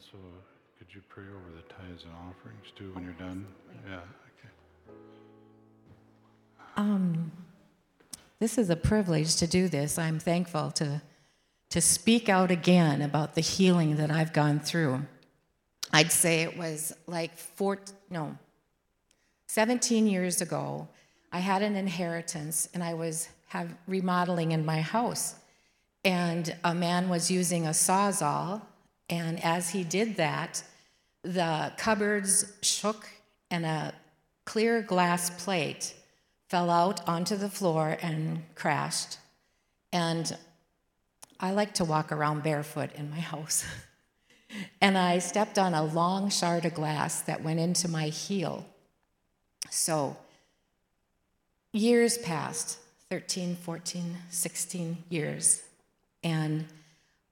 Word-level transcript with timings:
also, 0.00 0.16
could 0.78 0.86
you 0.94 1.02
pray 1.08 1.24
over 1.24 1.54
the 1.54 1.62
tithes 1.74 2.04
and 2.04 2.12
offerings 2.14 2.66
too 2.76 2.90
when 2.94 3.04
you're 3.04 3.12
done? 3.14 3.46
Yeah, 3.86 3.96
okay. 3.96 4.48
Um, 6.76 7.30
this 8.38 8.56
is 8.56 8.70
a 8.70 8.76
privilege 8.76 9.36
to 9.36 9.46
do 9.46 9.68
this. 9.68 9.98
I'm 9.98 10.18
thankful 10.18 10.70
to, 10.72 11.02
to 11.70 11.80
speak 11.82 12.30
out 12.30 12.50
again 12.50 13.02
about 13.02 13.34
the 13.34 13.42
healing 13.42 13.96
that 13.96 14.10
I've 14.10 14.32
gone 14.32 14.60
through. 14.60 15.02
I'd 15.92 16.12
say 16.12 16.42
it 16.42 16.56
was 16.56 16.94
like 17.06 17.36
four, 17.36 17.80
no, 18.08 18.38
17 19.48 20.06
years 20.06 20.40
ago. 20.40 20.88
I 21.30 21.40
had 21.40 21.62
an 21.62 21.76
inheritance 21.76 22.70
and 22.72 22.82
I 22.82 22.94
was 22.94 23.28
have 23.48 23.74
remodeling 23.86 24.52
in 24.52 24.64
my 24.64 24.80
house. 24.80 25.34
And 26.04 26.56
a 26.64 26.74
man 26.74 27.10
was 27.10 27.30
using 27.30 27.66
a 27.66 27.70
sawzall, 27.70 28.62
and 29.10 29.44
as 29.44 29.70
he 29.70 29.82
did 29.82 30.16
that, 30.16 30.62
the 31.22 31.72
cupboards 31.76 32.50
shook 32.62 33.08
and 33.50 33.66
a 33.66 33.92
clear 34.44 34.80
glass 34.80 35.30
plate 35.44 35.94
fell 36.48 36.70
out 36.70 37.06
onto 37.08 37.36
the 37.36 37.48
floor 37.48 37.98
and 38.00 38.42
crashed. 38.54 39.18
And 39.92 40.36
I 41.40 41.50
like 41.50 41.74
to 41.74 41.84
walk 41.84 42.12
around 42.12 42.44
barefoot 42.44 42.90
in 42.94 43.10
my 43.10 43.20
house. 43.34 43.64
and 44.80 44.96
I 44.96 45.18
stepped 45.18 45.58
on 45.58 45.74
a 45.74 45.82
long 45.82 46.30
shard 46.30 46.64
of 46.64 46.74
glass 46.74 47.20
that 47.22 47.42
went 47.42 47.58
into 47.58 47.88
my 47.88 48.06
heel. 48.06 48.64
So 49.70 50.16
years 51.72 52.16
passed 52.16 52.78
13, 53.08 53.56
14, 53.56 54.16
16 54.30 55.04
years. 55.08 55.62
And 56.22 56.66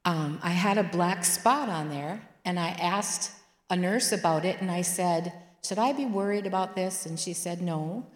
um, 0.08 0.40
I 0.42 0.52
had 0.52 0.78
a 0.78 0.84
black 0.84 1.22
spot 1.22 1.68
on 1.68 1.90
there, 1.90 2.26
and 2.46 2.58
I 2.58 2.68
asked 2.70 3.30
a 3.68 3.76
nurse 3.76 4.10
about 4.10 4.46
it, 4.46 4.58
and 4.62 4.70
I 4.70 4.80
said, 4.80 5.34
Should 5.62 5.78
I 5.78 5.92
be 5.92 6.06
worried 6.06 6.46
about 6.46 6.74
this? 6.74 7.04
And 7.04 7.20
she 7.20 7.34
said, 7.34 7.60
No. 7.60 8.06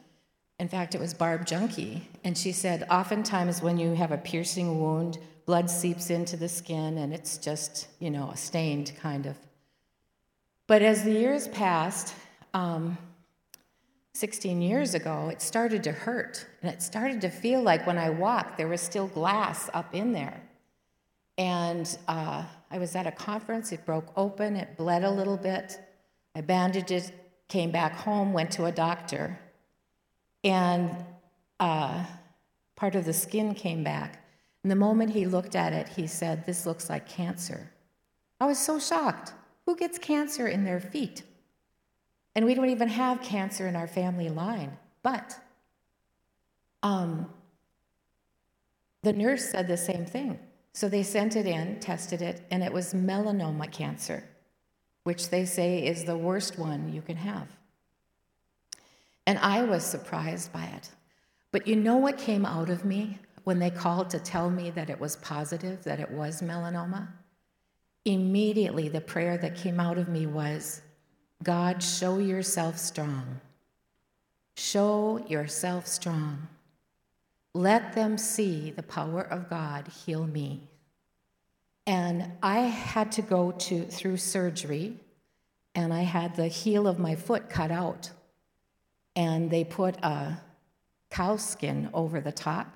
In 0.58 0.68
fact, 0.68 0.94
it 0.94 1.00
was 1.02 1.12
Barb 1.12 1.44
Junkie. 1.44 2.08
And 2.24 2.38
she 2.38 2.50
said, 2.50 2.86
Oftentimes, 2.90 3.60
when 3.60 3.76
you 3.76 3.92
have 3.92 4.10
a 4.10 4.16
piercing 4.16 4.80
wound, 4.80 5.18
blood 5.44 5.68
seeps 5.68 6.08
into 6.08 6.38
the 6.38 6.48
skin, 6.48 6.96
and 6.96 7.12
it's 7.12 7.36
just, 7.36 7.88
you 7.98 8.10
know, 8.10 8.30
a 8.30 8.38
stained 8.38 8.92
kind 8.98 9.26
of. 9.26 9.36
But 10.66 10.80
as 10.80 11.04
the 11.04 11.12
years 11.12 11.46
passed, 11.48 12.14
um, 12.54 12.96
16 14.14 14.62
years 14.62 14.94
ago, 14.94 15.28
it 15.30 15.42
started 15.42 15.84
to 15.84 15.92
hurt. 15.92 16.46
And 16.62 16.72
it 16.72 16.80
started 16.80 17.20
to 17.20 17.28
feel 17.28 17.60
like 17.60 17.86
when 17.86 17.98
I 17.98 18.08
walked, 18.08 18.56
there 18.56 18.68
was 18.68 18.80
still 18.80 19.08
glass 19.08 19.68
up 19.74 19.94
in 19.94 20.12
there. 20.12 20.40
And 21.38 21.98
uh, 22.08 22.44
I 22.70 22.78
was 22.78 22.94
at 22.94 23.06
a 23.06 23.12
conference, 23.12 23.72
it 23.72 23.84
broke 23.86 24.12
open, 24.16 24.56
it 24.56 24.76
bled 24.76 25.04
a 25.04 25.10
little 25.10 25.36
bit. 25.36 25.80
I 26.34 26.40
bandaged 26.40 26.90
it, 26.90 27.12
came 27.48 27.70
back 27.70 27.94
home, 27.94 28.32
went 28.32 28.50
to 28.52 28.66
a 28.66 28.72
doctor, 28.72 29.38
and 30.44 30.94
uh, 31.60 32.04
part 32.76 32.94
of 32.94 33.04
the 33.04 33.12
skin 33.12 33.54
came 33.54 33.84
back. 33.84 34.24
And 34.62 34.70
the 34.70 34.76
moment 34.76 35.10
he 35.10 35.26
looked 35.26 35.56
at 35.56 35.72
it, 35.72 35.88
he 35.88 36.06
said, 36.06 36.46
This 36.46 36.66
looks 36.66 36.88
like 36.88 37.08
cancer. 37.08 37.70
I 38.40 38.46
was 38.46 38.58
so 38.58 38.78
shocked. 38.78 39.32
Who 39.66 39.76
gets 39.76 39.98
cancer 39.98 40.48
in 40.48 40.64
their 40.64 40.80
feet? 40.80 41.22
And 42.34 42.44
we 42.44 42.54
don't 42.54 42.70
even 42.70 42.88
have 42.88 43.22
cancer 43.22 43.66
in 43.68 43.76
our 43.76 43.86
family 43.86 44.28
line. 44.28 44.76
But 45.02 45.38
um, 46.82 47.28
the 49.02 49.12
nurse 49.12 49.50
said 49.50 49.68
the 49.68 49.76
same 49.76 50.06
thing. 50.06 50.38
So 50.72 50.88
they 50.88 51.02
sent 51.02 51.36
it 51.36 51.46
in, 51.46 51.80
tested 51.80 52.22
it, 52.22 52.42
and 52.50 52.62
it 52.62 52.72
was 52.72 52.94
melanoma 52.94 53.70
cancer, 53.70 54.24
which 55.04 55.28
they 55.28 55.44
say 55.44 55.86
is 55.86 56.04
the 56.04 56.16
worst 56.16 56.58
one 56.58 56.92
you 56.92 57.02
can 57.02 57.16
have. 57.16 57.48
And 59.26 59.38
I 59.38 59.62
was 59.62 59.84
surprised 59.84 60.52
by 60.52 60.64
it. 60.64 60.90
But 61.50 61.66
you 61.66 61.76
know 61.76 61.96
what 61.96 62.16
came 62.16 62.46
out 62.46 62.70
of 62.70 62.84
me 62.84 63.18
when 63.44 63.58
they 63.58 63.70
called 63.70 64.08
to 64.10 64.18
tell 64.18 64.48
me 64.48 64.70
that 64.70 64.88
it 64.88 64.98
was 64.98 65.16
positive, 65.16 65.84
that 65.84 66.00
it 66.00 66.10
was 66.10 66.40
melanoma? 66.40 67.08
Immediately, 68.04 68.88
the 68.88 69.00
prayer 69.00 69.36
that 69.38 69.56
came 69.56 69.78
out 69.78 69.98
of 69.98 70.08
me 70.08 70.26
was 70.26 70.80
God, 71.42 71.82
show 71.82 72.18
yourself 72.18 72.78
strong. 72.78 73.40
Show 74.56 75.24
yourself 75.28 75.86
strong. 75.86 76.48
Let 77.54 77.94
them 77.94 78.16
see 78.16 78.70
the 78.70 78.82
power 78.82 79.22
of 79.22 79.50
God 79.50 79.88
heal 79.88 80.26
me. 80.26 80.68
And 81.86 82.32
I 82.42 82.60
had 82.60 83.12
to 83.12 83.22
go 83.22 83.50
to 83.52 83.84
through 83.84 84.16
surgery 84.16 84.96
and 85.74 85.92
I 85.92 86.02
had 86.02 86.36
the 86.36 86.48
heel 86.48 86.86
of 86.86 86.98
my 86.98 87.14
foot 87.14 87.48
cut 87.48 87.70
out. 87.70 88.10
And 89.16 89.50
they 89.50 89.64
put 89.64 89.96
a 90.02 90.38
cow 91.10 91.36
skin 91.36 91.90
over 91.92 92.20
the 92.20 92.32
top, 92.32 92.66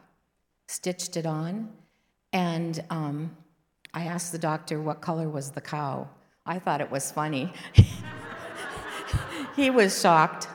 stitched 0.67 1.17
it 1.17 1.25
on, 1.25 1.71
and 2.33 2.85
um, 2.91 3.35
I 3.95 4.05
asked 4.05 4.33
the 4.33 4.39
doctor 4.39 4.81
what 4.81 5.01
color 5.01 5.29
was 5.29 5.51
the 5.51 5.61
cow. 5.61 6.09
I 6.45 6.59
thought 6.59 6.81
it 6.83 6.91
was 6.91 7.11
funny. 7.11 7.53
he 9.57 9.71
was 9.71 9.99
shocked. 9.99 10.49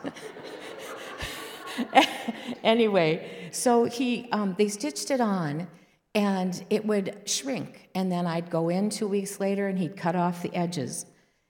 anyway, 2.64 3.50
so 3.52 3.86
he, 3.86 4.30
um, 4.31 4.56
they 4.58 4.68
stitched 4.68 5.12
it 5.12 5.22
on, 5.22 5.68
and 6.14 6.64
it 6.69 6.86
would 6.86 7.18
shrink. 7.25 7.90
And 7.96 8.12
then 8.12 8.25
I'd 8.25 8.50
go 8.50 8.69
in 8.69 8.90
two 8.90 9.08
weeks 9.08 9.40
later, 9.40 9.68
and 9.68 9.78
he'd 9.78 9.96
cut 9.96 10.16
off 10.16 10.41
the 10.41 10.53
edges, 10.56 11.06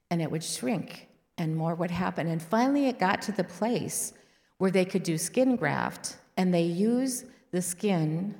and 0.10 0.22
it 0.22 0.30
would 0.30 0.44
shrink, 0.44 1.08
and 1.38 1.56
more 1.56 1.76
would 1.76 1.92
happen. 1.92 2.28
And 2.28 2.42
finally, 2.42 2.88
it 2.88 3.00
got 3.00 3.22
to 3.24 3.32
the 3.32 3.44
place 3.44 4.14
where 4.58 4.72
they 4.72 4.86
could 4.86 5.04
do 5.04 5.18
skin 5.18 5.56
graft, 5.56 6.18
and 6.38 6.54
they 6.54 6.64
use 6.64 7.26
the 7.52 7.62
skin 7.62 8.36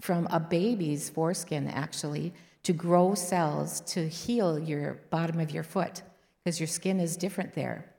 from 0.00 0.26
a 0.30 0.40
baby's 0.40 1.10
foreskin, 1.10 1.68
actually, 1.68 2.32
to 2.62 2.72
grow 2.72 3.14
cells 3.14 3.80
to 3.80 4.08
heal 4.08 4.58
your 4.58 5.00
bottom 5.10 5.40
of 5.40 5.50
your 5.50 5.62
foot, 5.62 6.02
because 6.42 6.58
your 6.58 6.66
skin 6.66 7.00
is 7.00 7.16
different 7.16 7.54
there. 7.54 7.89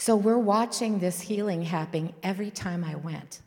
So 0.00 0.16
we're 0.16 0.38
watching 0.38 0.98
this 0.98 1.20
healing 1.20 1.60
happening 1.60 2.14
every 2.22 2.50
time 2.50 2.84
I 2.84 2.94
went. 2.94 3.42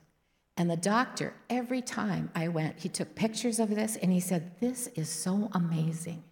And 0.56 0.70
the 0.70 0.78
doctor, 0.78 1.34
every 1.50 1.82
time 1.82 2.30
I 2.36 2.48
went, 2.48 2.80
he 2.80 2.90
took 2.90 3.16
pictures 3.16 3.60
of 3.60 3.72
this 3.72 3.96
and 3.96 4.12
he 4.12 4.20
said, 4.20 4.52
This 4.60 4.86
is 4.94 5.10
so 5.10 5.50
amazing. 5.54 6.24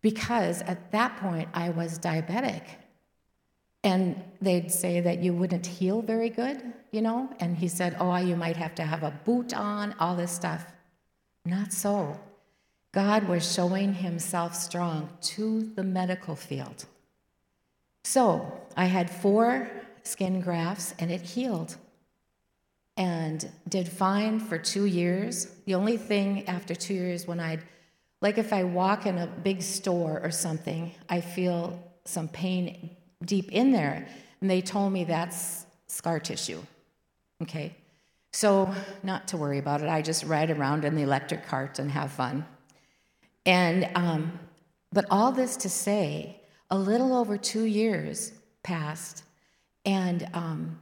Because 0.00 0.62
at 0.62 0.90
that 0.92 1.18
point, 1.18 1.50
I 1.52 1.68
was 1.68 1.98
diabetic. 1.98 2.62
And 3.84 4.24
they'd 4.40 4.72
say 4.72 5.02
that 5.02 5.18
you 5.18 5.34
wouldn't 5.34 5.66
heal 5.66 6.00
very 6.00 6.30
good, 6.30 6.62
you 6.90 7.02
know? 7.02 7.28
And 7.40 7.58
he 7.58 7.68
said, 7.68 7.94
Oh, 8.00 8.16
you 8.16 8.36
might 8.36 8.56
have 8.56 8.74
to 8.76 8.84
have 8.84 9.02
a 9.02 9.12
boot 9.26 9.52
on, 9.52 9.94
all 10.00 10.16
this 10.16 10.32
stuff. 10.32 10.64
Not 11.44 11.74
so. 11.74 12.18
God 12.92 13.28
was 13.28 13.52
showing 13.52 13.92
himself 13.92 14.54
strong 14.54 15.10
to 15.34 15.70
the 15.74 15.84
medical 15.84 16.34
field. 16.34 16.86
So 18.08 18.50
I 18.78 18.84
had 18.84 19.10
four 19.10 19.68
skin 20.04 20.40
grafts 20.40 20.94
and 21.00 21.10
it 21.10 21.20
healed 21.20 21.76
and 22.96 23.50
did 23.68 23.88
fine 23.88 24.38
for 24.38 24.56
two 24.56 24.84
years. 24.84 25.48
The 25.66 25.74
only 25.74 25.96
thing 25.96 26.46
after 26.46 26.76
two 26.76 26.94
years 26.94 27.26
when 27.26 27.40
I'd, 27.40 27.60
like 28.20 28.38
if 28.38 28.52
I 28.52 28.62
walk 28.62 29.04
in 29.04 29.18
a 29.18 29.26
big 29.26 29.62
store 29.62 30.20
or 30.22 30.30
something, 30.30 30.92
I 31.08 31.20
feel 31.20 31.82
some 32.04 32.28
pain 32.28 32.96
deep 33.24 33.50
in 33.50 33.72
there. 33.72 34.06
And 34.40 34.48
they 34.48 34.60
told 34.60 34.92
me 34.92 35.02
that's 35.02 35.66
scar 35.88 36.20
tissue. 36.20 36.62
Okay? 37.42 37.74
So, 38.32 38.72
not 39.02 39.26
to 39.28 39.36
worry 39.36 39.58
about 39.58 39.80
it. 39.80 39.88
I 39.88 40.02
just 40.02 40.22
ride 40.22 40.52
around 40.52 40.84
in 40.84 40.94
the 40.94 41.02
electric 41.02 41.46
cart 41.48 41.80
and 41.80 41.90
have 41.90 42.12
fun. 42.12 42.46
And, 43.44 43.90
um, 43.96 44.38
but 44.92 45.06
all 45.10 45.32
this 45.32 45.56
to 45.58 45.68
say, 45.68 46.40
a 46.70 46.78
little 46.78 47.16
over 47.16 47.36
two 47.36 47.64
years 47.64 48.32
passed, 48.62 49.24
and 49.84 50.28
um, 50.34 50.78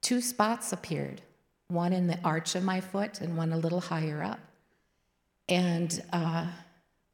two 0.00 0.20
spots 0.20 0.72
appeared 0.72 1.22
one 1.68 1.92
in 1.92 2.06
the 2.06 2.18
arch 2.22 2.54
of 2.54 2.62
my 2.62 2.80
foot 2.80 3.20
and 3.20 3.36
one 3.36 3.52
a 3.52 3.56
little 3.56 3.80
higher 3.80 4.22
up. 4.22 4.40
And 5.48 6.02
uh, 6.12 6.46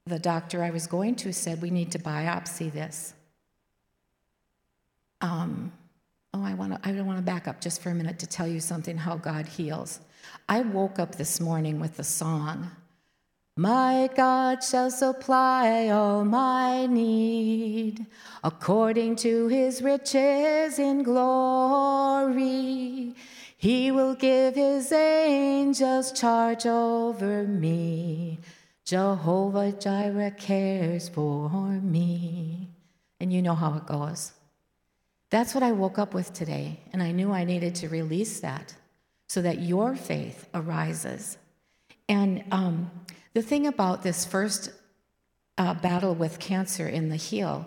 the 0.07 0.19
doctor 0.19 0.63
I 0.63 0.71
was 0.71 0.87
going 0.87 1.15
to 1.17 1.33
said, 1.33 1.63
We 1.63 1.71
need 1.71 1.93
to 1.93 1.99
biopsy 1.99 2.73
this. 2.73 3.15
Um, 5.21 5.73
oh, 6.35 6.43
I, 6.43 6.55
wanna, 6.55 6.81
I 6.85 6.93
want 7.01 7.19
to 7.19 7.23
back 7.23 7.49
up 7.49 7.61
just 7.61 7.83
for 7.83 7.91
a 7.91 7.95
minute 7.95 8.19
to 8.21 8.27
tell 8.27 8.47
you 8.47 8.61
something 8.61 8.97
how 8.97 9.17
God 9.17 9.47
heals. 9.47 10.01
I 10.49 10.61
woke 10.61 10.99
up 10.99 11.17
this 11.17 11.41
morning 11.41 11.81
with 11.81 11.97
the 11.97 12.05
song 12.05 12.71
my 13.59 14.09
God 14.15 14.63
shall 14.63 14.91
supply 14.91 15.89
all 15.89 16.25
my 16.25 16.87
need 16.87 18.07
according 18.43 19.17
to 19.17 19.49
his 19.49 19.83
riches 19.83 20.79
in 20.79 21.03
glory. 21.03 22.37
He 23.57 23.91
will 23.91 24.15
give 24.15 24.55
his 24.55 24.93
angels 24.93 26.13
charge 26.13 26.65
over 26.65 27.43
me 27.43 28.39
Jehovah 28.89 29.73
Jireh 29.73 30.31
cares 30.31 31.11
for 31.11 31.51
me. 31.51 32.71
And 33.21 33.31
you 33.31 33.43
know 33.43 33.55
how 33.55 33.75
it 33.75 33.85
goes. 33.85 34.33
That's 35.29 35.53
what 35.53 35.63
I 35.63 35.73
woke 35.73 35.99
up 35.99 36.15
with 36.15 36.33
today, 36.33 36.81
and 36.95 37.03
I 37.03 37.13
knew 37.13 37.31
I 37.31 37.45
needed 37.45 37.75
to 37.75 37.91
release 37.91 38.41
that 38.41 38.75
so 39.27 39.43
that 39.43 39.61
your 39.61 39.95
faith 39.95 40.49
arises. 40.55 41.37
And 42.09 42.45
um, 42.51 42.91
the 43.39 43.43
thing 43.43 43.69
about 43.69 44.03
this 44.03 44.25
first 44.25 44.73
uh, 45.59 45.73
battle 45.73 46.13
with 46.13 46.41
cancer 46.41 46.89
in 46.89 47.09
the 47.09 47.15
heel 47.15 47.65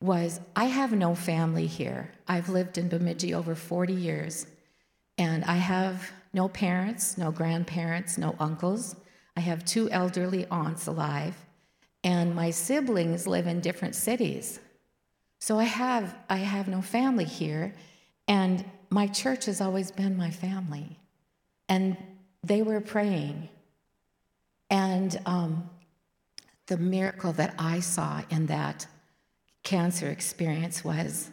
was 0.00 0.40
I 0.56 0.64
have 0.64 0.92
no 0.92 1.14
family 1.14 1.66
here. 1.66 2.10
I've 2.26 2.48
lived 2.48 2.78
in 2.78 2.88
Bemidji 2.88 3.34
over 3.34 3.54
40 3.54 3.92
years, 3.92 4.46
and 5.18 5.44
I 5.44 5.56
have 5.56 6.10
no 6.32 6.48
parents, 6.48 7.18
no 7.18 7.30
grandparents, 7.30 8.16
no 8.16 8.34
uncles. 8.40 8.96
I 9.36 9.40
have 9.40 9.66
two 9.66 9.90
elderly 9.90 10.46
aunts 10.46 10.86
alive, 10.86 11.36
and 12.02 12.34
my 12.34 12.50
siblings 12.50 13.26
live 13.26 13.46
in 13.46 13.60
different 13.60 13.94
cities. 13.94 14.60
So 15.40 15.58
I 15.58 15.64
have 15.64 16.16
I 16.30 16.38
have 16.38 16.68
no 16.68 16.80
family 16.80 17.26
here, 17.26 17.74
and 18.26 18.64
my 18.88 19.08
church 19.08 19.44
has 19.44 19.60
always 19.60 19.90
been 19.90 20.16
my 20.16 20.30
family, 20.30 20.98
and 21.68 21.98
they 22.42 22.62
were 22.62 22.80
praying, 22.80 23.50
and 24.72 25.20
um, 25.26 25.68
the 26.66 26.78
miracle 26.78 27.34
that 27.34 27.54
I 27.58 27.80
saw 27.80 28.22
in 28.30 28.46
that 28.46 28.86
cancer 29.62 30.08
experience 30.08 30.82
was 30.82 31.30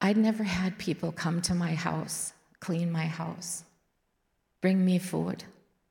I'd 0.00 0.16
never 0.16 0.44
had 0.44 0.78
people 0.78 1.10
come 1.10 1.42
to 1.42 1.54
my 1.54 1.74
house, 1.74 2.32
clean 2.60 2.92
my 2.92 3.06
house, 3.06 3.64
bring 4.60 4.84
me 4.84 5.00
food. 5.00 5.42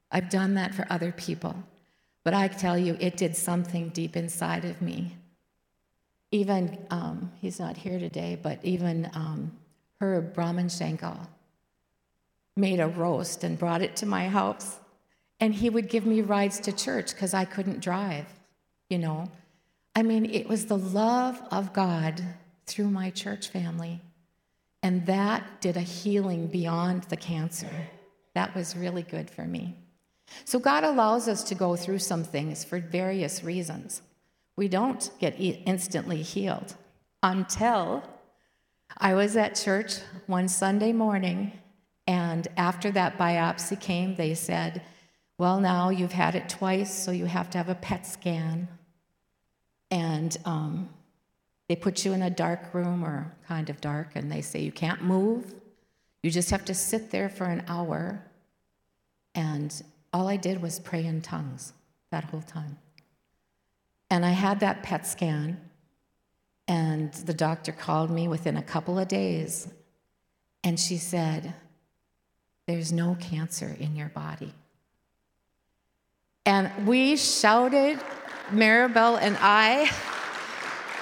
I've 0.10 0.30
done 0.30 0.54
that 0.54 0.74
for 0.74 0.88
other 0.90 1.12
people. 1.12 1.56
But 2.24 2.34
I 2.34 2.48
tell 2.48 2.78
you, 2.78 2.96
it 3.02 3.18
did 3.18 3.36
something 3.36 3.90
deep 3.90 4.16
inside 4.16 4.63
of 4.63 4.81
me. 4.81 5.18
Even, 6.31 6.78
um, 6.90 7.34
he's 7.42 7.60
not 7.60 7.75
here 7.75 8.00
today, 8.00 8.40
but 8.42 8.60
even 8.63 9.12
um, 9.13 9.52
Herb 10.00 10.34
Brahman 10.34 10.68
Shankal 10.68 11.28
made 12.56 12.80
a 12.80 12.88
roast 12.88 13.44
and 13.44 13.60
brought 13.60 13.81
it 13.81 13.98
to 13.98 14.06
my 14.06 14.30
house. 14.30 14.78
And 15.39 15.53
he 15.53 15.69
would 15.69 15.89
give 15.89 16.05
me 16.05 16.21
rides 16.21 16.59
to 16.61 16.71
church 16.71 17.13
because 17.13 17.33
I 17.33 17.45
couldn't 17.45 17.81
drive, 17.81 18.25
you 18.89 18.97
know. 18.97 19.29
I 19.95 20.03
mean, 20.03 20.25
it 20.25 20.47
was 20.47 20.65
the 20.65 20.77
love 20.77 21.41
of 21.51 21.73
God 21.73 22.21
through 22.65 22.89
my 22.89 23.09
church 23.09 23.49
family. 23.49 24.01
And 24.81 25.05
that 25.07 25.61
did 25.61 25.77
a 25.77 25.81
healing 25.81 26.47
beyond 26.47 27.03
the 27.03 27.17
cancer. 27.17 27.69
That 28.33 28.53
was 28.55 28.75
really 28.75 29.03
good 29.03 29.29
for 29.29 29.43
me. 29.43 29.75
So, 30.43 30.59
God 30.59 30.83
allows 30.83 31.27
us 31.27 31.43
to 31.45 31.55
go 31.55 31.75
through 31.75 31.99
some 31.99 32.23
things 32.23 32.63
for 32.63 32.79
various 32.79 33.43
reasons. 33.43 34.01
We 34.55 34.67
don't 34.67 35.09
get 35.19 35.35
instantly 35.39 36.21
healed 36.21 36.75
until 37.21 38.03
I 38.97 39.13
was 39.13 39.35
at 39.35 39.55
church 39.55 39.97
one 40.27 40.47
Sunday 40.47 40.93
morning, 40.93 41.51
and 42.07 42.47
after 42.57 42.91
that 42.91 43.17
biopsy 43.17 43.79
came, 43.79 44.15
they 44.15 44.33
said, 44.33 44.81
Well, 45.37 45.59
now 45.59 45.89
you've 45.89 46.13
had 46.13 46.35
it 46.35 46.47
twice, 46.47 46.93
so 46.93 47.11
you 47.11 47.25
have 47.25 47.49
to 47.51 47.57
have 47.57 47.69
a 47.69 47.75
PET 47.75 48.07
scan. 48.07 48.69
And 49.91 50.35
um, 50.45 50.89
they 51.67 51.75
put 51.75 52.05
you 52.05 52.13
in 52.13 52.21
a 52.21 52.29
dark 52.29 52.73
room 52.73 53.03
or 53.03 53.35
kind 53.47 53.69
of 53.69 53.81
dark, 53.81 54.11
and 54.15 54.31
they 54.31 54.41
say 54.41 54.61
you 54.61 54.71
can't 54.71 55.03
move. 55.03 55.53
You 56.23 56.31
just 56.31 56.51
have 56.51 56.65
to 56.65 56.73
sit 56.73 57.11
there 57.11 57.29
for 57.29 57.45
an 57.45 57.63
hour. 57.67 58.23
And 59.33 59.83
all 60.13 60.27
I 60.27 60.37
did 60.37 60.61
was 60.61 60.79
pray 60.79 61.05
in 61.05 61.21
tongues 61.21 61.73
that 62.11 62.23
whole 62.25 62.41
time. 62.41 62.77
And 64.09 64.25
I 64.25 64.29
had 64.29 64.61
that 64.61 64.83
PET 64.83 65.05
scan, 65.05 65.59
and 66.67 67.13
the 67.13 67.33
doctor 67.33 67.73
called 67.73 68.09
me 68.09 68.27
within 68.27 68.55
a 68.55 68.63
couple 68.63 68.97
of 68.97 69.09
days, 69.09 69.67
and 70.63 70.79
she 70.79 70.97
said, 70.97 71.53
There's 72.67 72.93
no 72.93 73.17
cancer 73.19 73.75
in 73.77 73.95
your 73.95 74.09
body. 74.09 74.53
And 76.45 76.88
we 76.88 77.18
shouted 77.18 78.00
Maribel 78.51 79.18
and 79.19 79.36
I, 79.42 79.89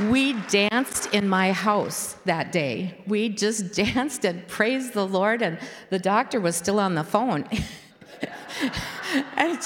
we 0.09 0.33
danced 0.47 1.13
in 1.13 1.27
my 1.27 1.51
house 1.51 2.15
that 2.25 2.51
day. 2.51 3.01
We 3.07 3.29
just 3.29 3.73
danced 3.75 4.25
and 4.25 4.47
praised 4.47 4.93
the 4.93 5.05
Lord, 5.05 5.41
and 5.41 5.59
the 5.89 5.99
doctor 5.99 6.39
was 6.39 6.55
still 6.55 6.79
on 6.79 6.95
the 6.95 7.03
phone. 7.03 7.47
and, 9.37 9.59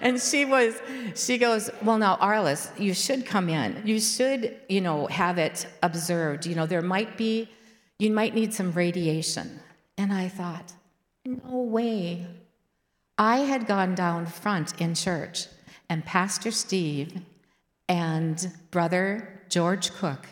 and 0.00 0.20
she 0.20 0.44
was, 0.44 0.80
she 1.14 1.38
goes, 1.38 1.70
Well, 1.82 1.98
now, 1.98 2.16
Arliss, 2.16 2.78
you 2.78 2.92
should 2.92 3.24
come 3.24 3.48
in. 3.48 3.82
You 3.84 4.00
should, 4.00 4.56
you 4.68 4.80
know, 4.80 5.06
have 5.06 5.38
it 5.38 5.66
observed. 5.82 6.46
You 6.46 6.54
know, 6.54 6.66
there 6.66 6.82
might 6.82 7.16
be, 7.16 7.48
you 7.98 8.10
might 8.10 8.34
need 8.34 8.52
some 8.52 8.72
radiation. 8.72 9.60
And 9.96 10.12
I 10.12 10.28
thought, 10.28 10.72
No 11.24 11.62
way. 11.62 12.26
I 13.18 13.38
had 13.38 13.66
gone 13.66 13.94
down 13.94 14.26
front 14.26 14.80
in 14.80 14.94
church 14.94 15.46
and 15.88 16.04
Pastor 16.04 16.50
Steve 16.50 17.20
and 17.88 18.50
Brother 18.70 19.42
George 19.48 19.92
Cook 19.92 20.26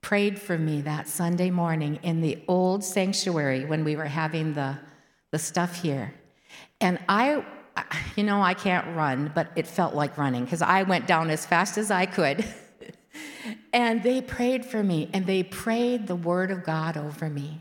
prayed 0.00 0.40
for 0.40 0.56
me 0.56 0.80
that 0.82 1.06
Sunday 1.06 1.50
morning 1.50 1.98
in 2.02 2.20
the 2.22 2.38
old 2.48 2.82
sanctuary 2.82 3.64
when 3.66 3.84
we 3.84 3.96
were 3.96 4.06
having 4.06 4.54
the, 4.54 4.78
the 5.30 5.38
stuff 5.38 5.82
here. 5.82 6.14
And 6.80 6.98
I, 7.08 7.44
you 8.16 8.24
know, 8.24 8.40
I 8.40 8.54
can't 8.54 8.96
run, 8.96 9.30
but 9.34 9.50
it 9.56 9.66
felt 9.66 9.94
like 9.94 10.16
running 10.16 10.44
because 10.44 10.62
I 10.62 10.84
went 10.84 11.06
down 11.06 11.28
as 11.30 11.44
fast 11.44 11.76
as 11.76 11.90
I 11.90 12.06
could. 12.06 12.44
and 13.72 14.02
they 14.02 14.22
prayed 14.22 14.64
for 14.64 14.82
me, 14.82 15.10
and 15.12 15.26
they 15.26 15.42
prayed 15.42 16.06
the 16.06 16.16
word 16.16 16.50
of 16.50 16.64
God 16.64 16.96
over 16.96 17.28
me. 17.28 17.60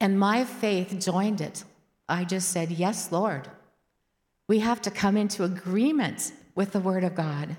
And 0.00 0.18
my 0.18 0.44
faith 0.44 0.96
joined 1.00 1.40
it. 1.40 1.64
I 2.08 2.24
just 2.24 2.50
said, 2.50 2.70
Yes, 2.70 3.12
Lord. 3.12 3.48
We 4.48 4.60
have 4.60 4.80
to 4.82 4.90
come 4.90 5.16
into 5.16 5.44
agreement 5.44 6.32
with 6.54 6.72
the 6.72 6.80
Word 6.80 7.04
of 7.04 7.14
God. 7.14 7.56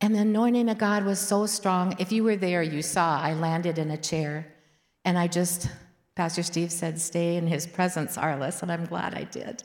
And 0.00 0.14
the 0.14 0.20
anointing 0.20 0.70
of 0.70 0.78
God 0.78 1.04
was 1.04 1.18
so 1.18 1.44
strong. 1.44 1.94
If 1.98 2.10
you 2.10 2.24
were 2.24 2.36
there, 2.36 2.62
you 2.62 2.80
saw 2.80 3.20
I 3.20 3.34
landed 3.34 3.78
in 3.78 3.90
a 3.90 3.98
chair. 3.98 4.50
And 5.04 5.18
I 5.18 5.26
just, 5.26 5.68
Pastor 6.14 6.42
Steve 6.42 6.72
said, 6.72 6.98
stay 6.98 7.36
in 7.36 7.46
his 7.46 7.66
presence, 7.66 8.16
Arliss, 8.16 8.62
and 8.62 8.72
I'm 8.72 8.86
glad 8.86 9.14
I 9.14 9.24
did. 9.24 9.62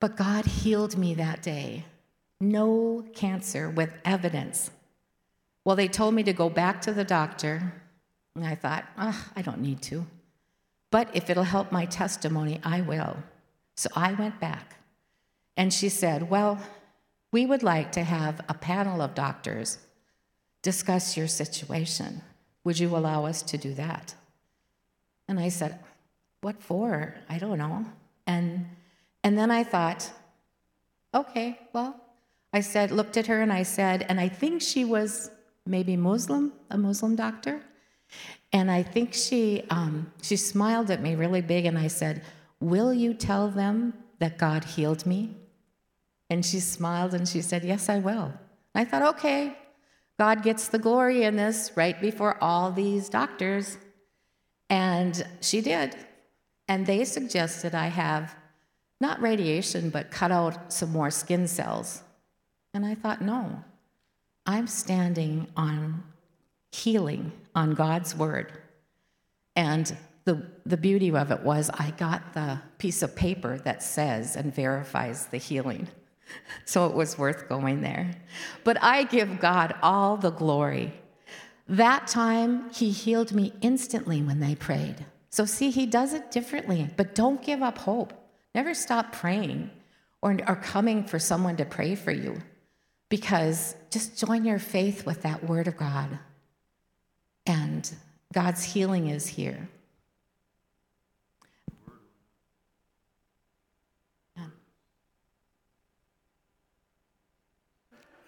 But 0.00 0.16
God 0.16 0.44
healed 0.44 0.98
me 0.98 1.14
that 1.14 1.42
day. 1.42 1.84
No 2.40 3.04
cancer 3.14 3.70
with 3.70 3.92
evidence. 4.04 4.70
Well, 5.64 5.76
they 5.76 5.88
told 5.88 6.14
me 6.14 6.22
to 6.24 6.32
go 6.32 6.48
back 6.50 6.82
to 6.82 6.92
the 6.92 7.04
doctor. 7.04 7.72
And 8.34 8.46
I 8.46 8.54
thought, 8.54 8.84
oh, 8.98 9.26
I 9.34 9.42
don't 9.42 9.60
need 9.60 9.82
to. 9.82 10.06
But 10.90 11.08
if 11.14 11.30
it'll 11.30 11.44
help 11.44 11.70
my 11.70 11.86
testimony, 11.86 12.60
I 12.64 12.80
will. 12.80 13.16
So 13.76 13.88
I 13.94 14.12
went 14.12 14.40
back. 14.40 14.76
And 15.56 15.72
she 15.72 15.88
said, 15.88 16.30
Well, 16.30 16.58
we 17.32 17.46
would 17.46 17.62
like 17.62 17.92
to 17.92 18.02
have 18.02 18.40
a 18.48 18.54
panel 18.54 19.00
of 19.00 19.14
doctors 19.14 19.78
discuss 20.62 21.16
your 21.16 21.28
situation. 21.28 22.22
Would 22.64 22.78
you 22.78 22.94
allow 22.96 23.24
us 23.24 23.42
to 23.42 23.56
do 23.56 23.72
that? 23.74 24.14
And 25.28 25.38
I 25.38 25.48
said, 25.48 25.78
What 26.40 26.62
for? 26.62 27.14
I 27.28 27.38
don't 27.38 27.58
know. 27.58 27.86
And, 28.26 28.66
and 29.22 29.38
then 29.38 29.50
I 29.50 29.64
thought, 29.64 30.10
Okay, 31.14 31.58
well, 31.72 32.00
I 32.52 32.60
said, 32.60 32.90
looked 32.90 33.16
at 33.16 33.26
her 33.26 33.42
and 33.42 33.52
I 33.52 33.62
said, 33.62 34.06
and 34.08 34.20
I 34.20 34.28
think 34.28 34.60
she 34.60 34.84
was 34.84 35.30
maybe 35.66 35.96
Muslim, 35.96 36.52
a 36.70 36.78
Muslim 36.78 37.14
doctor. 37.14 37.62
And 38.52 38.70
I 38.70 38.82
think 38.82 39.14
she, 39.14 39.64
um, 39.70 40.12
she 40.22 40.36
smiled 40.36 40.90
at 40.90 41.02
me 41.02 41.14
really 41.14 41.40
big 41.40 41.66
and 41.66 41.78
I 41.78 41.88
said, 41.88 42.22
Will 42.60 42.92
you 42.92 43.14
tell 43.14 43.48
them 43.48 43.94
that 44.18 44.38
God 44.38 44.64
healed 44.64 45.06
me? 45.06 45.36
And 46.28 46.44
she 46.44 46.60
smiled 46.60 47.14
and 47.14 47.28
she 47.28 47.42
said, 47.42 47.64
Yes, 47.64 47.88
I 47.88 47.98
will. 47.98 48.32
I 48.74 48.84
thought, 48.84 49.02
okay, 49.14 49.56
God 50.18 50.42
gets 50.42 50.68
the 50.68 50.78
glory 50.78 51.24
in 51.24 51.36
this 51.36 51.72
right 51.76 52.00
before 52.00 52.42
all 52.42 52.70
these 52.70 53.08
doctors. 53.08 53.78
And 54.68 55.26
she 55.40 55.60
did. 55.60 55.96
And 56.68 56.86
they 56.86 57.04
suggested 57.04 57.74
I 57.74 57.86
have 57.86 58.36
not 59.00 59.20
radiation, 59.20 59.90
but 59.90 60.10
cut 60.10 60.30
out 60.30 60.72
some 60.72 60.92
more 60.92 61.10
skin 61.10 61.48
cells. 61.48 62.02
And 62.74 62.86
I 62.86 62.94
thought, 62.94 63.22
no, 63.22 63.64
I'm 64.46 64.66
standing 64.66 65.48
on 65.56 66.04
healing, 66.70 67.32
on 67.60 67.74
God's 67.74 68.16
word. 68.16 68.52
And 69.54 69.94
the, 70.24 70.42
the 70.64 70.78
beauty 70.78 71.10
of 71.10 71.30
it 71.30 71.42
was 71.42 71.68
I 71.70 71.92
got 71.92 72.32
the 72.32 72.60
piece 72.78 73.02
of 73.02 73.14
paper 73.14 73.58
that 73.58 73.82
says 73.82 74.34
and 74.34 74.54
verifies 74.54 75.26
the 75.26 75.36
healing 75.36 75.86
so 76.64 76.86
it 76.86 76.94
was 76.94 77.18
worth 77.18 77.48
going 77.48 77.82
there. 77.82 78.12
But 78.64 78.82
I 78.82 79.04
give 79.04 79.40
God 79.40 79.74
all 79.82 80.16
the 80.16 80.30
glory. 80.30 80.92
That 81.68 82.06
time, 82.06 82.70
He 82.70 82.90
healed 82.90 83.32
me 83.32 83.52
instantly 83.60 84.22
when 84.22 84.40
they 84.40 84.54
prayed. 84.54 85.04
So, 85.30 85.44
see, 85.44 85.70
He 85.70 85.86
does 85.86 86.14
it 86.14 86.30
differently, 86.30 86.88
but 86.96 87.14
don't 87.14 87.42
give 87.42 87.62
up 87.62 87.78
hope. 87.78 88.12
Never 88.54 88.74
stop 88.74 89.12
praying. 89.12 89.70
or 90.22 90.36
are 90.46 90.56
coming 90.56 91.04
for 91.04 91.18
someone 91.18 91.56
to 91.56 91.64
pray 91.64 91.94
for 91.94 92.12
you. 92.12 92.42
Because 93.08 93.74
just 93.90 94.18
join 94.18 94.44
your 94.44 94.58
faith 94.58 95.06
with 95.06 95.22
that 95.22 95.48
word 95.48 95.66
of 95.66 95.76
God. 95.76 96.18
And 97.46 97.90
God's 98.32 98.62
healing 98.62 99.08
is 99.08 99.26
here. 99.26 99.68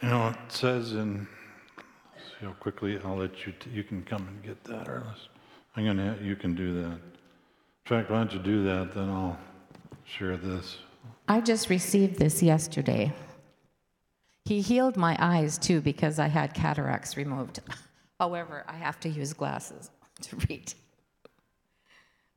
You 0.02 0.09
know, 0.09 0.28
it 0.31 0.37
says 0.52 0.95
in, 0.95 1.28
see 2.16 2.45
how 2.45 2.52
quickly, 2.54 2.99
I'll 3.04 3.16
let 3.16 3.47
you, 3.47 3.52
t- 3.52 3.71
you 3.71 3.85
can 3.85 4.02
come 4.02 4.26
and 4.26 4.42
get 4.42 4.64
that, 4.64 4.88
or 4.88 5.04
Arliss. 5.07 5.28
I'm 5.76 5.87
gonna, 5.87 6.19
you 6.21 6.35
can 6.35 6.57
do 6.57 6.75
that. 6.83 6.90
In 6.90 6.99
fact, 7.85 8.11
why 8.11 8.16
don't 8.16 8.33
you 8.33 8.40
do 8.40 8.64
that, 8.64 8.95
then 8.95 9.09
I'll 9.09 9.38
share 10.04 10.37
this. 10.37 10.78
I 11.28 11.40
just 11.40 11.71
received 11.71 12.19
this 12.19 12.42
yesterday. 12.42 13.12
He 14.45 14.61
healed 14.61 14.97
my 14.97 15.16
eyes 15.21 15.57
too 15.57 15.81
because 15.81 16.19
I 16.19 16.26
had 16.26 16.52
cataracts 16.52 17.16
removed. 17.16 17.61
However, 18.22 18.62
I 18.68 18.74
have 18.74 19.00
to 19.00 19.08
use 19.08 19.32
glasses 19.32 19.90
to 20.20 20.36
read. 20.48 20.72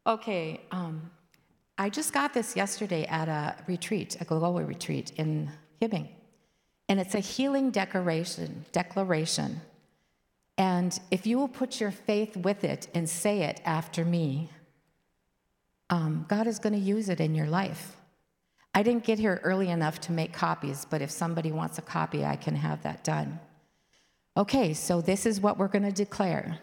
Okay, 0.08 0.62
um, 0.72 1.12
I 1.78 1.92
just 1.92 2.12
got 2.12 2.34
this 2.34 2.56
yesterday 2.56 3.06
at 3.06 3.28
a 3.28 3.56
retreat, 3.68 4.18
a 4.20 4.26
global 4.26 4.64
retreat 4.64 5.12
in 5.18 5.52
Hibbing. 5.80 6.08
And 6.90 7.00
it's 7.00 7.14
a 7.14 7.20
healing 7.20 7.70
declaration, 7.70 8.66
declaration. 8.72 9.62
And 10.58 11.00
if 11.12 11.28
you 11.28 11.38
will 11.38 11.48
put 11.48 11.80
your 11.80 11.92
faith 11.92 12.36
with 12.36 12.64
it 12.64 12.88
and 12.96 13.08
say 13.08 13.44
it 13.44 13.62
after 13.64 14.04
me, 14.04 14.50
um, 15.92 16.26
God 16.28 16.48
is 16.48 16.58
going 16.58 16.74
to 16.74 16.80
use 16.80 17.10
it 17.10 17.20
in 17.20 17.36
your 17.36 17.46
life. 17.62 17.96
I 18.74 18.82
didn't 18.82 19.04
get 19.04 19.20
here 19.20 19.40
early 19.44 19.70
enough 19.70 20.02
to 20.02 20.12
make 20.12 20.34
copies, 20.34 20.84
but 20.90 21.04
if 21.04 21.12
somebody 21.12 21.52
wants 21.52 21.78
a 21.78 21.84
copy, 21.84 22.26
I 22.26 22.38
can 22.38 22.56
have 22.56 22.82
that 22.82 23.04
done. 23.04 23.40
Okay, 24.38 24.74
so 24.74 25.00
this 25.02 25.26
is 25.26 25.40
what 25.40 25.58
we're 25.58 25.70
going 25.70 25.84
to 25.84 25.92
declare. 25.92 26.60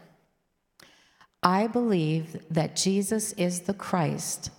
I 1.43 1.67
believe 1.67 2.45
that 2.51 2.77
Jesus 2.77 3.33
is 3.33 3.63
the 3.63 3.75
Christ, 3.75 4.51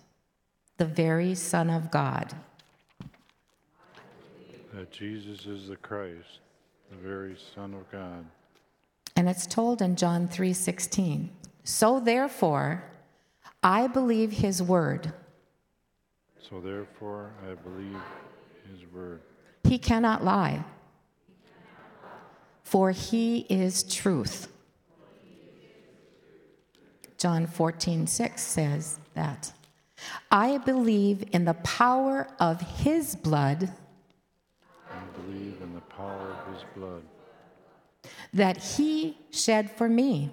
the 0.78 0.86
very 0.86 1.36
Son 1.36 1.70
of 1.70 1.92
God. 1.92 2.34
That 4.74 4.92
Jesus 4.92 5.46
is 5.46 5.68
the 5.68 5.76
Christ, 5.76 6.40
the 6.90 6.98
very 6.98 7.38
Son 7.56 7.74
of 7.76 7.90
God. 7.92 8.26
And 9.16 9.30
it's 9.30 9.46
told 9.46 9.82
in 9.82 9.96
John 9.96 10.28
3:16. 10.28 11.30
So 11.64 12.00
therefore, 12.00 12.84
I 13.62 13.88
believe 13.88 14.32
his 14.32 14.62
word. 14.62 15.14
So 16.50 16.60
therefore, 16.60 17.32
I 17.48 17.54
believe 17.54 18.02
his 18.72 18.92
word. 18.92 19.22
He 19.64 19.78
cannot 19.78 20.24
lie. 20.24 20.66
For 22.64 22.92
he 22.92 23.46
is 23.50 23.84
truth. 23.84 24.48
John 27.18 27.48
14, 27.48 28.08
6 28.08 28.42
says 28.42 29.00
that. 29.14 29.54
I 30.32 30.58
believe 30.58 31.24
in 31.32 31.46
the 31.46 31.54
power 31.54 32.28
of 32.40 32.60
his 32.60 33.16
blood 33.16 33.72
I 34.92 35.22
believe 35.22 35.62
in 35.62 35.74
the 35.74 35.82
power 35.82 36.36
of 36.36 36.54
his 36.54 36.64
blood 36.76 37.02
that 38.34 38.58
he 38.58 39.18
shed 39.32 39.72
for 39.72 39.88
me 39.88 40.32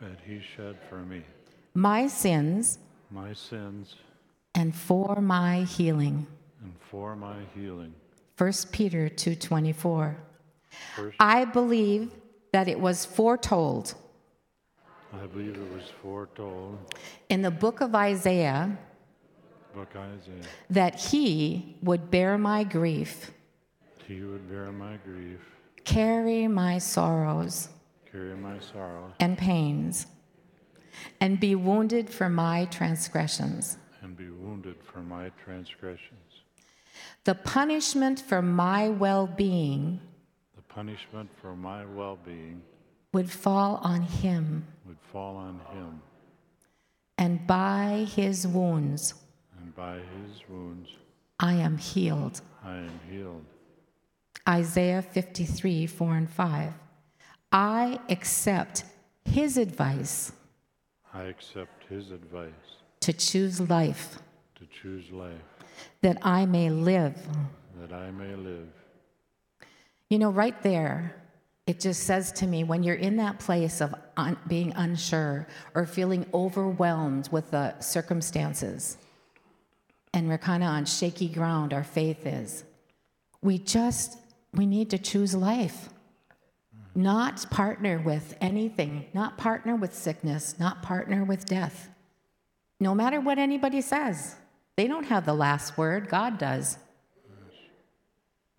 that 0.00 0.18
he 0.26 0.40
shed 0.54 0.76
for 0.88 0.98
me, 0.98 1.22
my 1.72 2.06
sins 2.06 2.78
my 3.10 3.32
sins, 3.32 3.96
and 4.54 4.74
for 4.74 5.20
my 5.20 5.62
healing. 5.62 6.26
and 6.62 6.74
for 6.90 7.16
my 7.16 7.38
healing. 7.54 7.94
1 8.36 8.52
Peter 8.72 9.08
2:24. 9.08 10.16
First, 10.96 11.16
I 11.20 11.44
believe 11.44 12.12
that 12.52 12.68
it 12.68 12.80
was 12.80 13.04
foretold. 13.04 13.94
I 15.12 15.26
believe 15.26 15.56
it 15.56 15.74
was 15.74 15.90
foretold, 16.02 16.78
in 17.28 17.42
the 17.42 17.50
book 17.50 17.80
of 17.80 17.94
Isaiah 17.94 18.78
book 19.74 19.90
Isaiah, 19.94 20.42
that 20.68 21.00
he 21.00 21.76
would 21.82 22.10
bear 22.10 22.38
my 22.38 22.64
grief, 22.64 23.30
he 24.06 24.20
would 24.22 24.48
bear 24.48 24.70
my 24.72 24.96
grief, 25.04 25.40
carry 25.84 26.46
my 26.48 26.78
sorrows 26.78 27.68
carry 28.10 28.34
my 28.36 28.58
sorrow, 28.58 29.12
and 29.20 29.38
pains, 29.38 30.06
and 31.20 31.38
be 31.38 31.54
wounded 31.54 32.10
for 32.10 32.28
my 32.28 32.64
transgressions. 32.66 33.76
and 34.02 34.16
be 34.16 34.30
wounded 34.30 34.76
for 34.82 35.00
my 35.00 35.30
transgressions. 35.44 36.42
The 37.24 37.34
punishment 37.34 38.20
for 38.20 38.42
my 38.42 38.88
well 38.88 39.26
being 39.26 40.00
punishment 40.74 41.30
for 41.40 41.54
my 41.54 41.84
well 41.84 42.18
being 42.24 42.62
would 43.12 43.30
fall 43.30 43.80
on 43.82 44.02
him, 44.02 44.66
would 44.86 45.00
fall 45.12 45.36
on 45.36 45.60
him, 45.72 46.00
and 47.18 47.46
by 47.46 48.06
his 48.08 48.46
wounds 48.46 49.14
and 49.60 49.74
by 49.74 49.94
his 49.94 50.48
wounds 50.48 50.90
I 51.38 51.54
am 51.54 51.76
healed. 51.76 52.40
I 52.64 52.76
am 52.76 53.00
healed. 53.10 53.44
Isaiah 54.48 55.02
53 55.02 55.86
4 55.86 56.16
and 56.16 56.30
5. 56.30 56.72
I 57.52 57.98
accept 58.08 58.84
his 59.24 59.56
advice 59.56 60.32
I 61.12 61.24
accept 61.24 61.84
his 61.88 62.12
advice 62.12 62.78
to 63.00 63.12
choose 63.12 63.60
life 63.60 64.20
to 64.60 64.66
choose 64.66 65.10
life, 65.10 65.40
that 66.02 66.18
I 66.22 66.44
may 66.44 66.68
live. 66.70 67.16
that 67.80 67.92
I 67.92 68.10
may 68.10 68.34
live. 68.36 68.68
You 70.10 70.18
know, 70.18 70.30
right 70.30 70.60
there, 70.64 71.14
it 71.68 71.78
just 71.78 72.02
says 72.02 72.32
to 72.32 72.46
me 72.48 72.64
when 72.64 72.82
you're 72.82 72.96
in 72.96 73.16
that 73.18 73.38
place 73.38 73.80
of 73.80 73.94
un- 74.16 74.36
being 74.48 74.72
unsure 74.74 75.46
or 75.72 75.86
feeling 75.86 76.26
overwhelmed 76.34 77.28
with 77.30 77.52
the 77.52 77.78
circumstances, 77.78 78.98
and 80.12 80.28
we're 80.28 80.36
kind 80.36 80.64
of 80.64 80.68
on 80.68 80.84
shaky 80.84 81.28
ground, 81.28 81.72
our 81.72 81.84
faith 81.84 82.26
is, 82.26 82.64
we 83.40 83.56
just, 83.56 84.18
we 84.52 84.66
need 84.66 84.90
to 84.90 84.98
choose 84.98 85.32
life. 85.32 85.90
Not 86.96 87.48
partner 87.52 88.02
with 88.04 88.36
anything, 88.40 89.06
not 89.14 89.38
partner 89.38 89.76
with 89.76 89.94
sickness, 89.94 90.58
not 90.58 90.82
partner 90.82 91.22
with 91.22 91.44
death. 91.44 91.88
No 92.80 92.96
matter 92.96 93.20
what 93.20 93.38
anybody 93.38 93.80
says, 93.80 94.34
they 94.74 94.88
don't 94.88 95.04
have 95.04 95.24
the 95.24 95.34
last 95.34 95.78
word, 95.78 96.08
God 96.08 96.36
does. 96.36 96.78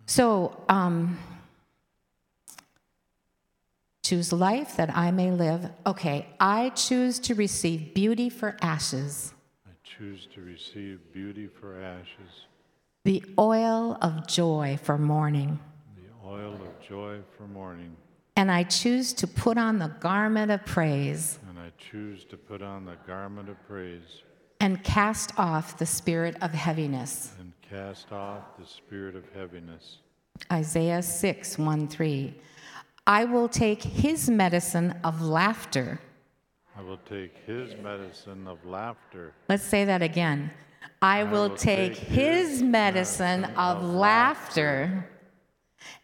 So, 0.06 0.64
um, 0.70 1.18
choose 4.12 4.30
life 4.30 4.76
that 4.76 4.94
I 4.94 5.10
may 5.10 5.30
live. 5.30 5.70
Okay, 5.86 6.26
I 6.38 6.68
choose 6.70 7.18
to 7.20 7.34
receive 7.34 7.94
beauty 7.94 8.28
for 8.28 8.58
ashes, 8.60 9.32
I 9.66 9.70
choose 9.82 10.28
to 10.34 10.42
receive 10.42 10.98
beauty 11.14 11.46
for 11.46 11.80
ashes, 11.80 12.44
the 13.04 13.24
oil 13.38 13.96
of 14.02 14.26
joy 14.26 14.78
for 14.82 14.98
mourning. 14.98 15.58
the 15.96 16.28
oil 16.28 16.52
of 16.52 16.86
joy 16.86 17.20
for 17.38 17.46
mourning, 17.46 17.96
And 18.36 18.50
I 18.52 18.64
choose 18.64 19.14
to 19.14 19.26
put 19.26 19.56
on 19.56 19.78
the 19.78 19.88
garment 19.88 20.50
of 20.52 20.62
praise 20.66 21.38
and 21.48 21.58
I 21.58 21.70
choose 21.78 22.26
to 22.26 22.36
put 22.36 22.60
on 22.60 22.84
the 22.84 22.96
garment 23.06 23.48
of 23.48 23.56
praise 23.66 24.22
and 24.60 24.84
cast 24.84 25.38
off 25.38 25.78
the 25.78 25.86
spirit 25.86 26.36
of 26.42 26.50
heaviness. 26.52 27.32
and 27.40 27.54
cast 27.62 28.12
off 28.12 28.58
the 28.58 28.66
spirit 28.66 29.16
of 29.16 29.24
heaviness. 29.34 30.00
Isaiah 30.52 31.02
6 31.02 31.56
1 31.56 31.88
3. 31.88 32.34
I 33.06 33.24
will 33.24 33.48
take 33.48 33.82
his 33.82 34.30
medicine 34.30 34.98
of 35.02 35.20
laughter. 35.22 36.00
I 36.76 36.82
will 36.82 36.98
take 36.98 37.36
his 37.46 37.74
medicine 37.82 38.46
of 38.46 38.64
laughter. 38.64 39.32
Let's 39.48 39.64
say 39.64 39.84
that 39.84 40.02
again. 40.02 40.50
I 41.00 41.24
will 41.24 41.48
will 41.48 41.56
take 41.56 41.94
take 41.94 42.08
his 42.08 42.62
medicine 42.62 43.40
medicine 43.42 43.56
of 43.56 43.78
of 43.78 43.84
laughter 43.94 45.10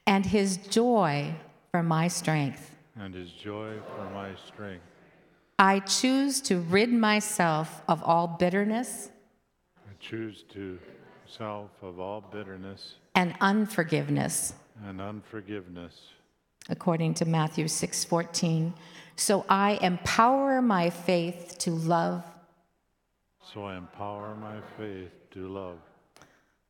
and 0.07 0.27
his 0.27 0.57
joy 0.57 1.35
for 1.71 1.83
my 1.83 2.09
strength. 2.09 2.75
and 3.01 3.15
his 3.15 3.31
joy 3.31 3.79
for 3.95 4.11
my 4.11 4.35
strength. 4.35 4.83
I 5.59 5.79
choose 5.81 6.41
to 6.43 6.61
rid 6.61 6.93
myself 6.93 7.83
of 7.89 8.03
all 8.03 8.27
bitterness 8.27 9.11
I 9.89 9.93
choose 10.01 10.43
to 10.55 10.79
self 11.27 11.71
of 11.83 12.01
all 12.01 12.21
bitterness 12.21 12.97
and 13.15 13.35
unforgiveness, 13.41 14.55
and 14.85 15.01
unforgiveness. 15.01 15.95
According 16.69 17.15
to 17.15 17.25
Matthew 17.25 17.67
6:14. 17.67 18.75
So 19.17 19.45
I 19.49 19.79
empower 19.83 20.63
my 20.63 20.91
faith 20.91 21.57
to 21.59 21.73
love. 21.73 22.25
So 23.53 23.65
I 23.65 23.77
empower 23.77 24.35
my 24.37 24.61
faith 24.77 25.11
to 25.31 25.49
love. 25.49 25.79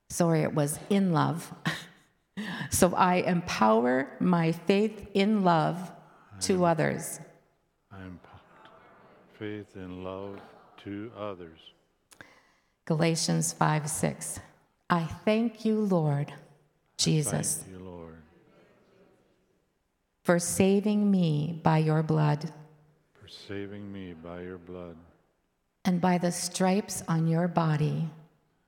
Sorry, 0.09 0.43
it 0.43 0.55
was 0.55 0.79
in 0.89 1.13
love. 1.13 1.53
so 2.71 2.95
I 2.95 3.17
empower 3.17 4.09
my 4.21 4.53
faith 4.53 5.09
in 5.13 5.45
love 5.45 5.91
to 6.41 6.65
others. 6.65 7.21
I 7.93 8.03
empower 8.03 8.41
faith 9.39 9.77
in 9.77 10.05
love 10.05 10.41
to 10.85 11.13
others. 11.19 11.59
Galatians 12.87 13.53
5 13.53 13.91
6. 13.91 14.41
I 14.89 15.05
thank 15.05 15.67
you, 15.67 15.81
Lord 15.81 16.33
Jesus, 16.99 17.59
Thank 17.59 17.71
you, 17.71 17.79
Lord, 17.79 17.88
for 20.29 20.39
saving 20.39 21.11
me 21.11 21.59
by 21.63 21.79
your 21.79 22.03
blood 22.03 22.53
for 23.19 23.27
saving 23.29 23.91
me 23.91 24.13
by 24.13 24.43
your 24.43 24.59
blood 24.59 24.95
and 25.87 26.03
by 26.03 26.19
the 26.19 26.31
stripes 26.31 27.03
on 27.09 27.27
your 27.27 27.49
body. 27.49 28.07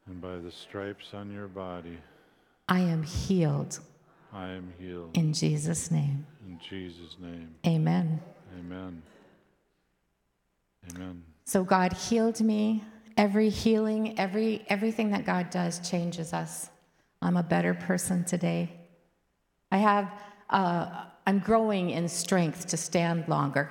and 0.07 0.23
by 0.23 0.37
the 0.39 0.51
stripes 0.51 1.13
on 1.13 1.31
your 1.31 1.49
body. 1.49 1.99
I 2.67 2.81
am 2.81 3.03
healed 3.03 3.79
I 4.33 4.47
am 4.53 4.73
healed. 4.79 5.15
in 5.15 5.35
Jesus' 5.35 5.91
name. 5.91 6.25
In 6.47 6.59
Jesus' 6.67 7.17
name, 7.21 7.55
Amen. 7.67 8.23
amen. 8.59 9.03
Amen. 10.95 11.23
So 11.45 11.63
God 11.63 11.93
healed 11.93 12.41
me. 12.41 12.83
Every 13.19 13.51
healing, 13.51 14.19
every 14.19 14.65
everything 14.69 15.11
that 15.11 15.27
God 15.27 15.51
does 15.51 15.87
changes 15.87 16.33
us. 16.33 16.71
I'm 17.21 17.37
a 17.37 17.43
better 17.43 17.75
person 17.75 18.25
today. 18.25 18.71
I 19.71 19.77
have 19.77 20.11
uh, 20.49 21.05
I'm 21.31 21.39
growing 21.39 21.91
in 21.91 22.09
strength 22.09 22.67
to 22.67 22.77
stand 22.77 23.29
longer. 23.29 23.71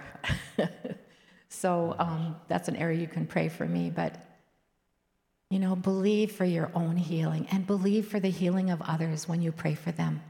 so 1.50 1.94
um, 2.00 2.38
that's 2.48 2.70
an 2.70 2.78
area 2.78 3.02
you 3.02 3.08
can 3.10 3.28
pray 3.28 3.50
for 3.50 3.66
me. 3.66 3.90
But 3.90 4.16
you 5.50 5.60
know, 5.60 5.76
believe 5.76 6.32
for 6.32 6.46
your 6.46 6.72
own 6.74 6.96
healing 6.96 7.50
and 7.52 7.68
believe 7.68 8.08
for 8.08 8.18
the 8.18 8.30
healing 8.30 8.70
of 8.70 8.82
others 8.84 9.28
when 9.28 9.42
you 9.42 9.52
pray 9.52 9.76
for 9.76 9.92
them. 9.92 10.22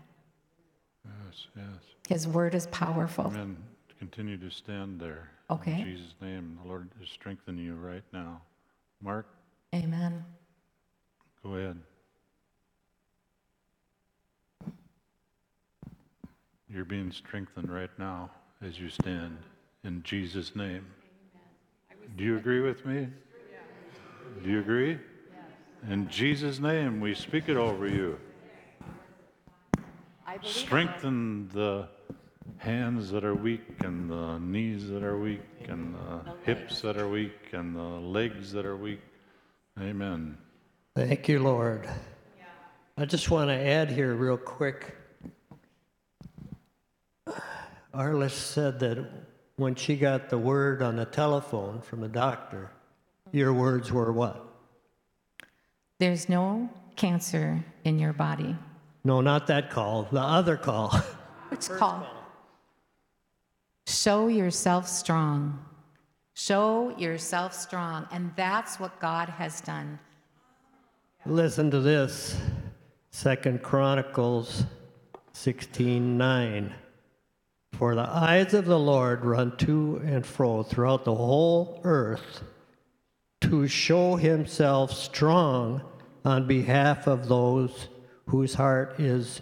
Yes, 1.05 1.48
yes. 1.55 1.65
His 2.07 2.27
word 2.27 2.55
is 2.55 2.65
powerful. 2.65 3.27
Amen. 3.27 3.57
Continue 4.00 4.38
to 4.39 4.50
stand 4.50 5.00
there. 5.00 5.29
Okay. 5.51 5.81
In 5.81 5.86
Jesus' 5.86 6.15
name, 6.19 6.57
the 6.63 6.67
Lord 6.67 6.89
is 7.00 7.09
strengthening 7.09 7.63
you 7.63 7.75
right 7.75 8.05
now. 8.12 8.41
Mark, 9.03 9.27
Amen. 9.75 10.25
go 11.43 11.53
ahead. 11.53 11.77
You're 16.71 16.85
being 16.85 17.11
strengthened 17.11 17.73
right 17.73 17.89
now 17.97 18.29
as 18.61 18.79
you 18.79 18.89
stand 18.89 19.38
in 19.83 20.03
Jesus' 20.03 20.55
name. 20.55 20.85
Do 22.15 22.23
you 22.23 22.38
agree 22.38 22.61
with 22.61 22.85
me? 22.85 23.07
Do 24.43 24.49
you 24.49 24.59
agree? 24.59 24.99
In 25.89 26.07
Jesus' 26.09 26.59
name, 26.59 26.99
we 26.99 27.15
speak 27.15 27.49
it 27.49 27.57
over 27.57 27.88
you. 27.88 28.19
Strengthen 30.43 31.49
the 31.49 31.88
hands 32.57 33.09
that 33.11 33.23
are 33.23 33.33
weak, 33.33 33.83
and 33.83 34.09
the 34.09 34.38
knees 34.38 34.88
that 34.89 35.03
are 35.03 35.17
weak, 35.17 35.41
and 35.67 35.95
the 35.95 36.33
hips 36.43 36.81
that 36.81 36.97
are 36.97 37.09
weak, 37.09 37.53
and 37.53 37.75
the 37.75 37.81
legs 37.81 38.51
that 38.51 38.65
are 38.65 38.77
weak. 38.77 39.01
Amen. 39.81 40.38
Thank 40.95 41.27
you, 41.27 41.39
Lord. 41.39 41.89
I 42.97 43.05
just 43.05 43.31
want 43.31 43.49
to 43.49 43.55
add 43.55 43.89
here, 43.89 44.13
real 44.13 44.38
quick. 44.38 44.99
Arliss 47.93 48.31
said 48.31 48.79
that 48.79 49.05
when 49.55 49.75
she 49.75 49.96
got 49.96 50.29
the 50.29 50.38
word 50.38 50.81
on 50.81 50.96
the 50.96 51.05
telephone 51.05 51.81
from 51.81 52.01
the 52.01 52.08
doctor, 52.08 52.72
your 53.31 53.53
words 53.53 53.91
were 53.91 54.12
what? 54.12 54.46
There's 56.00 56.29
no 56.29 56.69
cancer 56.96 57.63
in 57.84 58.00
your 58.00 58.13
body. 58.13 58.55
No, 59.03 59.22
not 59.22 59.48
that 59.48 59.69
call, 59.69 60.08
the 60.12 60.22
other 60.22 60.58
call. 60.58 60.89
Which 61.50 61.69
call? 61.69 62.05
Show 63.88 64.27
yourself 64.27 64.88
strong. 64.88 65.65
Show 66.36 66.96
yourself 66.98 67.53
strong. 67.53 68.08
And 68.12 68.31
that's 68.36 68.79
what 68.79 69.00
God 69.00 69.29
has 69.29 69.62
done. 69.62 70.00
Listen 71.25 71.72
to 71.72 71.79
this. 71.79 72.39
Second 73.12 73.62
Chronicles 73.63 74.63
16:9. 75.34 76.72
For 77.79 77.95
the 77.95 78.01
eyes 78.01 78.53
of 78.53 78.65
the 78.65 78.77
Lord 78.77 79.24
run 79.24 79.55
to 79.59 80.01
and 80.03 80.25
fro 80.25 80.63
throughout 80.63 81.05
the 81.05 81.15
whole 81.15 81.79
earth 81.85 82.44
to 83.39 83.70
show 83.70 84.18
himself 84.18 84.92
strong 84.92 85.81
on 86.25 86.46
behalf 86.46 87.07
of 87.07 87.29
those 87.29 87.87
whose 88.25 88.53
heart 88.53 89.00
is 89.00 89.39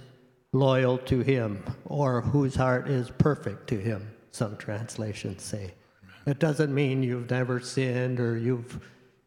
loyal 0.53 0.99
to 0.99 1.21
him 1.21 1.63
or 1.85 2.21
whose 2.21 2.53
heart 2.53 2.87
is 2.87 3.09
perfect 3.17 3.69
to 3.69 3.79
him, 3.79 4.07
some 4.29 4.55
translations 4.55 5.41
say. 5.41 5.73
It 6.27 6.37
doesn't 6.37 6.71
mean 6.71 7.01
you've 7.01 7.31
never 7.31 7.59
sinned 7.59 8.19
or 8.19 8.37
you've, 8.37 8.79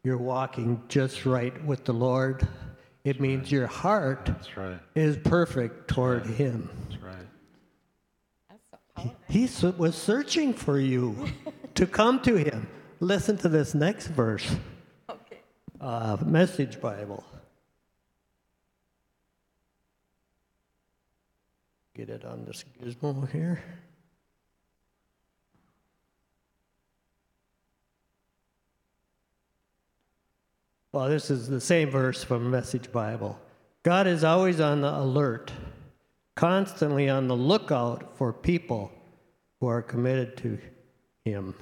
you're 0.04 0.18
walking 0.18 0.80
just 0.86 1.26
right 1.26 1.64
with 1.64 1.84
the 1.84 1.94
Lord. 1.94 2.46
It 3.02 3.20
means 3.20 3.50
your 3.50 3.66
heart 3.66 4.30
right. 4.54 4.78
is 4.94 5.16
perfect 5.16 5.88
toward 5.88 6.26
him. 6.26 6.70
He 9.28 9.48
was 9.76 9.94
searching 9.94 10.52
for 10.52 10.78
you 10.78 11.28
to 11.74 11.86
come 11.86 12.20
to 12.22 12.36
him. 12.36 12.68
Listen 13.00 13.36
to 13.38 13.48
this 13.48 13.74
next 13.74 14.08
verse. 14.08 14.56
Uh, 15.80 16.18
Message 16.24 16.80
Bible. 16.80 17.24
Get 21.94 22.10
it 22.10 22.24
on 22.24 22.44
this 22.44 22.64
gizmo 22.82 23.30
here. 23.30 23.62
Well, 30.92 31.08
this 31.08 31.30
is 31.30 31.48
the 31.48 31.60
same 31.60 31.88
verse 31.88 32.24
from 32.24 32.50
Message 32.50 32.90
Bible. 32.90 33.38
God 33.84 34.06
is 34.06 34.24
always 34.24 34.60
on 34.60 34.80
the 34.80 34.92
alert, 34.92 35.52
constantly 36.40 37.06
on 37.10 37.28
the 37.28 37.36
lookout 37.36 38.16
for 38.16 38.32
people 38.32 38.90
who 39.60 39.66
are 39.66 39.82
committed 39.82 40.38
to 40.38 40.58
Him. 41.22 41.54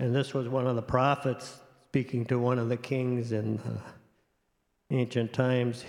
And 0.00 0.12
this 0.12 0.34
was 0.34 0.48
one 0.48 0.66
of 0.66 0.74
the 0.74 0.82
prophets 0.82 1.60
speaking 1.88 2.24
to 2.26 2.38
one 2.40 2.58
of 2.58 2.68
the 2.68 2.76
kings 2.76 3.30
in 3.30 3.60
uh, 3.60 3.78
ancient 4.90 5.32
times. 5.32 5.84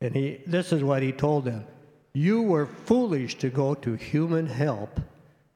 And 0.00 0.14
he, 0.14 0.40
this 0.46 0.72
is 0.72 0.84
what 0.84 1.02
he 1.02 1.10
told 1.10 1.46
them 1.46 1.66
You 2.14 2.42
were 2.42 2.66
foolish 2.66 3.34
to 3.38 3.50
go 3.50 3.74
to 3.74 3.94
human 3.94 4.46
help 4.46 5.00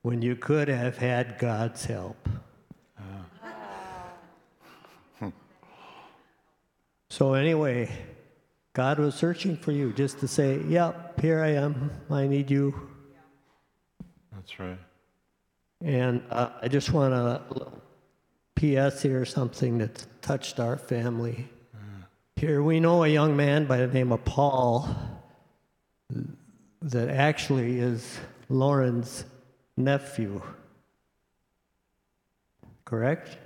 when 0.03 0.23
you 0.23 0.35
could 0.35 0.67
have 0.67 0.99
had 0.99 1.39
God's 1.39 1.85
help. 1.85 2.29
So, 7.11 7.35
anyway, 7.35 7.91
God 8.75 8.99
was 8.99 9.15
searching 9.15 9.57
for 9.57 9.73
you 9.73 9.93
just 9.93 10.19
to 10.21 10.29
say, 10.29 10.61
Yep, 10.67 11.21
here 11.21 11.43
I 11.43 11.51
am. 11.51 11.91
I 12.11 12.27
need 12.27 12.51
you. 12.51 12.89
That's 14.33 14.59
right. 14.59 14.79
And 15.83 16.23
uh, 16.31 16.51
I 16.63 16.69
just 16.69 16.93
want 16.93 17.13
a 17.13 17.43
little 17.51 17.83
PS 18.57 19.03
here, 19.03 19.25
something 19.25 19.79
that 19.79 20.07
touched 20.23 20.59
our 20.61 20.77
family. 20.77 21.49
Here 22.37 22.63
we 22.63 22.81
know 22.81 23.05
a 23.05 23.09
young 23.09 23.37
man 23.37 23.67
by 23.67 23.77
the 23.77 23.87
name 23.87 24.11
of 24.11 24.25
Paul 24.25 24.89
that 26.81 27.09
actually 27.09 27.79
is 27.79 28.19
Lauren's 28.49 29.25
nephew. 29.77 30.43
Correct? 32.85 33.39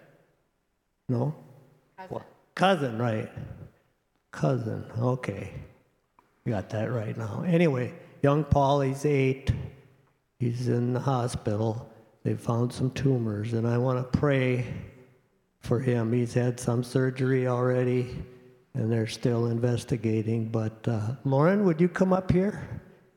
No? 1.09 1.35
Cousin. 1.99 2.23
Cousin, 2.55 2.99
right. 2.99 3.31
Cousin, 4.37 4.85
okay. 4.99 5.51
Got 6.47 6.69
that 6.69 6.93
right 6.93 7.17
now. 7.17 7.43
Anyway, 7.47 7.95
young 8.23 8.45
Paul, 8.45 8.83
he's 8.83 9.07
eight. 9.07 9.51
He's 10.39 10.69
in 10.69 10.93
the 10.93 11.01
hospital. 11.01 11.91
They 12.23 12.35
found 12.35 12.71
some 12.71 12.91
tumors, 12.91 13.55
and 13.55 13.67
I 13.67 13.79
want 13.79 13.99
to 13.99 14.19
pray 14.19 14.67
for 15.61 15.81
him. 15.81 16.13
He's 16.13 16.35
had 16.35 16.61
some 16.61 16.85
surgery 16.85 17.49
already, 17.49 18.15
and 18.75 18.93
they're 18.93 19.07
still 19.07 19.47
investigating. 19.47 20.51
But 20.51 20.87
uh, 20.87 21.13
Lauren, 21.25 21.65
would 21.65 21.81
you 21.81 21.89
come 21.89 22.13
up 22.13 22.31
here 22.31 22.69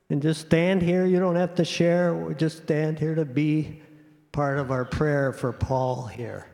and 0.09 0.21
just 0.21 0.39
stand 0.39 0.81
here? 0.81 1.05
You 1.05 1.19
don't 1.19 1.35
have 1.35 1.53
to 1.55 1.65
share. 1.65 2.33
Just 2.37 2.63
stand 2.63 2.97
here 2.97 3.15
to 3.15 3.25
be 3.25 3.81
part 4.31 4.57
of 4.57 4.71
our 4.71 4.85
prayer 4.85 5.33
for 5.33 5.51
Paul 5.51 6.05
here. 6.05 6.47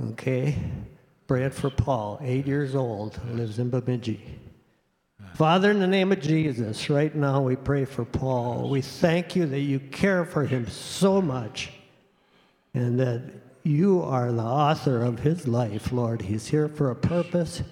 Okay? 0.00 0.56
Praying 1.26 1.50
for 1.50 1.70
Paul, 1.70 2.18
eight 2.22 2.46
years 2.46 2.74
old, 2.74 3.18
lives 3.32 3.58
in 3.58 3.70
Bemidji. 3.70 4.40
Father, 5.34 5.70
in 5.70 5.78
the 5.78 5.86
name 5.86 6.12
of 6.12 6.20
Jesus, 6.20 6.90
right 6.90 7.14
now 7.14 7.40
we 7.40 7.56
pray 7.56 7.84
for 7.84 8.04
Paul. 8.04 8.68
We 8.68 8.82
thank 8.82 9.34
you 9.34 9.46
that 9.46 9.60
you 9.60 9.80
care 9.80 10.24
for 10.24 10.44
him 10.44 10.68
so 10.68 11.22
much 11.22 11.72
and 12.74 12.98
that 13.00 13.22
you 13.62 14.02
are 14.02 14.30
the 14.32 14.42
author 14.42 15.02
of 15.02 15.20
his 15.20 15.46
life, 15.46 15.92
Lord. 15.92 16.20
He's 16.20 16.48
here 16.48 16.68
for 16.68 16.90
a 16.90 16.96
purpose, 16.96 17.62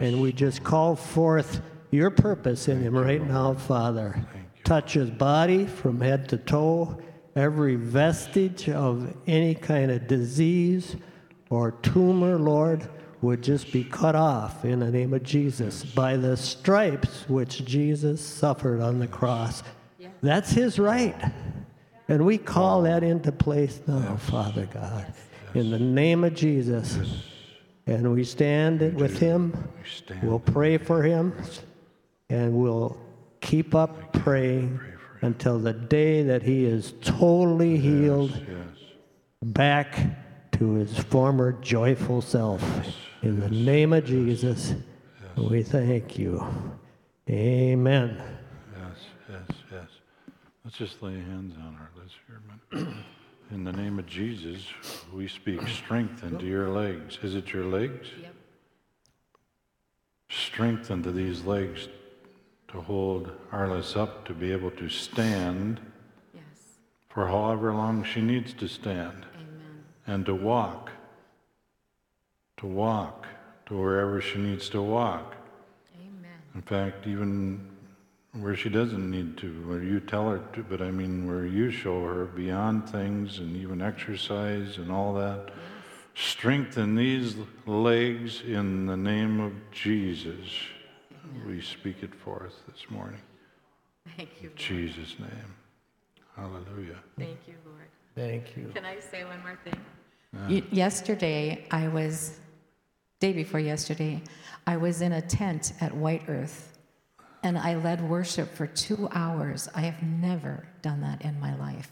and 0.00 0.20
we 0.20 0.32
just 0.32 0.64
call 0.64 0.96
forth 0.96 1.60
your 1.90 2.10
purpose 2.10 2.68
in 2.68 2.80
him 2.80 2.96
right 2.96 3.24
now, 3.24 3.54
Father. 3.54 4.24
Touch 4.64 4.94
his 4.94 5.10
body 5.10 5.66
from 5.66 6.00
head 6.00 6.28
to 6.30 6.38
toe, 6.38 6.98
every 7.36 7.76
vestige 7.76 8.68
of 8.68 9.14
any 9.26 9.54
kind 9.54 9.90
of 9.90 10.06
disease 10.06 10.96
or 11.54 11.70
tumor, 11.82 12.36
Lord. 12.38 12.88
would 13.22 13.42
just 13.42 13.72
be 13.72 13.82
cut 13.84 14.14
off 14.14 14.64
in 14.66 14.80
the 14.80 14.90
name 14.90 15.14
of 15.14 15.22
Jesus 15.22 15.82
by 15.82 16.14
the 16.16 16.36
stripes 16.36 17.26
which 17.28 17.64
Jesus 17.64 18.20
suffered 18.20 18.82
on 18.82 18.98
the 18.98 19.06
cross. 19.06 19.62
That's 20.20 20.50
his 20.50 20.78
right. 20.78 21.14
And 22.08 22.26
we 22.26 22.36
call 22.36 22.82
that 22.82 23.02
into 23.02 23.32
place 23.32 23.80
now, 23.86 24.16
Father 24.16 24.66
God, 24.66 25.14
in 25.54 25.70
the 25.70 25.78
name 25.78 26.22
of 26.24 26.34
Jesus. 26.34 26.98
And 27.86 28.12
we 28.12 28.24
stand 28.24 28.80
with 28.94 29.18
him. 29.18 29.52
We. 30.10 30.16
We'll 30.28 30.38
pray 30.40 30.76
for 30.76 31.02
him 31.02 31.32
and 32.28 32.52
we'll 32.54 32.98
keep 33.40 33.74
up 33.74 34.12
praying 34.12 34.80
until 35.22 35.58
the 35.58 35.72
day 35.72 36.22
that 36.24 36.42
he 36.42 36.66
is 36.66 36.92
totally 37.00 37.78
healed 37.78 38.32
Yes. 38.32 38.78
back 39.42 39.98
to 40.54 40.74
his 40.74 40.96
former 40.96 41.52
joyful 41.52 42.20
self. 42.20 42.62
In 43.22 43.40
the 43.40 43.50
name 43.50 43.92
of 43.92 44.04
Jesus, 44.04 44.74
we 45.36 45.62
thank 45.62 46.16
you. 46.18 46.46
Amen. 47.28 48.22
Yes, 48.72 48.98
yes, 49.28 49.58
yes. 49.72 49.88
Let's 50.64 50.76
just 50.76 51.02
lay 51.02 51.14
hands 51.14 51.54
on 51.66 51.74
her. 51.74 51.90
Let's 51.98 52.12
hear 52.26 52.40
minute. 52.80 52.94
In 53.50 53.64
the 53.64 53.72
name 53.72 53.98
of 53.98 54.06
Jesus, 54.06 54.66
we 55.12 55.26
speak 55.26 55.66
strength 55.68 56.22
into 56.22 56.46
your 56.46 56.70
legs. 56.70 57.18
Is 57.22 57.34
it 57.34 57.52
your 57.52 57.64
legs? 57.64 58.08
Yep. 58.22 58.34
Strength 60.30 60.90
into 60.90 61.10
these 61.10 61.44
legs 61.44 61.88
to 62.68 62.80
hold 62.80 63.30
Arliss 63.52 63.96
up 63.96 64.24
to 64.26 64.32
be 64.34 64.52
able 64.52 64.70
to 64.72 64.88
stand 64.88 65.80
Yes. 66.32 66.42
for 67.08 67.26
however 67.28 67.72
long 67.72 68.02
she 68.04 68.20
needs 68.20 68.52
to 68.54 68.66
stand 68.68 69.26
Amen. 69.33 69.33
And 70.06 70.26
to 70.26 70.34
walk. 70.34 70.90
To 72.58 72.66
walk 72.66 73.26
to 73.66 73.76
wherever 73.76 74.20
she 74.20 74.38
needs 74.38 74.68
to 74.70 74.82
walk. 74.82 75.34
Amen. 75.96 76.38
In 76.54 76.62
fact, 76.62 77.06
even 77.06 77.70
where 78.32 78.56
she 78.56 78.68
doesn't 78.68 79.10
need 79.10 79.36
to, 79.38 79.48
where 79.66 79.82
you 79.82 80.00
tell 80.00 80.28
her 80.28 80.40
to, 80.52 80.62
but 80.62 80.82
I 80.82 80.90
mean 80.90 81.26
where 81.26 81.46
you 81.46 81.70
show 81.70 82.04
her 82.04 82.24
beyond 82.26 82.88
things 82.88 83.38
and 83.38 83.56
even 83.56 83.80
exercise 83.80 84.78
and 84.78 84.90
all 84.90 85.14
that. 85.14 85.50
Strengthen 86.14 86.94
these 86.94 87.36
legs 87.66 88.42
in 88.42 88.86
the 88.86 88.96
name 88.96 89.40
of 89.40 89.52
Jesus. 89.72 90.48
We 91.46 91.60
speak 91.60 92.02
it 92.02 92.14
forth 92.14 92.54
this 92.68 92.90
morning. 92.90 93.20
Thank 94.16 94.42
you. 94.42 94.50
In 94.50 94.56
Jesus' 94.56 95.16
name. 95.18 95.54
Hallelujah. 96.36 96.98
Thank 97.18 97.38
you, 97.46 97.54
Lord. 97.64 97.83
Thank 98.14 98.56
you. 98.56 98.70
Can 98.74 98.84
I 98.84 99.00
say 99.00 99.24
one 99.24 99.42
more 99.42 99.58
thing? 99.64 99.80
Y- 100.48 100.62
yesterday, 100.70 101.66
I 101.70 101.88
was, 101.88 102.38
day 103.20 103.32
before 103.32 103.60
yesterday, 103.60 104.22
I 104.66 104.76
was 104.76 105.00
in 105.00 105.12
a 105.12 105.22
tent 105.22 105.72
at 105.80 105.94
White 105.94 106.22
Earth 106.28 106.78
and 107.42 107.58
I 107.58 107.74
led 107.76 108.08
worship 108.08 108.54
for 108.54 108.66
two 108.66 109.08
hours. 109.12 109.68
I 109.74 109.82
have 109.82 110.02
never 110.02 110.66
done 110.82 111.00
that 111.02 111.22
in 111.22 111.38
my 111.40 111.54
life. 111.56 111.90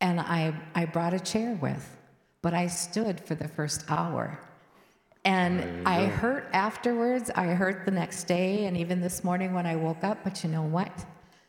And 0.00 0.20
I, 0.20 0.54
I 0.74 0.84
brought 0.84 1.14
a 1.14 1.20
chair 1.20 1.58
with, 1.60 1.96
but 2.42 2.54
I 2.54 2.66
stood 2.66 3.20
for 3.20 3.34
the 3.34 3.48
first 3.48 3.84
hour. 3.88 4.38
And 5.24 5.86
I 5.86 6.06
hurt 6.06 6.48
afterwards. 6.52 7.30
I 7.34 7.46
hurt 7.46 7.84
the 7.84 7.90
next 7.90 8.24
day 8.24 8.66
and 8.66 8.76
even 8.76 9.00
this 9.00 9.24
morning 9.24 9.52
when 9.52 9.66
I 9.66 9.76
woke 9.76 10.04
up. 10.04 10.18
But 10.22 10.42
you 10.44 10.50
know 10.50 10.62
what? 10.62 11.04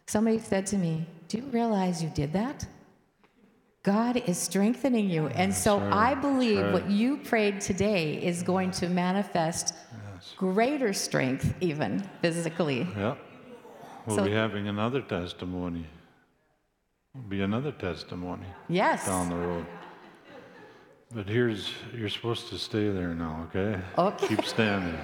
Somebody 0.07 0.39
said 0.39 0.65
to 0.67 0.77
me, 0.77 1.05
Do 1.27 1.37
you 1.37 1.43
realize 1.45 2.01
you 2.01 2.09
did 2.09 2.33
that? 2.33 2.65
God 3.83 4.17
is 4.27 4.37
strengthening 4.37 5.09
you. 5.09 5.27
And 5.27 5.53
so 5.53 5.79
right. 5.79 5.93
I 5.93 6.15
believe 6.15 6.59
right. 6.59 6.73
what 6.73 6.89
you 6.89 7.17
prayed 7.17 7.61
today 7.61 8.13
is 8.21 8.43
going 8.43 8.71
to 8.71 8.89
manifest 8.89 9.73
greater 10.37 10.91
strength, 10.93 11.53
even 11.61 12.03
physically. 12.21 12.87
Yeah. 12.97 13.15
We'll 14.05 14.17
So- 14.17 14.25
be 14.25 14.31
having 14.31 14.67
another 14.67 15.01
testimony. 15.01 15.85
Will 17.15 17.21
be 17.21 17.41
another 17.41 17.71
testimony. 17.71 18.47
Yes. 18.67 19.05
down 19.05 19.29
the 19.29 19.35
road. 19.35 19.65
But 21.11 21.27
here's, 21.27 21.73
you're 21.93 22.09
supposed 22.09 22.49
to 22.49 22.57
stay 22.59 22.89
there 22.89 23.15
now, 23.15 23.47
okay? 23.49 23.81
Okay. 23.97 24.27
Keep 24.27 24.45
standing. 24.45 24.99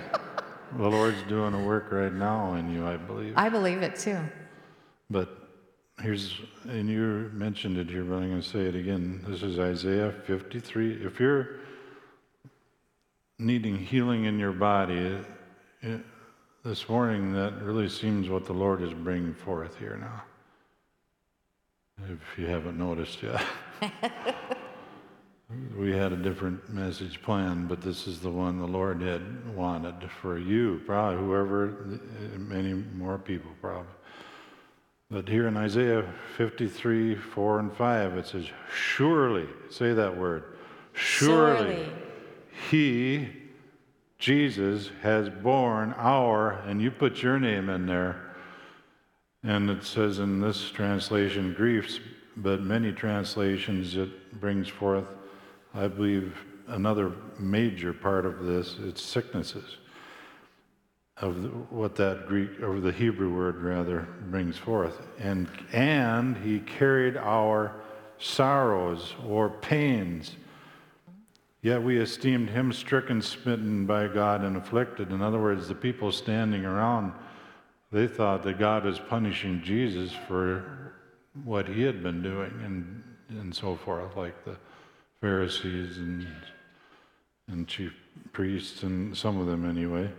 The 0.78 0.88
Lord's 0.88 1.22
doing 1.24 1.54
a 1.56 1.64
work 1.64 1.92
right 1.92 2.14
now 2.14 2.54
in 2.56 2.72
you, 2.72 2.86
I 2.86 2.98
believe. 2.98 3.34
I 3.36 3.50
believe 3.50 3.82
it 3.82 3.96
too. 3.96 4.20
But 5.10 5.45
here's, 6.02 6.40
and 6.68 6.90
you 6.90 7.30
mentioned 7.34 7.78
it 7.78 7.90
here, 7.90 8.04
but 8.04 8.16
I'm 8.16 8.30
going 8.30 8.42
to 8.42 8.48
say 8.48 8.66
it 8.66 8.76
again. 8.76 9.24
This 9.28 9.44
is 9.44 9.60
Isaiah 9.60 10.14
53. 10.26 11.06
If 11.06 11.20
you're 11.20 11.60
needing 13.40 13.78
healing 13.78 14.26
in 14.26 14.40
your 14.40 14.52
body, 14.52 14.98
it, 14.98 15.26
it, 15.82 16.02
this 16.64 16.90
morning, 16.90 17.34
that 17.34 17.62
really 17.62 17.90
seems 17.90 18.30
what 18.30 18.46
the 18.46 18.54
Lord 18.54 18.82
is 18.82 18.94
bringing 18.94 19.34
forth 19.34 19.78
here 19.78 19.98
now. 19.98 20.24
If 22.12 22.38
you 22.38 22.48
haven't 22.48 22.78
noticed 22.78 23.24
yet. 23.24 23.42
we 25.78 25.92
had 25.92 26.12
a 26.12 26.18
different 26.18 26.74
message 26.74 27.22
planned, 27.22 27.70
but 27.70 27.82
this 27.82 28.08
is 28.08 28.20
the 28.20 28.30
one 28.30 28.60
the 28.60 28.68
Lord 28.68 29.02
had 29.02 29.56
wanted 29.56 30.10
for 30.22 30.38
you, 30.38 30.82
probably 30.86 31.24
whoever, 31.24 31.70
uh, 31.70 32.38
many 32.38 32.74
more 32.74 33.18
people 33.18 33.52
probably. 33.62 33.88
But 35.16 35.30
here 35.30 35.48
in 35.48 35.56
Isaiah 35.56 36.04
53, 36.36 37.16
4 37.16 37.60
and 37.60 37.74
5, 37.74 38.18
it 38.18 38.28
says, 38.28 38.48
Surely, 38.70 39.48
say 39.70 39.94
that 39.94 40.18
word, 40.18 40.58
surely, 40.92 41.88
he, 42.70 43.30
Jesus, 44.20 44.92
has 45.04 45.30
borne 45.30 45.94
our, 45.94 46.60
and 46.68 46.82
you 46.82 46.92
put 46.92 47.24
your 47.24 47.40
name 47.40 47.70
in 47.70 47.86
there, 47.86 48.36
and 49.42 49.70
it 49.70 49.86
says 49.86 50.20
in 50.20 50.42
this 50.42 50.70
translation, 50.70 51.54
griefs, 51.54 52.02
but 52.36 52.60
many 52.60 52.92
translations 52.92 53.96
it 53.96 54.42
brings 54.42 54.68
forth, 54.68 55.08
I 55.74 55.88
believe, 55.88 56.36
another 56.68 57.14
major 57.40 57.94
part 57.94 58.26
of 58.26 58.44
this, 58.44 58.76
it's 58.82 59.02
sicknesses 59.02 59.78
of 61.18 61.44
the, 61.44 61.48
what 61.50 61.96
that 61.96 62.28
Greek 62.28 62.62
or 62.62 62.80
the 62.80 62.92
Hebrew 62.92 63.34
word 63.34 63.62
rather 63.62 64.08
brings 64.30 64.58
forth. 64.58 65.08
And 65.20 65.48
and 65.72 66.38
he 66.38 66.60
carried 66.60 67.16
our 67.18 67.76
sorrows 68.18 69.14
or 69.26 69.50
pains. 69.50 70.36
Yet 71.62 71.82
we 71.82 71.98
esteemed 71.98 72.50
him 72.50 72.72
stricken, 72.72 73.22
smitten 73.22 73.86
by 73.86 74.08
God, 74.08 74.44
and 74.44 74.56
afflicted. 74.56 75.12
In 75.12 75.22
other 75.22 75.40
words, 75.40 75.68
the 75.68 75.74
people 75.74 76.12
standing 76.12 76.64
around, 76.64 77.14
they 77.92 78.08
thought 78.08 78.44
that 78.44 78.60
God 78.60 78.86
was 78.86 79.00
punishing 79.00 79.64
Jesus 79.64 80.12
for 80.28 80.94
what 81.44 81.68
he 81.68 81.82
had 81.82 82.04
been 82.04 82.22
doing 82.22 82.52
and, 82.64 83.04
and 83.30 83.56
so 83.56 83.76
forth, 83.76 84.16
like 84.16 84.46
the 84.46 84.56
Pharisees 85.22 85.98
and, 85.98 86.28
and 87.48 87.68
chief 87.68 87.94
priests, 88.32 88.84
and 88.84 89.18
some 89.18 89.40
of 89.40 89.48
them 89.48 89.68
anyway. 89.68 90.10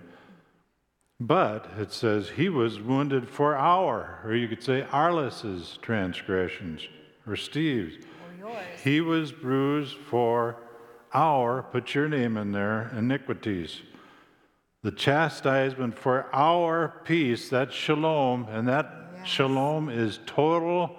But 1.19 1.71
it 1.79 1.93
says 1.93 2.31
he 2.31 2.49
was 2.49 2.79
wounded 2.79 3.29
for 3.29 3.57
our, 3.57 4.21
or 4.25 4.35
you 4.35 4.49
could 4.49 4.63
say 4.63 4.87
Arliss's 4.93 5.79
transgressions, 5.81 6.87
or 7.27 7.37
Steve's. 7.37 8.05
He 8.85 9.01
was 9.01 9.33
bruised 9.33 9.97
for 9.97 10.57
our, 11.15 11.63
put 11.63 11.95
your 11.95 12.09
name 12.09 12.37
in 12.37 12.53
there, 12.53 12.93
iniquities. 12.97 13.81
The 14.83 14.93
chastisement 14.93 15.99
for 15.99 16.29
our 16.35 17.01
peace, 17.05 17.49
that's 17.49 17.75
shalom, 17.75 18.47
and 18.51 18.69
that 18.69 18.87
shalom 19.25 19.89
is 19.89 20.21
total 20.27 20.97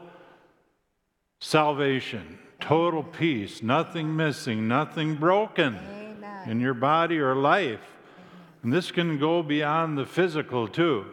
salvation, 1.39 2.39
total 2.59 3.03
peace, 3.03 3.61
nothing 3.61 4.15
missing, 4.15 4.67
nothing 4.67 5.15
broken 5.15 5.77
in 6.47 6.59
your 6.59 6.73
body 6.73 7.19
or 7.19 7.35
life. 7.35 7.96
And 8.67 8.73
this 8.73 8.91
can 8.91 9.17
go 9.17 9.43
beyond 9.43 9.97
the 9.97 10.05
physical 10.05 10.67
too. 10.67 11.05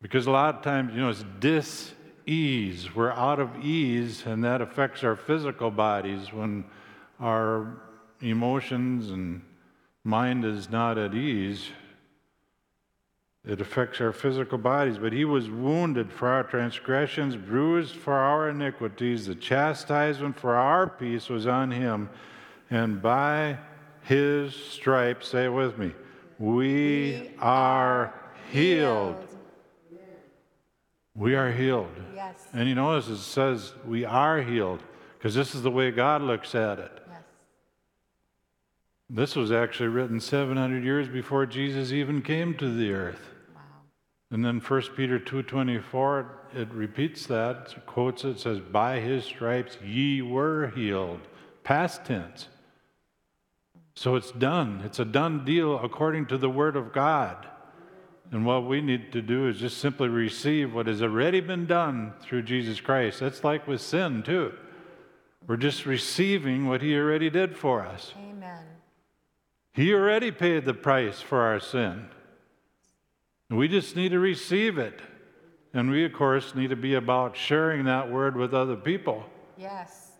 Because 0.00 0.26
a 0.26 0.30
lot 0.30 0.54
of 0.54 0.62
times, 0.62 0.94
you 0.94 1.02
know, 1.02 1.10
it's 1.10 1.26
dis 1.40 1.92
ease. 2.24 2.94
We're 2.94 3.12
out 3.12 3.38
of 3.38 3.62
ease, 3.62 4.24
and 4.24 4.42
that 4.44 4.62
affects 4.62 5.04
our 5.04 5.14
physical 5.14 5.70
bodies 5.70 6.32
when 6.32 6.64
our 7.20 7.82
emotions 8.22 9.10
and 9.10 9.42
mind 10.04 10.46
is 10.46 10.70
not 10.70 10.96
at 10.96 11.12
ease. 11.12 11.68
It 13.46 13.60
affects 13.60 14.00
our 14.00 14.14
physical 14.14 14.56
bodies, 14.56 14.96
but 14.96 15.12
he 15.12 15.26
was 15.26 15.50
wounded 15.50 16.10
for 16.10 16.28
our 16.28 16.44
transgressions, 16.44 17.36
bruised 17.36 17.94
for 17.94 18.14
our 18.14 18.48
iniquities. 18.48 19.26
The 19.26 19.34
chastisement 19.34 20.40
for 20.40 20.54
our 20.54 20.88
peace 20.88 21.28
was 21.28 21.46
on 21.46 21.72
him, 21.72 22.08
and 22.70 23.02
by 23.02 23.58
his 24.02 24.54
stripes, 24.54 25.28
say 25.28 25.46
it 25.46 25.52
with 25.52 25.78
me, 25.78 25.92
we 26.38 27.30
are 27.38 28.12
healed. 28.50 29.26
We 31.14 31.34
are 31.34 31.52
healed. 31.52 31.94
Yes. 32.14 32.46
And 32.54 32.68
you 32.68 32.74
notice 32.74 33.08
it 33.08 33.18
says 33.18 33.74
we 33.86 34.04
are 34.04 34.40
healed, 34.40 34.82
because 35.18 35.34
this 35.34 35.54
is 35.54 35.62
the 35.62 35.70
way 35.70 35.90
God 35.90 36.22
looks 36.22 36.54
at 36.54 36.78
it. 36.78 37.02
Yes. 37.06 37.22
This 39.10 39.36
was 39.36 39.52
actually 39.52 39.90
written 39.90 40.20
700 40.20 40.82
years 40.82 41.08
before 41.08 41.44
Jesus 41.44 41.92
even 41.92 42.22
came 42.22 42.54
to 42.54 42.74
the 42.74 42.92
earth. 42.92 43.28
Wow. 43.54 43.60
And 44.30 44.42
then 44.42 44.58
1 44.58 44.82
Peter 44.96 45.18
2:24 45.18 46.26
it 46.54 46.72
repeats 46.72 47.26
that, 47.26 47.74
it 47.76 47.86
quotes 47.86 48.24
it 48.24 48.40
says 48.40 48.60
by 48.60 48.98
his 49.00 49.24
stripes 49.24 49.76
ye 49.84 50.22
were 50.22 50.68
healed. 50.68 51.20
Past 51.62 52.06
tense. 52.06 52.48
So 53.94 54.16
it's 54.16 54.32
done. 54.32 54.82
It's 54.84 54.98
a 54.98 55.04
done 55.04 55.44
deal 55.44 55.78
according 55.78 56.26
to 56.26 56.38
the 56.38 56.50
word 56.50 56.76
of 56.76 56.92
God. 56.92 57.46
And 58.30 58.46
what 58.46 58.66
we 58.66 58.80
need 58.80 59.12
to 59.12 59.20
do 59.20 59.46
is 59.48 59.58
just 59.58 59.78
simply 59.78 60.08
receive 60.08 60.72
what 60.72 60.86
has 60.86 61.02
already 61.02 61.40
been 61.40 61.66
done 61.66 62.14
through 62.22 62.42
Jesus 62.42 62.80
Christ. 62.80 63.20
That's 63.20 63.44
like 63.44 63.68
with 63.68 63.82
sin 63.82 64.22
too. 64.22 64.54
We're 65.46 65.56
just 65.56 65.84
receiving 65.84 66.66
what 66.66 66.80
he 66.80 66.96
already 66.96 67.28
did 67.28 67.56
for 67.56 67.82
us. 67.84 68.14
Amen. 68.16 68.64
He 69.74 69.92
already 69.92 70.30
paid 70.30 70.64
the 70.64 70.74
price 70.74 71.20
for 71.20 71.40
our 71.42 71.60
sin. 71.60 72.06
We 73.50 73.68
just 73.68 73.96
need 73.96 74.10
to 74.10 74.18
receive 74.18 74.78
it. 74.78 74.98
And 75.74 75.90
we, 75.90 76.04
of 76.04 76.12
course, 76.12 76.54
need 76.54 76.70
to 76.70 76.76
be 76.76 76.94
about 76.94 77.36
sharing 77.36 77.84
that 77.84 78.10
word 78.10 78.36
with 78.36 78.54
other 78.54 78.76
people 78.76 79.24
Yes. 79.58 80.12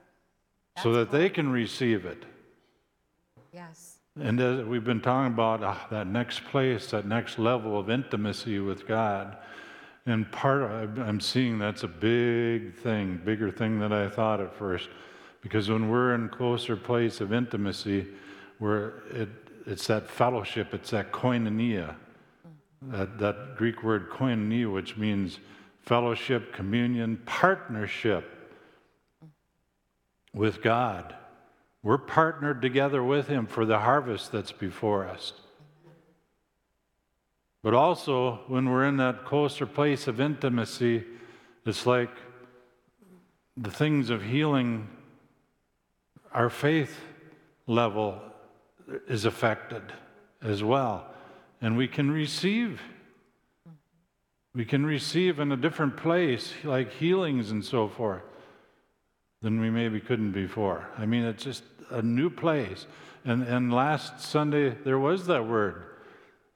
so 0.83 0.93
that 0.93 1.11
they 1.11 1.31
can 1.31 1.51
receive 1.51 2.05
it. 2.05 2.25
Yes. 3.53 3.99
And 4.21 4.41
as 4.41 4.65
we've 4.65 4.85
been 4.85 5.01
talking 5.01 5.33
about 5.33 5.63
ah, 5.63 5.87
that 5.91 6.07
next 6.07 6.45
place, 6.45 6.91
that 6.91 7.07
next 7.07 7.39
level 7.39 7.79
of 7.79 7.91
intimacy 7.91 8.59
with 8.59 8.87
God. 8.87 9.37
And 10.05 10.31
part 10.33 10.63
of, 10.63 10.99
I'm 10.99 11.21
seeing 11.21 11.59
that's 11.59 11.83
a 11.83 11.89
big 11.89 12.75
thing, 12.77 13.21
bigger 13.25 13.51
thing 13.51 13.79
than 13.79 13.93
I 13.93 14.09
thought 14.09 14.41
at 14.41 14.55
first. 14.55 14.89
Because 15.43 15.69
when 15.69 15.91
we're 15.91 16.15
in 16.15 16.29
closer 16.29 16.77
place 16.77 17.21
of 17.21 17.33
intimacy, 17.33 18.07
where 18.59 19.03
it, 19.11 19.29
it's 19.67 19.87
that 19.87 20.09
fellowship, 20.09 20.75
it's 20.75 20.91
that 20.91 21.13
koinonia, 21.13 21.95
that, 22.83 23.19
that 23.19 23.57
Greek 23.57 23.83
word 23.83 24.11
koinonia, 24.11 24.73
which 24.73 24.97
means 24.97 25.39
fellowship, 25.83 26.53
communion, 26.53 27.21
partnership 27.27 28.29
with 30.35 30.63
God. 30.63 31.15
We're 31.83 31.99
partnered 31.99 32.63
together 32.63 33.03
with 33.03 33.27
Him 33.29 33.47
for 33.47 33.67
the 33.67 33.81
harvest 33.81 34.31
that's 34.33 34.53
before 34.53 35.07
us. 35.07 35.33
But 37.63 37.75
also, 37.75 38.41
when 38.49 38.69
we're 38.71 38.87
in 38.87 38.97
that 38.97 39.25
closer 39.25 39.67
place 39.67 40.09
of 40.09 40.21
intimacy, 40.21 41.05
it's 41.65 41.87
like 41.87 42.11
the 43.57 43.71
things 43.71 44.11
of 44.11 44.23
healing, 44.23 44.89
our 46.33 46.51
faith 46.51 47.01
level 47.67 48.21
is 49.09 49.25
affected 49.25 49.83
as 50.43 50.65
well. 50.65 51.07
And 51.61 51.77
we 51.77 51.87
can 51.87 52.11
receive. 52.11 52.81
We 54.55 54.65
can 54.65 54.85
receive 54.85 55.39
in 55.39 55.53
a 55.53 55.57
different 55.57 55.97
place, 55.97 56.53
like 56.65 56.93
healings 56.93 57.51
and 57.51 57.65
so 57.65 57.89
forth, 57.89 58.23
than 59.43 59.61
we 59.61 59.71
maybe 59.71 60.01
couldn't 60.01 60.33
before. 60.33 60.89
I 60.97 61.07
mean, 61.07 61.25
it's 61.25 61.43
just 61.45 61.65
a 61.91 62.01
new 62.03 62.31
place. 62.31 62.87
And, 63.25 63.43
and 63.43 63.73
last 63.73 64.21
Sunday, 64.21 64.71
there 64.85 64.99
was 64.99 65.27
that 65.27 65.47
word 65.47 65.85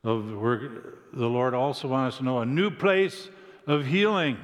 of 0.05 0.37
where 0.41 0.71
the 1.13 1.27
Lord 1.27 1.53
also 1.55 1.89
wants 1.89 2.15
us 2.15 2.19
to 2.19 2.25
know 2.25 2.39
a 2.41 2.47
new 2.47 2.71
place 2.71 3.29
of 3.67 3.87
healing, 3.87 4.39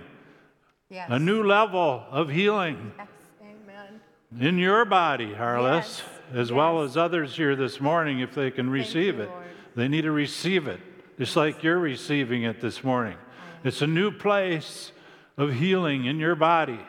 Yes. 0.91 1.07
a 1.11 1.19
new 1.19 1.43
level 1.43 2.05
of 2.11 2.29
healing 2.29 2.93
Yes. 2.99 3.09
Amen. 3.41 4.01
in 4.47 4.59
your 4.59 4.85
body, 4.85 5.33
Arliss, 5.35 5.73
Yes, 5.75 6.03
as 6.35 6.53
well 6.53 6.83
as 6.83 6.97
others 6.97 7.37
here 7.37 7.57
this 7.57 7.81
morning, 7.81 8.21
if 8.21 8.35
they 8.35 8.51
can 8.51 8.69
receive 8.69 9.17
you, 9.17 9.23
it. 9.23 9.29
Lord. 9.31 9.45
They 9.75 9.89
need 9.89 10.03
to 10.03 10.11
receive 10.13 10.67
it, 10.67 10.81
just 11.19 11.35
like 11.37 11.63
you're 11.63 11.79
receiving 11.79 12.43
it 12.43 12.61
this 12.61 12.85
morning. 12.85 13.17
It's 13.65 13.81
a 13.83 13.87
new 13.87 14.11
place 14.11 14.93
of 15.39 15.55
healing 15.55 16.05
in 16.05 16.19
your 16.19 16.35
body 16.35 16.81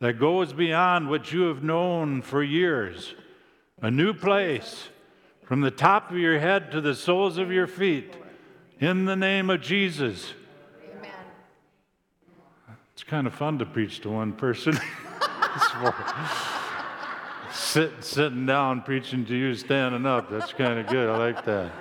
that 0.00 0.18
goes 0.18 0.52
beyond 0.52 1.08
what 1.08 1.32
you 1.32 1.42
have 1.42 1.62
known 1.62 2.22
for 2.22 2.42
years. 2.42 3.14
A 3.82 3.90
new 3.90 4.12
place 4.14 4.88
from 5.44 5.60
the 5.60 5.70
top 5.70 6.10
of 6.10 6.18
your 6.18 6.38
head 6.38 6.70
to 6.72 6.80
the 6.80 6.94
soles 6.94 7.38
of 7.38 7.50
your 7.50 7.66
feet. 7.66 8.14
In 8.80 9.06
the 9.06 9.16
name 9.16 9.50
of 9.50 9.60
Jesus. 9.60 10.32
Amen. 10.96 11.10
It's 12.92 13.02
kind 13.02 13.26
of 13.26 13.34
fun 13.34 13.58
to 13.58 13.66
preach 13.66 14.00
to 14.00 14.10
one 14.10 14.32
person. 14.32 14.78
Sit, 17.52 18.04
sitting 18.04 18.46
down, 18.46 18.82
preaching 18.82 19.24
to 19.26 19.34
you, 19.34 19.54
standing 19.54 20.06
up. 20.06 20.30
That's 20.30 20.52
kind 20.52 20.78
of 20.78 20.86
good. 20.86 21.08
I 21.08 21.16
like 21.16 21.44
that. 21.44 21.72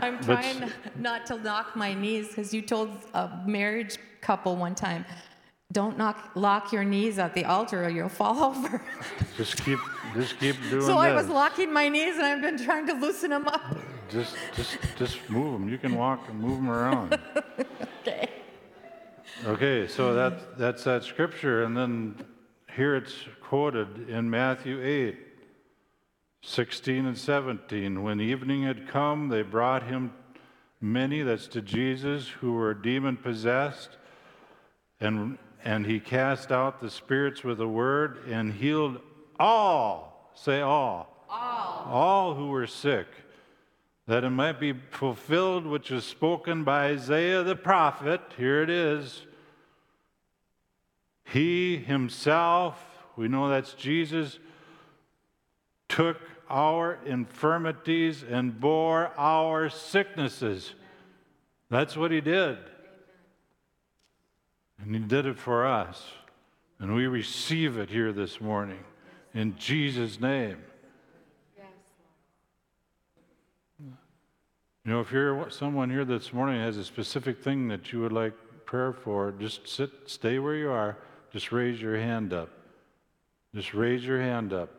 I'm 0.00 0.16
But- 0.16 0.24
trying 0.42 0.72
not 0.96 1.26
to 1.26 1.38
knock 1.38 1.76
my 1.76 1.94
knees 1.94 2.28
because 2.28 2.52
you 2.52 2.62
told 2.62 2.90
a 3.14 3.30
marriage 3.46 3.98
couple 4.20 4.56
one 4.56 4.74
time, 4.74 5.04
don't 5.72 5.98
knock, 5.98 6.30
lock 6.34 6.72
your 6.72 6.84
knees 6.84 7.18
at 7.18 7.34
the 7.34 7.44
altar 7.44 7.84
or 7.84 7.88
you'll 7.88 8.08
fall 8.08 8.44
over. 8.56 8.82
Just 9.36 9.62
keep, 9.64 9.78
just 10.14 10.38
keep 10.38 10.56
doing 10.70 10.82
so 10.82 10.98
I 10.98 11.14
was 11.14 11.28
locking 11.28 11.72
my 11.72 11.88
knees 11.88 12.16
and 12.16 12.24
I've 12.24 12.40
been 12.40 12.62
trying 12.62 12.86
to 12.86 12.94
loosen 12.94 13.30
them 13.30 13.46
up. 13.46 13.76
Just, 14.08 14.36
just, 14.54 14.78
just 14.96 15.28
move 15.28 15.52
them. 15.52 15.68
You 15.68 15.76
can 15.76 15.94
walk 15.94 16.28
and 16.28 16.40
move 16.40 16.56
them 16.56 16.70
around. 16.70 17.18
Okay. 18.00 18.28
Okay, 19.44 19.86
so 19.86 20.14
that, 20.14 20.56
that's 20.56 20.84
that 20.84 21.04
scripture, 21.04 21.62
and 21.62 21.76
then 21.76 22.14
here 22.74 22.96
it's 22.96 23.14
quoted 23.42 24.08
in 24.08 24.30
Matthew 24.30 24.82
8, 24.82 25.16
16 26.42 27.06
and 27.06 27.18
17. 27.18 28.02
When 28.02 28.20
evening 28.20 28.62
had 28.62 28.88
come, 28.88 29.28
they 29.28 29.42
brought 29.42 29.82
him 29.82 30.12
many, 30.80 31.22
that's 31.22 31.46
to 31.48 31.60
Jesus, 31.60 32.28
who 32.28 32.52
were 32.52 32.72
demon 32.72 33.16
possessed, 33.16 33.90
and, 35.00 35.38
and 35.64 35.86
he 35.86 36.00
cast 36.00 36.52
out 36.52 36.80
the 36.80 36.90
spirits 36.90 37.42
with 37.42 37.60
a 37.60 37.68
word 37.68 38.26
and 38.28 38.52
healed 38.52 39.00
all, 39.38 40.30
say 40.34 40.60
all, 40.60 41.26
all, 41.28 41.84
all 41.90 42.34
who 42.34 42.48
were 42.48 42.66
sick 42.66 43.06
that 44.08 44.24
it 44.24 44.30
might 44.30 44.58
be 44.58 44.72
fulfilled 44.90 45.66
which 45.66 45.90
was 45.90 46.02
spoken 46.02 46.64
by 46.64 46.86
Isaiah 46.86 47.42
the 47.42 47.54
prophet. 47.54 48.22
Here 48.38 48.62
it 48.62 48.70
is. 48.70 49.26
He 51.24 51.76
himself, 51.76 52.82
we 53.16 53.28
know 53.28 53.50
that's 53.50 53.74
Jesus, 53.74 54.38
took 55.90 56.16
our 56.48 56.98
infirmities 57.04 58.22
and 58.22 58.58
bore 58.58 59.12
our 59.18 59.68
sicknesses. 59.68 60.72
That's 61.68 61.94
what 61.94 62.10
he 62.10 62.22
did. 62.22 62.56
And 64.80 64.94
he 64.94 65.00
did 65.00 65.26
it 65.26 65.38
for 65.38 65.66
us. 65.66 66.04
And 66.78 66.94
we 66.94 67.06
receive 67.06 67.76
it 67.76 67.90
here 67.90 68.12
this 68.12 68.40
morning 68.40 68.78
in 69.34 69.56
Jesus' 69.56 70.20
name. 70.20 70.58
You 74.84 74.94
know, 74.94 75.00
if 75.00 75.12
you're 75.12 75.50
someone 75.50 75.90
here 75.90 76.04
this 76.06 76.32
morning 76.32 76.60
has 76.60 76.78
a 76.78 76.84
specific 76.84 77.42
thing 77.42 77.68
that 77.68 77.92
you 77.92 78.00
would 78.00 78.12
like 78.12 78.32
prayer 78.64 78.92
for, 78.92 79.34
just 79.38 79.68
sit, 79.68 79.90
stay 80.06 80.38
where 80.38 80.54
you 80.54 80.70
are. 80.70 80.96
Just 81.30 81.52
raise 81.52 81.80
your 81.80 81.98
hand 81.98 82.32
up. 82.32 82.48
Just 83.54 83.74
raise 83.74 84.04
your 84.04 84.20
hand 84.20 84.52
up. 84.52 84.70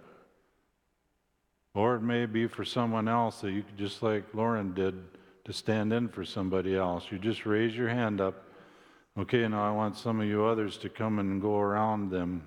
Or 1.75 1.95
it 1.95 2.01
may 2.01 2.25
be 2.25 2.47
for 2.47 2.65
someone 2.65 3.07
else 3.07 3.41
that 3.41 3.51
you 3.51 3.61
could, 3.61 3.77
just 3.77 4.01
like 4.01 4.23
Lauren 4.33 4.73
did, 4.73 4.95
to 5.45 5.53
stand 5.53 5.93
in 5.93 6.07
for 6.07 6.25
somebody 6.25 6.75
else. 6.75 7.05
You 7.11 7.19
just 7.19 7.45
raise 7.45 7.75
your 7.75 7.89
hand 7.89 8.19
up. 8.19 8.48
Okay, 9.19 9.45
now 9.49 9.67
I 9.67 9.75
want 9.75 9.97
some 9.97 10.21
of 10.21 10.27
you 10.27 10.45
others 10.45 10.77
to 10.77 10.87
come 10.87 11.19
and 11.19 11.41
go 11.41 11.59
around 11.59 12.09
them. 12.09 12.41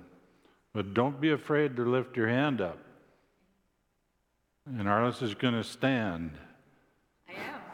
But 0.73 0.95
don't 0.95 1.21
be 1.21 1.33
afraid 1.33 1.77
to 1.77 1.85
lift 1.85 2.17
your 2.17 2.29
hand 2.29 2.63
up. 2.63 2.79
And 4.65 4.89
Arliss 4.89 5.21
is 5.21 5.35
going 5.35 5.53
to 5.53 5.65
stand. 5.65 6.31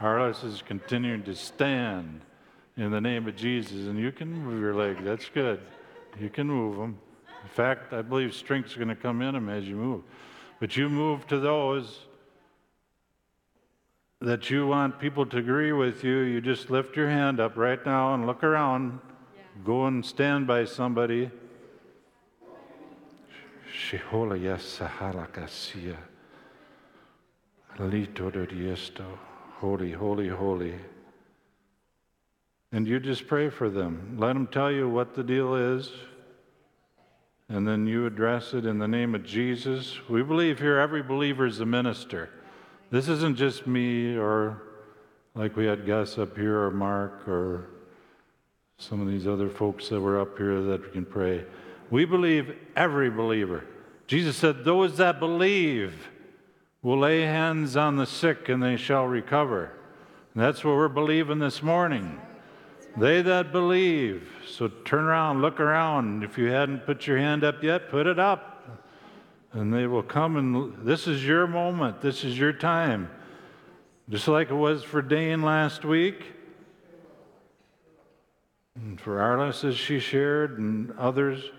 Arliss 0.00 0.42
is 0.42 0.62
continuing 0.66 1.22
to 1.24 1.37
stand 1.37 2.22
in 2.76 2.90
the 2.90 3.00
name 3.00 3.28
of 3.28 3.37
Jesus, 3.37 3.87
and 3.87 4.00
you 4.00 4.11
can 4.11 4.32
move 4.32 4.61
your 4.61 4.74
leg. 4.74 5.04
That's 5.04 5.28
good. 5.28 5.61
You 6.18 6.28
can 6.28 6.48
move 6.48 6.76
them. 6.76 6.98
In 7.44 7.48
fact, 7.50 7.92
I 7.92 8.02
believe 8.02 8.34
strength's 8.34 8.74
going 8.74 8.88
to 8.88 8.96
come 8.96 9.22
in 9.22 9.34
them 9.34 9.48
as 9.48 9.64
you 9.68 9.76
move. 9.76 10.02
But 10.58 10.76
you 10.76 10.88
move 10.88 11.24
to 11.28 11.38
those 11.38 12.00
that 14.20 14.50
you 14.50 14.66
want 14.66 14.98
people 14.98 15.24
to 15.26 15.38
agree 15.38 15.72
with 15.72 16.02
you. 16.02 16.18
You 16.18 16.40
just 16.40 16.70
lift 16.70 16.96
your 16.96 17.09
hand 17.09 17.38
up 17.38 17.57
right 17.57 17.85
now 17.87 18.14
and 18.14 18.26
look 18.26 18.42
around. 18.42 18.98
Go 19.64 19.87
and 19.87 20.04
stand 20.04 20.46
by 20.46 20.64
somebody. 20.64 21.31
Shehola 23.72 24.38
yasahalakasia. 24.38 25.96
Lito 27.78 28.31
diesto. 28.33 29.04
Holy, 29.61 29.92
holy, 29.92 30.28
holy. 30.28 30.74
And 32.72 32.87
you 32.87 33.00
just 33.00 33.26
pray 33.26 33.50
for 33.50 33.70
them. 33.70 34.16
Let 34.18 34.35
them 34.35 34.46
tell 34.48 34.70
you 34.70 34.88
what 34.88 35.14
the 35.14 35.22
deal 35.22 35.54
is. 35.54 35.90
and 37.48 37.66
then 37.66 37.87
you 37.87 38.04
address 38.04 38.52
it 38.52 38.66
in 38.66 38.78
the 38.78 38.88
name 38.88 39.14
of 39.14 39.24
Jesus. 39.24 39.98
We 40.09 40.22
believe 40.22 40.59
here 40.59 40.78
every 40.78 41.02
believer 41.02 41.46
is 41.46 41.61
a 41.61 41.66
minister. 41.66 42.28
This 42.90 43.09
isn't 43.09 43.37
just 43.37 43.66
me 43.66 44.16
or 44.16 44.62
like 45.35 45.57
we 45.57 45.66
had 45.66 45.87
Gus 45.87 46.18
up 46.18 46.37
here 46.37 46.62
or 46.62 46.70
Mark 46.70 47.29
or 47.29 47.68
some 48.79 49.01
of 49.01 49.09
these 49.09 49.27
other 49.27 49.51
folks 49.51 49.88
that 49.88 50.01
were 50.01 50.20
up 50.20 50.38
here 50.38 50.62
that 50.62 50.83
we 50.83 50.88
can 50.90 51.05
pray. 51.05 51.44
We 51.90 52.05
believe 52.05 52.57
every 52.77 53.11
believer. 53.11 53.64
Jesus 54.07 54.37
said, 54.37 54.64
Those 54.64 54.96
that 54.96 55.20
believe 55.20 56.09
will 56.83 56.98
lay 56.98 57.22
hands 57.22 57.77
on 57.77 57.96
the 57.96 58.07
sick 58.07 58.48
and 58.48 58.62
they 58.62 58.77
shall 58.77 59.05
recover. 59.05 59.72
And 60.35 60.42
that's 60.42 60.64
what 60.64 60.77
we're 60.77 60.88
believing 60.88 61.40
this 61.40 61.62
morning. 61.62 62.20
They 62.96 63.20
that 63.22 63.53
believe. 63.53 64.29
So 64.46 64.68
turn 64.68 65.05
around, 65.05 65.42
look 65.42 65.61
around. 65.61 66.24
If 66.24 66.38
you 66.38 66.46
hadn't 66.46 66.87
put 66.87 67.07
your 67.07 67.18
hand 67.18 67.44
up 67.44 67.62
yet, 67.62 67.90
put 67.90 68.07
it 68.07 68.18
up. 68.18 68.58
And 69.52 69.72
they 69.72 69.87
will 69.87 70.02
come 70.02 70.37
and 70.37 70.87
this 70.87 71.06
is 71.06 71.24
your 71.24 71.46
moment. 71.46 72.00
This 72.00 72.24
is 72.24 72.38
your 72.38 72.52
time. 72.52 73.11
Just 74.08 74.28
like 74.28 74.50
it 74.50 74.54
was 74.54 74.82
for 74.82 75.02
Dane 75.02 75.42
last 75.42 75.84
week. 75.84 76.32
And 78.74 79.00
for 79.00 79.18
Arliss, 79.18 79.64
as 79.64 79.76
she 79.76 79.98
shared, 79.98 80.58
and 80.58 80.92
others, 80.98 81.50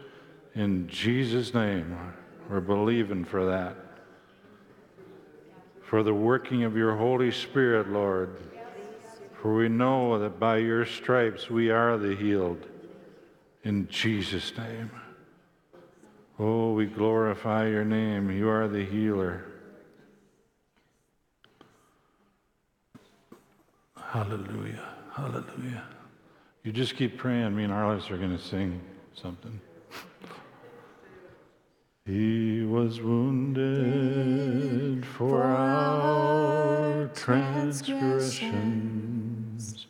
in 0.55 0.87
Jesus' 0.87 1.53
name, 1.53 1.97
we're 2.49 2.61
believing 2.61 3.25
for 3.25 3.45
that. 3.45 3.75
For 5.81 6.01
the 6.01 6.13
working 6.13 6.63
of 6.63 6.77
your 6.77 6.95
Holy 6.95 7.31
Spirit, 7.31 7.89
Lord. 7.89 8.37
For 9.41 9.53
we 9.53 9.69
know 9.69 10.19
that 10.19 10.39
by 10.39 10.57
your 10.57 10.85
stripes 10.85 11.49
we 11.49 11.69
are 11.69 11.97
the 11.97 12.15
healed. 12.15 12.65
In 13.63 13.87
Jesus' 13.89 14.55
name. 14.57 14.91
Oh, 16.41 16.71
we 16.71 16.85
glorify 16.85 17.67
your 17.67 17.83
name. 17.83 18.31
You 18.31 18.47
are 18.47 18.69
the 18.69 18.85
healer. 18.85 19.43
Hallelujah. 23.97 24.87
Hallelujah. 25.13 25.83
You 26.63 26.71
just 26.71 26.95
keep 26.95 27.17
praying. 27.17 27.57
Me 27.57 27.65
and 27.65 27.73
Arliss 27.73 28.09
are 28.09 28.17
going 28.17 28.37
to 28.37 28.41
sing 28.41 28.79
something. 29.13 29.59
He 32.05 32.63
was 32.63 33.01
wounded 33.01 35.05
for 35.05 35.43
our 35.43 37.09
transgressions. 37.13 39.87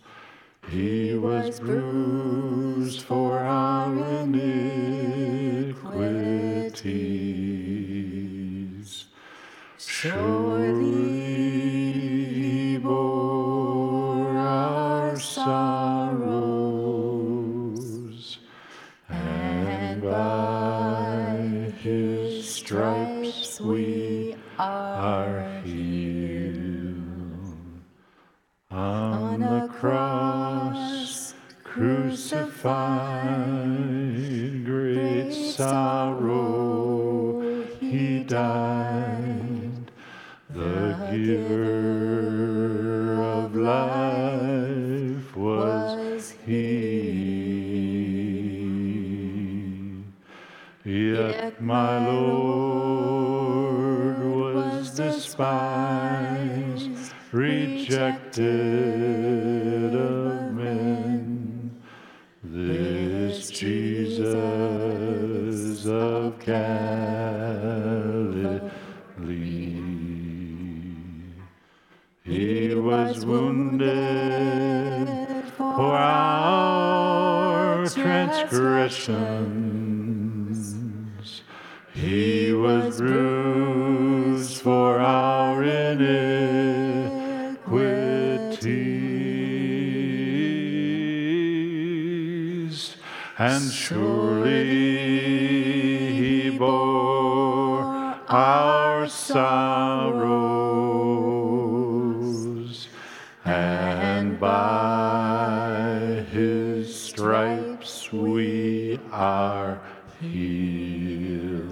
He 0.68 1.14
was 1.14 1.60
bruised 1.60 3.04
for 3.04 3.38
our 3.38 3.94
iniquities. 3.94 5.19
Surely 9.78 10.86
he 12.32 12.78
bore 12.78 14.38
our 14.38 15.20
sorrows, 15.20 16.30
and 19.10 20.02
by 20.02 21.74
his 21.82 22.48
stripes 22.50 23.60
we 23.60 24.36
are 24.58 25.62
healed. 25.66 26.39
Surely 93.90 95.00
he 96.14 96.50
bore 96.52 97.82
our 98.28 99.08
sorrows, 99.08 99.88
and 103.46 104.40
by 104.40 106.24
his 106.32 106.94
stripes 106.94 108.14
we 108.14 109.00
are 109.12 109.82
healed. 110.22 111.66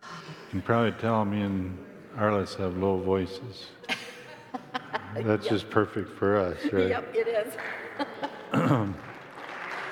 You 0.00 0.50
can 0.50 0.62
probably 0.62 0.92
tell 0.92 1.26
me 1.26 1.42
and 1.42 1.78
Arliss 2.16 2.54
have 2.54 2.78
low 2.78 2.96
voices. 2.96 3.66
That's 5.14 5.46
just 5.46 5.68
perfect 5.68 6.08
for 6.18 6.38
us, 6.38 6.56
right? 6.72 6.88
Yep, 6.88 7.14
it 7.14 7.28
is. 7.28 7.52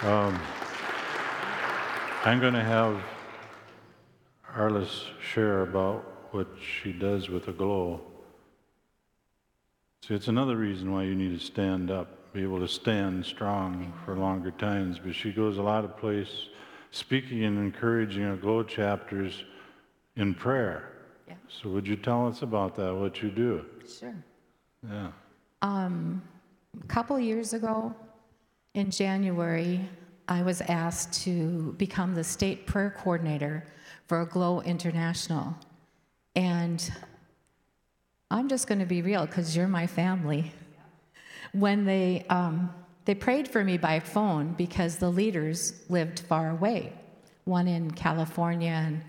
Um, 0.02 0.36
I'm 2.24 2.40
going 2.40 2.54
to 2.54 2.64
have 2.64 3.00
Arliss 4.52 5.04
share 5.20 5.62
about 5.62 6.28
what 6.32 6.48
she 6.60 6.92
does 6.92 7.28
with 7.28 7.46
Aglow. 7.46 8.00
See, 10.04 10.14
it's 10.14 10.26
another 10.26 10.56
reason 10.56 10.90
why 10.90 11.04
you 11.04 11.14
need 11.14 11.38
to 11.38 11.44
stand 11.44 11.92
up, 11.92 12.32
be 12.32 12.42
able 12.42 12.58
to 12.58 12.66
stand 12.66 13.24
strong 13.24 13.92
for 14.04 14.16
longer 14.16 14.50
times. 14.50 14.98
But 14.98 15.14
she 15.14 15.30
goes 15.30 15.58
a 15.58 15.62
lot 15.62 15.84
of 15.84 15.96
place 15.96 16.48
speaking 16.90 17.44
and 17.44 17.56
encouraging 17.56 18.24
our 18.24 18.34
glow 18.34 18.64
chapters 18.64 19.44
in 20.16 20.34
prayer. 20.34 20.90
Yeah. 21.28 21.34
So 21.48 21.68
would 21.68 21.86
you 21.86 21.94
tell 21.94 22.26
us 22.26 22.42
about 22.42 22.74
that, 22.74 22.92
what 22.92 23.22
you 23.22 23.30
do? 23.30 23.64
Sure. 23.86 24.16
Yeah. 24.90 25.12
A 25.62 25.90
couple 26.88 27.20
years 27.20 27.52
ago, 27.52 27.94
in 28.74 28.90
January, 28.90 29.88
I 30.28 30.42
was 30.42 30.61
asked 30.62 31.22
to 31.24 31.74
become 31.78 32.14
the 32.14 32.24
state 32.24 32.66
prayer 32.66 32.94
coordinator 32.96 33.66
for 34.06 34.24
Glow 34.24 34.61
International. 34.62 35.54
And 36.35 36.90
I'm 38.30 38.48
just 38.48 38.66
going 38.66 38.78
to 38.78 38.87
be 38.87 39.02
real 39.02 39.26
because 39.26 39.54
you're 39.54 39.68
my 39.68 39.87
family. 39.87 40.52
When 41.52 41.85
they, 41.85 42.24
um, 42.30 42.72
they 43.04 43.14
prayed 43.14 43.46
for 43.46 43.62
me 43.62 43.76
by 43.76 44.00
phone 44.00 44.54
because 44.54 44.96
the 44.96 45.11
leaders 45.11 45.82
lived 45.90 46.20
far 46.20 46.50
away, 46.50 46.94
one 47.44 47.68
in 47.68 47.90
California 47.90 48.70
and 48.70 49.02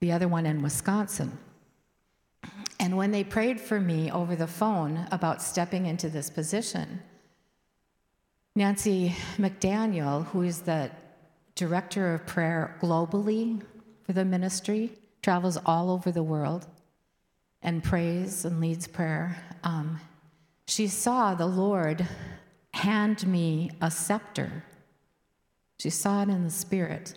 the 0.00 0.12
other 0.12 0.28
one 0.28 0.44
in 0.44 0.60
Wisconsin. 0.60 1.38
And 2.78 2.96
when 2.96 3.10
they 3.10 3.24
prayed 3.24 3.58
for 3.58 3.80
me 3.80 4.10
over 4.10 4.36
the 4.36 4.46
phone 4.46 5.08
about 5.10 5.42
stepping 5.42 5.86
into 5.86 6.10
this 6.10 6.28
position, 6.28 7.00
Nancy 8.58 9.14
McDaniel, 9.36 10.26
who 10.26 10.42
is 10.42 10.62
the 10.62 10.90
director 11.54 12.14
of 12.14 12.26
prayer 12.26 12.76
globally 12.82 13.62
for 14.02 14.12
the 14.12 14.24
ministry, 14.24 14.90
travels 15.22 15.56
all 15.64 15.92
over 15.92 16.10
the 16.10 16.24
world 16.24 16.66
and 17.62 17.84
prays 17.84 18.44
and 18.44 18.60
leads 18.60 18.88
prayer. 18.88 19.40
Um, 19.62 20.00
she 20.66 20.88
saw 20.88 21.34
the 21.34 21.46
Lord 21.46 22.04
hand 22.74 23.24
me 23.28 23.70
a 23.80 23.92
scepter. 23.92 24.64
She 25.78 25.90
saw 25.90 26.22
it 26.22 26.28
in 26.28 26.42
the 26.42 26.50
spirit. 26.50 27.14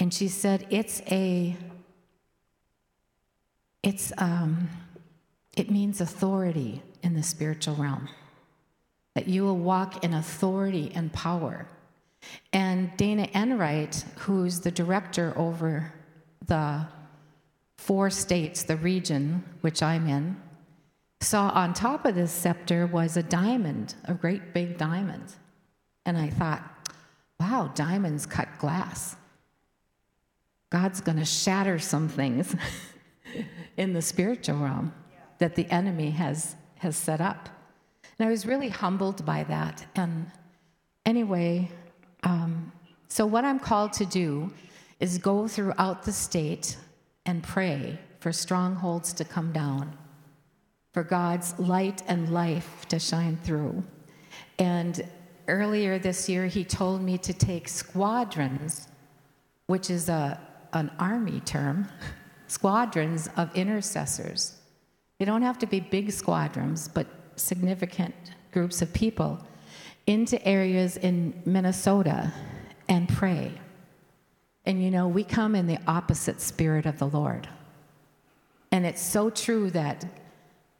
And 0.00 0.12
she 0.12 0.26
said, 0.26 0.66
It's 0.68 1.00
a 1.12 1.56
it's 3.84 4.12
um, 4.18 4.68
it 5.56 5.70
means 5.70 6.00
authority 6.00 6.82
in 7.04 7.14
the 7.14 7.22
spiritual 7.22 7.76
realm. 7.76 8.08
That 9.18 9.26
you 9.26 9.42
will 9.42 9.58
walk 9.58 10.04
in 10.04 10.14
authority 10.14 10.92
and 10.94 11.12
power. 11.12 11.66
And 12.52 12.96
Dana 12.96 13.26
Enright, 13.34 14.04
who's 14.18 14.60
the 14.60 14.70
director 14.70 15.32
over 15.36 15.92
the 16.46 16.86
four 17.78 18.10
states, 18.10 18.62
the 18.62 18.76
region 18.76 19.42
which 19.60 19.82
I'm 19.82 20.06
in, 20.06 20.40
saw 21.20 21.48
on 21.48 21.74
top 21.74 22.04
of 22.04 22.14
this 22.14 22.30
scepter 22.30 22.86
was 22.86 23.16
a 23.16 23.24
diamond, 23.24 23.96
a 24.04 24.14
great 24.14 24.54
big 24.54 24.78
diamond. 24.78 25.34
And 26.06 26.16
I 26.16 26.30
thought, 26.30 26.62
wow, 27.40 27.72
diamonds 27.74 28.24
cut 28.24 28.46
glass. 28.60 29.16
God's 30.70 31.00
going 31.00 31.18
to 31.18 31.24
shatter 31.24 31.80
some 31.80 32.08
things 32.08 32.54
in 33.76 33.94
the 33.94 34.02
spiritual 34.02 34.58
realm 34.58 34.94
that 35.38 35.56
the 35.56 35.66
enemy 35.72 36.10
has, 36.10 36.54
has 36.76 36.96
set 36.96 37.20
up. 37.20 37.48
And 38.18 38.26
I 38.26 38.30
was 38.30 38.46
really 38.46 38.68
humbled 38.68 39.24
by 39.24 39.44
that. 39.44 39.86
And 39.94 40.30
anyway, 41.06 41.70
um, 42.24 42.72
so 43.08 43.24
what 43.24 43.44
I'm 43.44 43.60
called 43.60 43.92
to 43.94 44.06
do 44.06 44.52
is 45.00 45.18
go 45.18 45.46
throughout 45.46 46.02
the 46.02 46.12
state 46.12 46.76
and 47.26 47.42
pray 47.42 47.98
for 48.20 48.32
strongholds 48.32 49.12
to 49.12 49.24
come 49.24 49.52
down, 49.52 49.96
for 50.92 51.04
God's 51.04 51.56
light 51.58 52.02
and 52.08 52.32
life 52.32 52.86
to 52.88 52.98
shine 52.98 53.38
through. 53.44 53.84
And 54.58 55.06
earlier 55.46 55.98
this 55.98 56.28
year, 56.28 56.46
he 56.46 56.64
told 56.64 57.00
me 57.00 57.18
to 57.18 57.32
take 57.32 57.68
squadrons, 57.68 58.88
which 59.66 59.90
is 59.90 60.08
a, 60.08 60.40
an 60.72 60.90
army 60.98 61.40
term, 61.40 61.88
squadrons 62.48 63.28
of 63.36 63.54
intercessors. 63.54 64.56
They 65.18 65.24
don't 65.24 65.42
have 65.42 65.58
to 65.58 65.66
be 65.66 65.80
big 65.80 66.10
squadrons, 66.10 66.88
but 66.88 67.06
significant 67.38 68.14
groups 68.52 68.82
of 68.82 68.92
people 68.92 69.40
into 70.06 70.42
areas 70.46 70.96
in 70.96 71.40
Minnesota 71.44 72.32
and 72.88 73.08
pray. 73.08 73.52
And 74.64 74.82
you 74.82 74.90
know, 74.90 75.08
we 75.08 75.24
come 75.24 75.54
in 75.54 75.66
the 75.66 75.78
opposite 75.86 76.40
spirit 76.40 76.86
of 76.86 76.98
the 76.98 77.06
Lord. 77.06 77.48
And 78.72 78.84
it's 78.84 79.02
so 79.02 79.30
true 79.30 79.70
that 79.70 80.04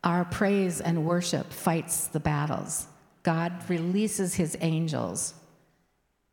our 0.04 0.24
praise 0.24 0.80
and 0.80 1.04
worship 1.04 1.52
fights 1.52 2.06
the 2.06 2.20
battles. 2.20 2.86
God 3.22 3.52
releases 3.68 4.34
his 4.34 4.56
angels 4.60 5.34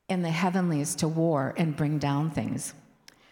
in 0.07 0.21
the 0.21 0.29
heavenlies 0.29 0.95
to 0.95 1.07
war 1.07 1.53
and 1.57 1.75
bring 1.75 1.97
down 1.97 2.29
things. 2.29 2.73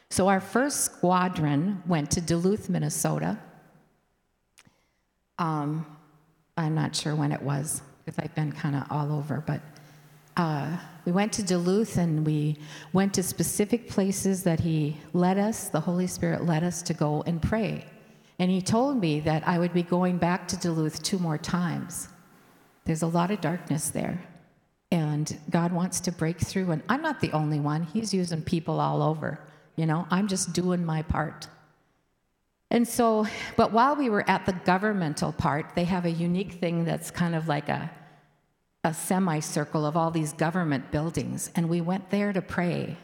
So 0.10 0.28
our 0.28 0.42
first 0.42 0.82
squadron 0.82 1.82
went 1.86 2.12
to 2.12 2.22
Duluth, 2.22 2.70
Minnesota. 2.70 3.40
Um, 5.40 5.86
I'm 6.58 6.76
not 6.76 6.96
sure 6.96 7.16
when 7.16 7.32
it 7.32 7.42
was 7.42 7.82
because 8.04 8.20
I've 8.20 8.36
been 8.36 8.52
kind 8.52 8.76
of 8.76 8.84
all 8.90 9.12
over, 9.12 9.44
but 9.46 9.62
uh, 10.36 10.78
we 11.06 11.12
went 11.12 11.34
to 11.34 11.44
Duluth 11.44 11.98
and 11.98 12.26
we 12.26 12.58
went 12.92 13.14
to 13.16 13.24
specific 13.24 13.88
places 13.88 14.44
that 14.44 14.60
he 14.60 14.98
led 15.14 15.38
us, 15.38 15.70
the 15.70 15.80
Holy 15.80 16.08
Spirit 16.08 16.46
led 16.46 16.64
us 16.64 16.82
to 16.84 16.94
go 16.94 17.24
and 17.26 17.42
pray. 17.42 17.86
And 18.40 18.50
he 18.50 18.62
told 18.62 19.00
me 19.00 19.20
that 19.22 19.48
I 19.48 19.60
would 19.60 19.74
be 19.74 19.84
going 19.84 20.18
back 20.18 20.48
to 20.50 20.58
Duluth 20.58 21.04
two 21.04 21.20
more 21.20 21.38
times. 21.38 22.10
There's 22.86 23.04
a 23.04 23.08
lot 23.08 23.32
of 23.32 23.42
darkness 23.42 23.90
there. 23.90 24.22
And 24.92 25.38
God 25.50 25.72
wants 25.72 26.00
to 26.02 26.12
break 26.12 26.40
through. 26.40 26.72
And 26.72 26.84
I'm 26.90 27.02
not 27.02 27.20
the 27.20 27.32
only 27.32 27.60
one, 27.60 27.84
He's 27.84 28.14
using 28.14 28.42
people 28.42 28.80
all 28.80 29.02
over. 29.02 29.40
You 29.76 29.86
know, 29.86 30.08
I'm 30.12 30.28
just 30.28 30.54
doing 30.54 30.86
my 30.86 31.02
part. 31.02 31.48
And 32.74 32.88
so, 32.88 33.28
but 33.56 33.72
while 33.72 33.96
we 33.96 34.10
were 34.10 34.28
at 34.28 34.48
the 34.48 34.54
governmental 34.66 35.32
part, 35.32 35.76
they 35.76 35.84
have 35.84 36.06
a 36.06 36.12
unique 36.12 36.54
thing 36.54 36.86
that's 36.86 37.12
kind 37.12 37.36
of 37.36 37.48
like 37.48 37.70
a, 37.70 37.90
a 38.84 38.92
semicircle 38.92 39.86
of 39.86 39.96
all 39.96 40.10
these 40.10 40.34
government 40.34 40.92
buildings. 40.92 41.52
And 41.56 41.70
we 41.70 41.82
went 41.82 42.10
there 42.10 42.34
to 42.34 42.42
pray. 42.42 42.98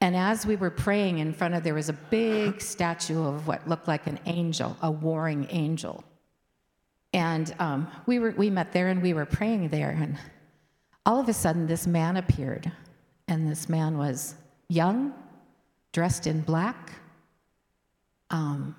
And 0.00 0.16
as 0.16 0.46
we 0.46 0.56
were 0.56 0.70
praying 0.70 1.18
in 1.18 1.34
front 1.34 1.52
of, 1.52 1.62
there 1.62 1.74
was 1.74 1.90
a 1.90 1.92
big 1.92 2.62
statue 2.62 3.22
of 3.22 3.46
what 3.46 3.68
looked 3.68 3.88
like 3.88 4.06
an 4.06 4.18
angel, 4.24 4.74
a 4.80 4.90
warring 4.90 5.46
angel. 5.50 6.02
And 7.12 7.54
um, 7.58 7.88
we, 8.06 8.18
were, 8.18 8.30
we 8.30 8.48
met 8.48 8.72
there 8.72 8.88
and 8.88 9.02
we 9.02 9.12
were 9.12 9.26
praying 9.26 9.68
there. 9.68 9.90
And 9.90 10.16
all 11.04 11.20
of 11.20 11.28
a 11.28 11.34
sudden, 11.34 11.66
this 11.66 11.86
man 11.86 12.16
appeared. 12.16 12.72
And 13.28 13.46
this 13.46 13.68
man 13.68 13.98
was 13.98 14.34
young, 14.68 15.12
dressed 15.92 16.26
in 16.26 16.40
black, 16.40 16.92
um, 18.32 18.74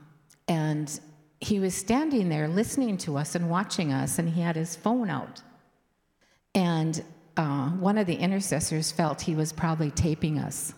and 0.48 1.00
he 1.40 1.60
was 1.60 1.76
standing 1.76 2.30
there 2.30 2.48
listening 2.48 2.98
to 2.98 3.18
us 3.18 3.36
and 3.36 3.50
watching 3.50 3.94
us, 3.94 4.20
and 4.20 4.30
he 4.30 4.42
had 4.42 4.56
his 4.56 4.76
phone 4.76 5.10
out. 5.10 5.42
And 6.56 7.04
uh, 7.38 7.70
one 7.70 7.98
of 7.98 8.08
the 8.08 8.16
intercessors 8.16 8.92
felt 8.92 9.22
he 9.22 9.36
was 9.36 9.54
probably 9.54 9.92
taping 9.92 10.40
us. 10.40 10.74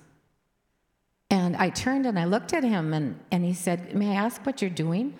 And 1.29 1.55
I 1.55 1.69
turned 1.69 2.05
and 2.05 2.19
I 2.19 2.25
looked 2.25 2.53
at 2.53 2.63
him, 2.63 2.93
and, 2.93 3.19
and 3.31 3.43
he 3.43 3.53
said, 3.53 3.95
May 3.95 4.11
I 4.11 4.15
ask 4.15 4.45
what 4.45 4.61
you're 4.61 4.69
doing? 4.69 5.15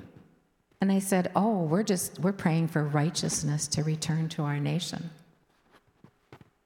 And 0.82 0.92
I 0.92 1.00
said, 1.00 1.32
Oh, 1.36 1.64
we're 1.64 1.84
just, 1.84 2.20
we're 2.20 2.34
praying 2.34 2.68
for 2.68 2.84
righteousness 2.84 3.68
to 3.70 3.84
return 3.84 4.30
to 4.30 4.44
our 4.44 4.60
nation. 4.60 5.10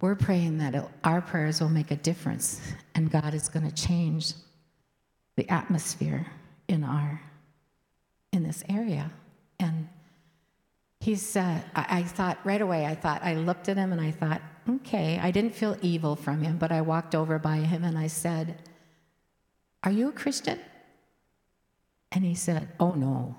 We're 0.02 0.16
praying 0.16 0.60
that 0.60 0.90
our 1.04 1.22
prayers 1.22 1.60
will 1.60 1.70
make 1.70 1.92
a 1.92 1.96
difference, 1.96 2.62
and 2.96 3.12
God 3.12 3.34
is 3.34 3.50
going 3.50 3.70
to 3.70 3.76
change 3.76 4.34
the 5.36 5.50
atmosphere 5.50 6.26
in 6.70 6.84
our 6.86 7.22
in 8.32 8.44
this 8.44 8.64
area. 8.70 9.12
And 9.60 9.90
he 11.00 11.16
said 11.16 11.64
I, 11.76 12.00
I, 12.00 12.04
thought 12.04 12.40
right 12.44 12.62
away 12.62 12.86
i 12.86 12.94
thought 12.94 13.22
i 13.24 13.34
looked 13.34 13.70
at 13.70 13.78
him 13.78 13.92
and 13.92 14.02
i 14.02 14.12
thought 14.12 14.42
okay 14.70 15.18
i 15.22 15.32
didn't 15.32 15.56
feel 15.56 15.78
evil 15.82 16.16
from 16.16 16.42
him 16.42 16.58
but 16.58 16.72
i 16.72 16.82
walked 16.82 17.16
over 17.16 17.40
by 17.40 17.58
him 17.58 17.84
and 17.84 17.98
i 17.98 18.08
said 18.08 18.62
are 19.84 19.92
you 19.92 20.10
a 20.10 20.12
christian? 20.12 20.60
And 22.12 22.26
he 22.26 22.36
said 22.36 22.68
oh 22.80 22.92
no. 22.92 23.36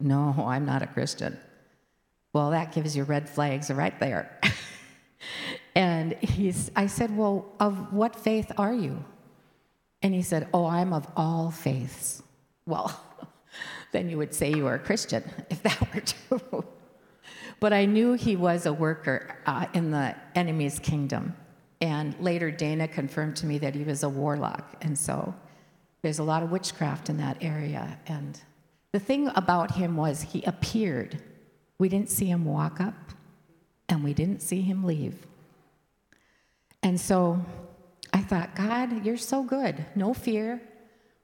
No 0.00 0.34
i'm 0.46 0.66
not 0.66 0.82
a 0.82 0.86
christian. 0.86 1.38
Well 2.32 2.50
that 2.50 2.72
gives 2.72 2.96
you 2.96 3.04
red 3.04 3.28
flags 3.28 3.70
right 3.70 3.98
there. 3.98 4.38
And 5.74 6.14
he's 6.14 6.70
i 6.76 6.86
said 6.86 7.16
well 7.16 7.46
of 7.58 7.92
what 7.92 8.16
faith 8.16 8.52
are 8.58 8.74
you? 8.74 9.04
And 10.02 10.12
he 10.12 10.20
said 10.20 10.48
oh 10.52 10.66
i'm 10.66 10.92
of 10.92 11.06
all 11.16 11.50
faiths 11.50 12.21
well, 12.66 12.98
then 13.92 14.08
you 14.08 14.18
would 14.18 14.34
say 14.34 14.52
you 14.52 14.64
were 14.64 14.74
a 14.74 14.78
Christian 14.78 15.22
if 15.50 15.62
that 15.62 15.94
were 15.94 16.00
true. 16.00 16.64
but 17.60 17.72
I 17.72 17.84
knew 17.84 18.14
he 18.14 18.36
was 18.36 18.66
a 18.66 18.72
worker 18.72 19.36
uh, 19.46 19.66
in 19.74 19.90
the 19.90 20.14
enemy's 20.34 20.78
kingdom. 20.78 21.36
And 21.80 22.14
later, 22.20 22.50
Dana 22.50 22.86
confirmed 22.86 23.36
to 23.36 23.46
me 23.46 23.58
that 23.58 23.74
he 23.74 23.82
was 23.82 24.04
a 24.04 24.08
warlock. 24.08 24.76
And 24.82 24.96
so 24.96 25.34
there's 26.02 26.20
a 26.20 26.22
lot 26.22 26.42
of 26.42 26.50
witchcraft 26.50 27.10
in 27.10 27.16
that 27.16 27.38
area. 27.40 27.98
And 28.06 28.40
the 28.92 29.00
thing 29.00 29.28
about 29.34 29.72
him 29.72 29.96
was 29.96 30.22
he 30.22 30.42
appeared. 30.44 31.20
We 31.78 31.88
didn't 31.88 32.10
see 32.10 32.26
him 32.26 32.44
walk 32.44 32.80
up, 32.80 33.12
and 33.88 34.04
we 34.04 34.14
didn't 34.14 34.42
see 34.42 34.60
him 34.60 34.84
leave. 34.84 35.26
And 36.82 37.00
so 37.00 37.44
I 38.12 38.20
thought, 38.20 38.54
God, 38.54 39.04
you're 39.04 39.16
so 39.16 39.42
good. 39.42 39.84
No 39.94 40.12
fear, 40.12 40.60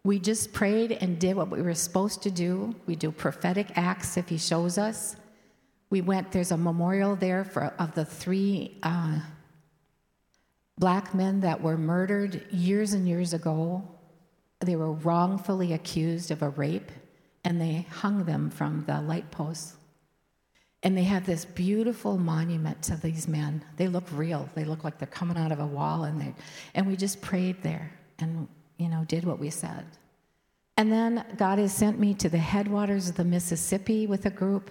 we 0.04 0.18
just 0.18 0.52
prayed 0.52 0.92
and 0.92 1.18
did 1.18 1.36
what 1.36 1.50
we 1.50 1.60
were 1.62 1.74
supposed 1.74 2.22
to 2.22 2.30
do. 2.30 2.74
We 2.86 2.96
do 2.96 3.10
prophetic 3.10 3.76
acts 3.76 4.16
if 4.16 4.28
he 4.28 4.38
shows 4.38 4.78
us. 4.78 5.16
We 5.90 6.00
went, 6.02 6.32
there's 6.32 6.52
a 6.52 6.56
memorial 6.56 7.16
there 7.16 7.44
for, 7.44 7.72
of 7.78 7.94
the 7.94 8.04
three 8.04 8.78
uh, 8.82 9.20
black 10.78 11.14
men 11.14 11.40
that 11.40 11.60
were 11.60 11.76
murdered 11.76 12.46
years 12.50 12.92
and 12.92 13.08
years 13.08 13.32
ago. 13.32 13.82
They 14.60 14.76
were 14.76 14.92
wrongfully 14.92 15.72
accused 15.72 16.30
of 16.30 16.42
a 16.42 16.50
rape, 16.50 16.90
and 17.44 17.60
they 17.60 17.86
hung 17.90 18.24
them 18.24 18.50
from 18.50 18.84
the 18.86 19.00
light 19.00 19.30
posts. 19.30 19.74
And 20.82 20.96
they 20.96 21.04
have 21.04 21.26
this 21.26 21.44
beautiful 21.44 22.18
monument 22.18 22.82
to 22.84 22.96
these 22.96 23.26
men. 23.26 23.64
They 23.76 23.88
look 23.88 24.04
real. 24.12 24.48
They 24.54 24.64
look 24.64 24.84
like 24.84 24.98
they're 24.98 25.08
coming 25.08 25.36
out 25.36 25.52
of 25.52 25.58
a 25.58 25.66
wall, 25.66 26.04
and 26.04 26.20
they, 26.20 26.34
and 26.74 26.86
we 26.86 26.96
just 26.96 27.20
prayed 27.20 27.62
there. 27.62 27.90
And 28.20 28.46
you 28.78 28.88
know, 28.88 29.04
did 29.06 29.24
what 29.24 29.38
we 29.38 29.50
said. 29.50 29.84
And 30.76 30.92
then 30.92 31.24
God 31.36 31.58
has 31.58 31.74
sent 31.74 31.98
me 31.98 32.14
to 32.14 32.28
the 32.28 32.38
headwaters 32.38 33.08
of 33.08 33.16
the 33.16 33.24
Mississippi 33.24 34.06
with 34.06 34.26
a 34.26 34.30
group 34.30 34.70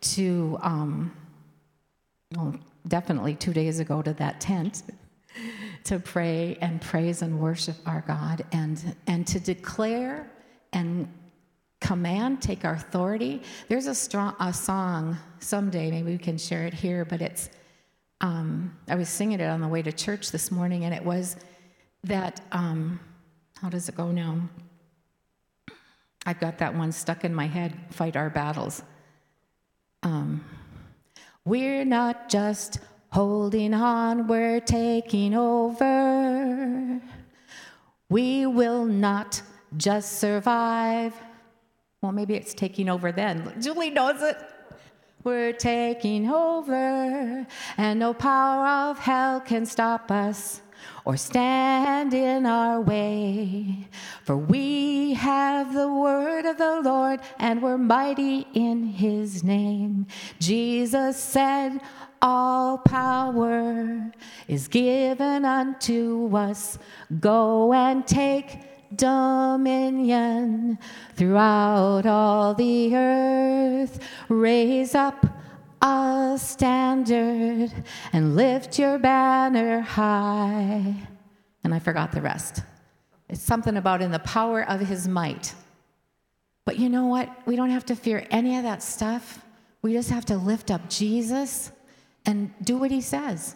to, 0.00 0.58
um, 0.60 1.16
well, 2.34 2.56
definitely 2.88 3.36
two 3.36 3.52
days 3.52 3.78
ago 3.78 4.02
to 4.02 4.12
that 4.14 4.40
tent 4.40 4.82
to 5.84 6.00
pray 6.00 6.58
and 6.60 6.80
praise 6.82 7.22
and 7.22 7.38
worship 7.38 7.76
our 7.86 8.02
God 8.06 8.44
and, 8.50 8.96
and 9.06 9.26
to 9.28 9.38
declare 9.38 10.28
and 10.72 11.08
command, 11.80 12.42
take 12.42 12.64
our 12.64 12.74
authority. 12.74 13.40
There's 13.68 13.86
a, 13.86 13.94
strong, 13.94 14.34
a 14.40 14.52
song 14.52 15.16
someday, 15.38 15.88
maybe 15.90 16.10
we 16.10 16.18
can 16.18 16.36
share 16.36 16.66
it 16.66 16.74
here, 16.74 17.04
but 17.04 17.22
it's, 17.22 17.48
um, 18.20 18.76
I 18.88 18.96
was 18.96 19.08
singing 19.08 19.38
it 19.38 19.46
on 19.46 19.60
the 19.60 19.68
way 19.68 19.82
to 19.82 19.92
church 19.92 20.32
this 20.32 20.50
morning, 20.50 20.84
and 20.84 20.92
it 20.92 21.04
was 21.04 21.36
that. 22.02 22.40
Um, 22.50 22.98
how 23.64 23.70
does 23.70 23.88
it 23.88 23.94
go 23.94 24.12
now? 24.12 24.38
I've 26.26 26.38
got 26.38 26.58
that 26.58 26.74
one 26.74 26.92
stuck 26.92 27.24
in 27.24 27.34
my 27.34 27.46
head 27.46 27.72
fight 27.88 28.14
our 28.14 28.28
battles. 28.28 28.82
Um, 30.02 30.44
we're 31.46 31.86
not 31.86 32.28
just 32.28 32.78
Holding 33.14 33.74
on, 33.74 34.26
we're 34.26 34.58
taking 34.58 35.36
over. 35.36 37.00
We 38.08 38.44
will 38.44 38.84
not 38.84 39.40
just 39.76 40.18
survive. 40.18 41.14
Well, 42.02 42.10
maybe 42.10 42.34
it's 42.34 42.54
taking 42.54 42.88
over 42.88 43.12
then. 43.12 43.54
Julie 43.62 43.90
knows 43.90 44.20
it. 44.20 44.36
We're 45.22 45.52
taking 45.52 46.28
over, 46.28 47.46
and 47.76 48.00
no 48.00 48.12
power 48.12 48.90
of 48.90 48.98
hell 48.98 49.40
can 49.40 49.64
stop 49.64 50.10
us 50.10 50.60
or 51.04 51.16
stand 51.16 52.14
in 52.14 52.46
our 52.46 52.80
way. 52.80 53.88
For 54.24 54.36
we 54.36 55.14
have 55.14 55.74
the 55.74 55.92
word 55.92 56.46
of 56.46 56.58
the 56.58 56.80
Lord, 56.82 57.20
and 57.38 57.62
we're 57.62 57.78
mighty 57.78 58.46
in 58.54 58.86
his 58.86 59.44
name. 59.44 60.06
Jesus 60.38 61.16
said, 61.16 61.80
All 62.22 62.78
power 62.78 64.12
is 64.48 64.68
given 64.68 65.44
unto 65.44 66.34
us. 66.36 66.78
Go 67.20 67.72
and 67.72 68.06
take 68.06 68.60
dominion 68.96 70.78
throughout 71.14 72.06
all 72.06 72.54
the 72.54 72.94
earth. 72.94 73.98
Raise 74.28 74.94
up 74.94 75.33
a 75.84 76.38
standard 76.38 77.70
and 78.12 78.34
lift 78.34 78.78
your 78.78 78.98
banner 78.98 79.80
high. 79.80 80.94
And 81.62 81.74
I 81.74 81.78
forgot 81.78 82.10
the 82.12 82.22
rest. 82.22 82.62
It's 83.28 83.42
something 83.42 83.76
about 83.76 84.00
in 84.00 84.10
the 84.10 84.18
power 84.20 84.68
of 84.68 84.80
his 84.80 85.06
might. 85.06 85.54
But 86.64 86.78
you 86.78 86.88
know 86.88 87.06
what? 87.06 87.28
We 87.46 87.56
don't 87.56 87.70
have 87.70 87.84
to 87.86 87.96
fear 87.96 88.26
any 88.30 88.56
of 88.56 88.62
that 88.62 88.82
stuff. 88.82 89.44
We 89.82 89.92
just 89.92 90.10
have 90.10 90.24
to 90.26 90.36
lift 90.36 90.70
up 90.70 90.88
Jesus 90.88 91.70
and 92.24 92.52
do 92.62 92.78
what 92.78 92.90
he 92.90 93.02
says. 93.02 93.54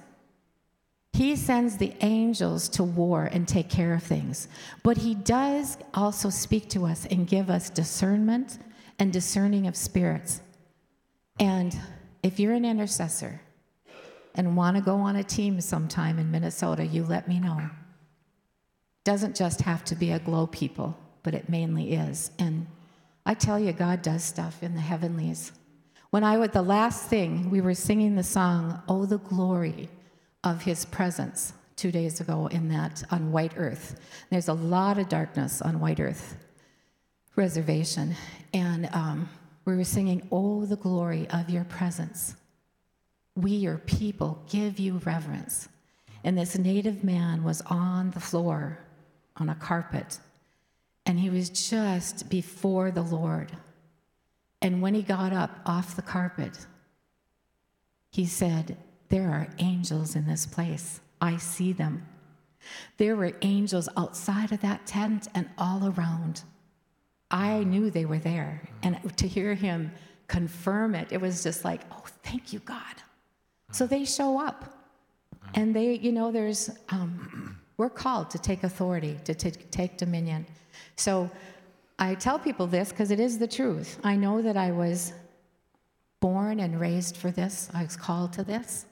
He 1.15 1.35
sends 1.35 1.79
the 1.79 1.95
angels 2.03 2.69
to 2.71 2.85
war 2.85 3.31
and 3.33 3.49
take 3.49 3.71
care 3.71 3.95
of 3.95 4.03
things. 4.03 4.49
But 4.83 4.99
he 4.99 5.15
does 5.15 5.79
also 5.95 6.29
speak 6.29 6.69
to 6.71 6.85
us 6.85 7.07
and 7.07 7.27
give 7.27 7.49
us 7.49 7.71
discernment 7.71 8.59
and 8.99 9.11
discerning 9.13 9.67
of 9.67 9.75
spirits. 9.75 10.43
And 11.41 11.75
if 12.23 12.39
you're 12.41 12.53
an 12.53 12.65
intercessor 12.65 13.41
and 14.35 14.57
want 14.57 14.77
to 14.77 14.83
go 14.83 14.97
on 14.97 15.17
a 15.17 15.25
team 15.25 15.61
sometime 15.61 16.19
in 16.19 16.31
Minnesota, 16.31 16.85
you 16.85 17.05
let 17.05 17.29
me 17.29 17.41
know. 17.41 17.71
Doesn't 19.05 19.37
just 19.37 19.63
have 19.63 19.85
to 19.87 19.95
be 19.95 20.13
Aglow 20.13 20.47
people, 20.47 20.97
but 21.23 21.35
it 21.35 21.49
mainly 21.49 21.95
is. 21.95 22.31
And 22.39 22.67
I 23.25 23.35
tell 23.35 23.59
you, 23.59 23.73
God 23.73 24.03
does 24.03 24.23
stuff 24.23 24.63
in 24.63 24.75
the 24.75 24.81
heavenlies. 24.81 25.53
When 26.11 26.25
I 26.25 26.39
was 26.39 26.51
the 26.51 26.63
last 26.63 27.09
thing, 27.09 27.51
we 27.51 27.61
were 27.61 27.75
singing 27.75 28.17
the 28.17 28.23
song, 28.23 28.83
Oh, 28.89 29.07
the 29.07 29.19
Glory 29.19 29.89
of 30.45 30.63
his 30.63 30.85
presence 30.85 31.53
two 31.77 31.93
days 31.93 32.21
ago 32.21 32.47
in 32.49 32.69
that 32.69 33.05
on 33.11 33.31
White 33.31 33.53
Earth. 33.57 34.01
There's 34.31 34.49
a 34.49 34.55
lot 34.55 34.99
of 34.99 35.09
darkness 35.09 35.63
on 35.63 35.81
White 35.81 36.01
Earth 36.01 36.37
reservation, 37.39 38.17
and 38.53 38.91
um, 38.93 39.29
we 39.69 39.77
were 39.77 39.85
singing, 39.85 40.27
"Oh, 40.33 40.65
the 40.65 40.77
glory 40.77 41.29
of 41.29 41.51
your 41.51 41.65
presence." 41.65 42.35
We, 43.37 43.53
your 43.53 43.79
people, 43.79 44.43
give 44.49 44.81
you 44.81 45.01
reverence. 45.05 45.69
And 46.25 46.37
this 46.37 46.59
native 46.59 47.05
man 47.05 47.45
was 47.45 47.61
on 47.67 48.11
the 48.11 48.21
floor 48.21 48.79
on 49.37 49.49
a 49.49 49.55
carpet, 49.55 50.19
and 51.07 51.21
he 51.21 51.31
was 51.31 51.51
just 51.51 52.29
before 52.29 52.91
the 52.91 53.03
Lord. 53.03 53.53
And 54.61 54.83
when 54.83 54.95
he 54.95 55.03
got 55.03 55.33
up 55.33 55.61
off 55.65 55.95
the 55.95 56.03
carpet, 56.03 56.67
he 58.11 58.27
said, 58.27 58.77
there 59.09 59.31
are 59.31 59.49
angels 59.59 60.17
in 60.17 60.27
this 60.27 60.47
place. 60.47 61.01
I 61.21 61.37
see 61.37 61.73
them. 61.73 62.07
There 62.97 63.17
were 63.17 63.33
angels 63.43 63.89
outside 63.97 64.51
of 64.51 64.61
that 64.61 64.87
tent 64.87 65.29
and 65.35 65.49
all 65.57 65.93
around. 65.93 66.43
I 67.31 67.65
knew 67.65 67.91
they 67.91 68.05
were 68.05 68.19
there. 68.19 68.63
And 68.83 69.17
to 69.19 69.29
hear 69.29 69.55
him 69.55 69.93
confirm 70.27 70.95
it, 70.95 71.09
it 71.11 71.21
was 71.21 71.43
just 71.43 71.65
like, 71.65 71.83
oh, 71.91 72.05
thank 72.23 72.53
you, 72.53 72.61
God. 72.61 73.03
So 73.73 73.87
they 73.87 74.05
show 74.05 74.41
up. 74.41 74.75
And 75.55 75.75
they, 75.75 75.95
you 75.95 76.13
know, 76.13 76.31
there's, 76.31 76.71
um, 76.91 77.59
we're 77.77 77.91
called 77.91 78.31
to 78.31 78.39
take 78.39 78.65
authority, 78.65 79.19
to 79.25 79.35
t- 79.35 79.51
take 79.51 79.97
dominion. 79.97 80.47
So 80.97 81.31
I 81.99 82.15
tell 82.15 82.39
people 82.39 82.67
this 82.67 82.91
because 82.91 83.11
it 83.11 83.21
is 83.21 83.39
the 83.39 83.47
truth. 83.47 83.99
I 84.05 84.17
know 84.17 84.43
that 84.43 84.57
I 84.57 84.71
was 84.73 85.13
born 86.21 86.61
and 86.61 86.81
raised 86.81 87.17
for 87.17 87.31
this, 87.31 87.71
I 87.73 87.85
was 87.85 87.97
called 87.97 88.33
to 88.35 88.45
this. 88.45 88.85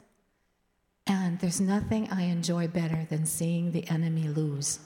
And 1.06 1.38
there's 1.38 1.60
nothing 1.60 2.08
I 2.10 2.22
enjoy 2.22 2.68
better 2.68 3.06
than 3.08 3.26
seeing 3.26 3.70
the 3.70 3.86
enemy 3.88 4.28
lose. 4.28 4.80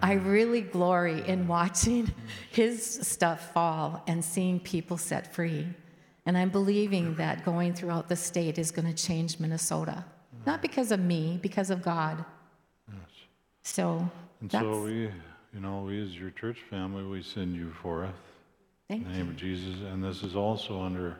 I 0.00 0.14
really 0.14 0.62
glory 0.62 1.26
in 1.26 1.46
watching 1.46 2.10
his 2.50 2.82
stuff 2.82 3.52
fall 3.52 4.02
and 4.06 4.24
seeing 4.24 4.60
people 4.60 4.96
set 4.96 5.32
free. 5.34 5.66
And 6.26 6.38
I'm 6.38 6.50
believing 6.50 7.14
that 7.16 7.44
going 7.44 7.74
throughout 7.74 8.08
the 8.08 8.16
state 8.16 8.58
is 8.58 8.70
going 8.70 8.86
to 8.86 8.94
change 8.94 9.40
Minnesota. 9.40 10.04
Not 10.46 10.62
because 10.62 10.92
of 10.92 11.00
me, 11.00 11.38
because 11.42 11.70
of 11.70 11.82
God. 11.82 12.24
Yes. 12.88 12.98
So 13.62 14.08
And 14.40 14.50
that's, 14.50 14.64
so 14.64 14.82
we, 14.82 15.10
you 15.52 15.60
know, 15.60 15.82
we 15.82 16.02
as 16.02 16.16
your 16.16 16.30
church 16.30 16.58
family, 16.70 17.04
we 17.04 17.22
send 17.22 17.54
you 17.54 17.72
forth 17.82 18.10
thank 18.88 19.04
in 19.04 19.12
the 19.12 19.18
name 19.18 19.26
you. 19.26 19.32
of 19.32 19.36
Jesus. 19.36 19.80
And 19.92 20.02
this 20.02 20.22
is 20.22 20.34
also 20.36 20.80
under 20.80 21.16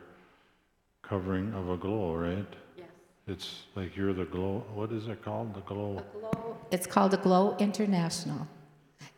covering 1.01 1.53
of 1.53 1.69
Aglow, 1.69 2.15
right? 2.15 2.47
Yes. 2.77 2.87
It's 3.27 3.63
like 3.75 3.95
you're 3.95 4.13
the 4.13 4.25
glow, 4.25 4.63
what 4.73 4.91
is 4.91 5.07
it 5.07 5.23
called? 5.23 5.53
The 5.53 5.61
glow? 5.61 6.01
It's 6.71 6.87
called 6.87 7.11
the 7.11 7.17
Glow 7.17 7.55
International. 7.59 8.47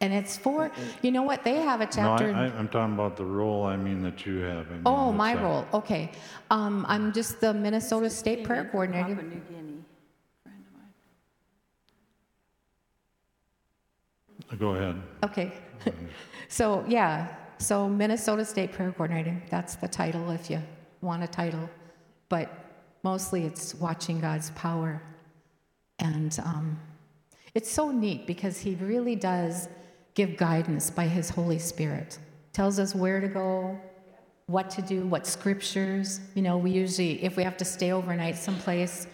And 0.02 0.14
it's 0.14 0.36
for, 0.38 0.72
you 1.02 1.12
know 1.12 1.24
what, 1.24 1.44
they 1.44 1.56
have 1.56 1.82
a 1.82 1.86
No, 1.86 1.92
chapter. 1.92 2.34
I, 2.34 2.46
I, 2.46 2.58
I'm 2.58 2.68
talking 2.68 2.94
about 2.96 3.16
the 3.16 3.26
role 3.26 3.64
I 3.66 3.78
mean 3.78 4.02
that 4.04 4.26
you 4.26 4.40
have. 4.40 4.68
I 4.68 4.74
mean, 4.74 4.82
Oh, 4.86 5.12
my 5.12 5.36
that? 5.36 5.44
role, 5.44 5.66
okay. 5.74 6.12
Um, 6.52 6.86
I'm 6.90 7.14
just 7.14 7.40
the 7.40 7.54
Minnesota 7.54 8.10
State 8.10 8.44
Prayer 8.44 8.66
Coordinator. 8.66 9.16
Papua 9.16 9.24
New 9.24 9.42
Guinea, 9.50 9.84
friend 10.44 10.64
of 10.68 10.74
mine. 14.52 14.60
Go 14.60 14.70
ahead. 14.76 15.02
Okay. 15.24 15.52
so, 16.50 16.84
yeah, 16.88 17.28
so 17.58 17.88
Minnesota 17.88 18.44
State 18.44 18.74
Prayer 18.74 18.92
Coordinator, 18.92 19.42
that's 19.50 19.76
the 19.76 19.88
title 19.88 20.30
if 20.32 20.50
you 20.50 20.62
want 21.02 21.24
a 21.24 21.28
title. 21.28 21.70
But 22.28 22.52
mostly 23.04 23.46
it's 23.46 23.76
watching 23.76 24.20
God's 24.20 24.50
power. 24.52 25.02
And 26.00 26.38
um, 26.44 26.78
it's 27.56 27.72
so 27.72 27.90
neat 27.92 28.28
because 28.28 28.60
He 28.60 28.76
really 28.76 29.16
does 29.16 29.68
give 30.14 30.38
guidance 30.38 30.90
by 30.92 31.08
His 31.08 31.30
Holy 31.30 31.58
Spirit. 31.60 32.20
Tells 32.54 32.78
us 32.80 32.94
where 32.94 33.20
to 33.20 33.28
go, 33.28 33.80
what 34.48 34.70
to 34.72 34.82
do, 34.82 35.08
what 35.08 35.26
scriptures. 35.26 36.20
You 36.36 36.42
know, 36.44 36.58
we 36.58 36.72
usually, 36.72 37.24
if 37.24 37.36
we 37.36 37.44
have 37.44 37.58
to 37.58 37.66
stay 37.66 37.92
overnight 37.92 38.36
someplace, 38.38 39.08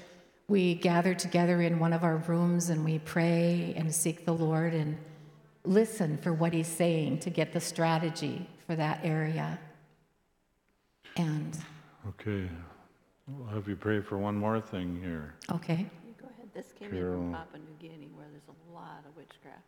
we 0.47 0.75
gather 0.75 1.13
together 1.13 1.61
in 1.61 1.79
one 1.79 1.93
of 1.93 2.03
our 2.03 2.17
rooms 2.17 2.69
and 2.69 2.83
we 2.83 2.99
pray 2.99 3.73
and 3.77 3.93
seek 3.93 4.25
the 4.25 4.33
Lord 4.33 4.73
and 4.73 4.97
listen 5.63 6.17
for 6.17 6.33
what 6.33 6.51
He's 6.53 6.67
saying 6.67 7.19
to 7.19 7.29
get 7.29 7.53
the 7.53 7.59
strategy 7.61 8.47
for 8.67 8.75
that 8.75 8.99
area. 9.03 9.57
And, 11.15 11.57
Okay. 12.07 12.49
I'll 13.29 13.53
have 13.53 13.67
you 13.67 13.75
pray 13.75 14.01
for 14.01 14.17
one 14.17 14.35
more 14.35 14.59
thing 14.59 14.99
here. 15.01 15.35
okay, 15.51 15.73
You 15.75 15.85
go 15.85 15.85
ahead, 15.85 16.00
this 16.53 16.73
came 16.77 16.89
in 16.89 16.95
Carol. 16.97 17.17
from 17.21 17.33
Papua 17.33 17.59
New 17.59 17.87
Guinea 17.89 18.09
where 18.15 18.27
there's 18.31 18.47
a 18.49 18.73
lot 18.73 19.03
of 19.07 19.15
witchcraft 19.15 19.63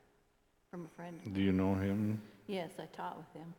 from 0.71 0.85
a 0.85 0.95
friend. 0.95 1.19
Do 1.33 1.41
you 1.41 1.51
know 1.51 1.75
him? 1.75 2.21
Yes, 2.47 2.71
I 2.79 2.85
taught 2.95 3.17
with 3.17 3.41
him. 3.41 3.53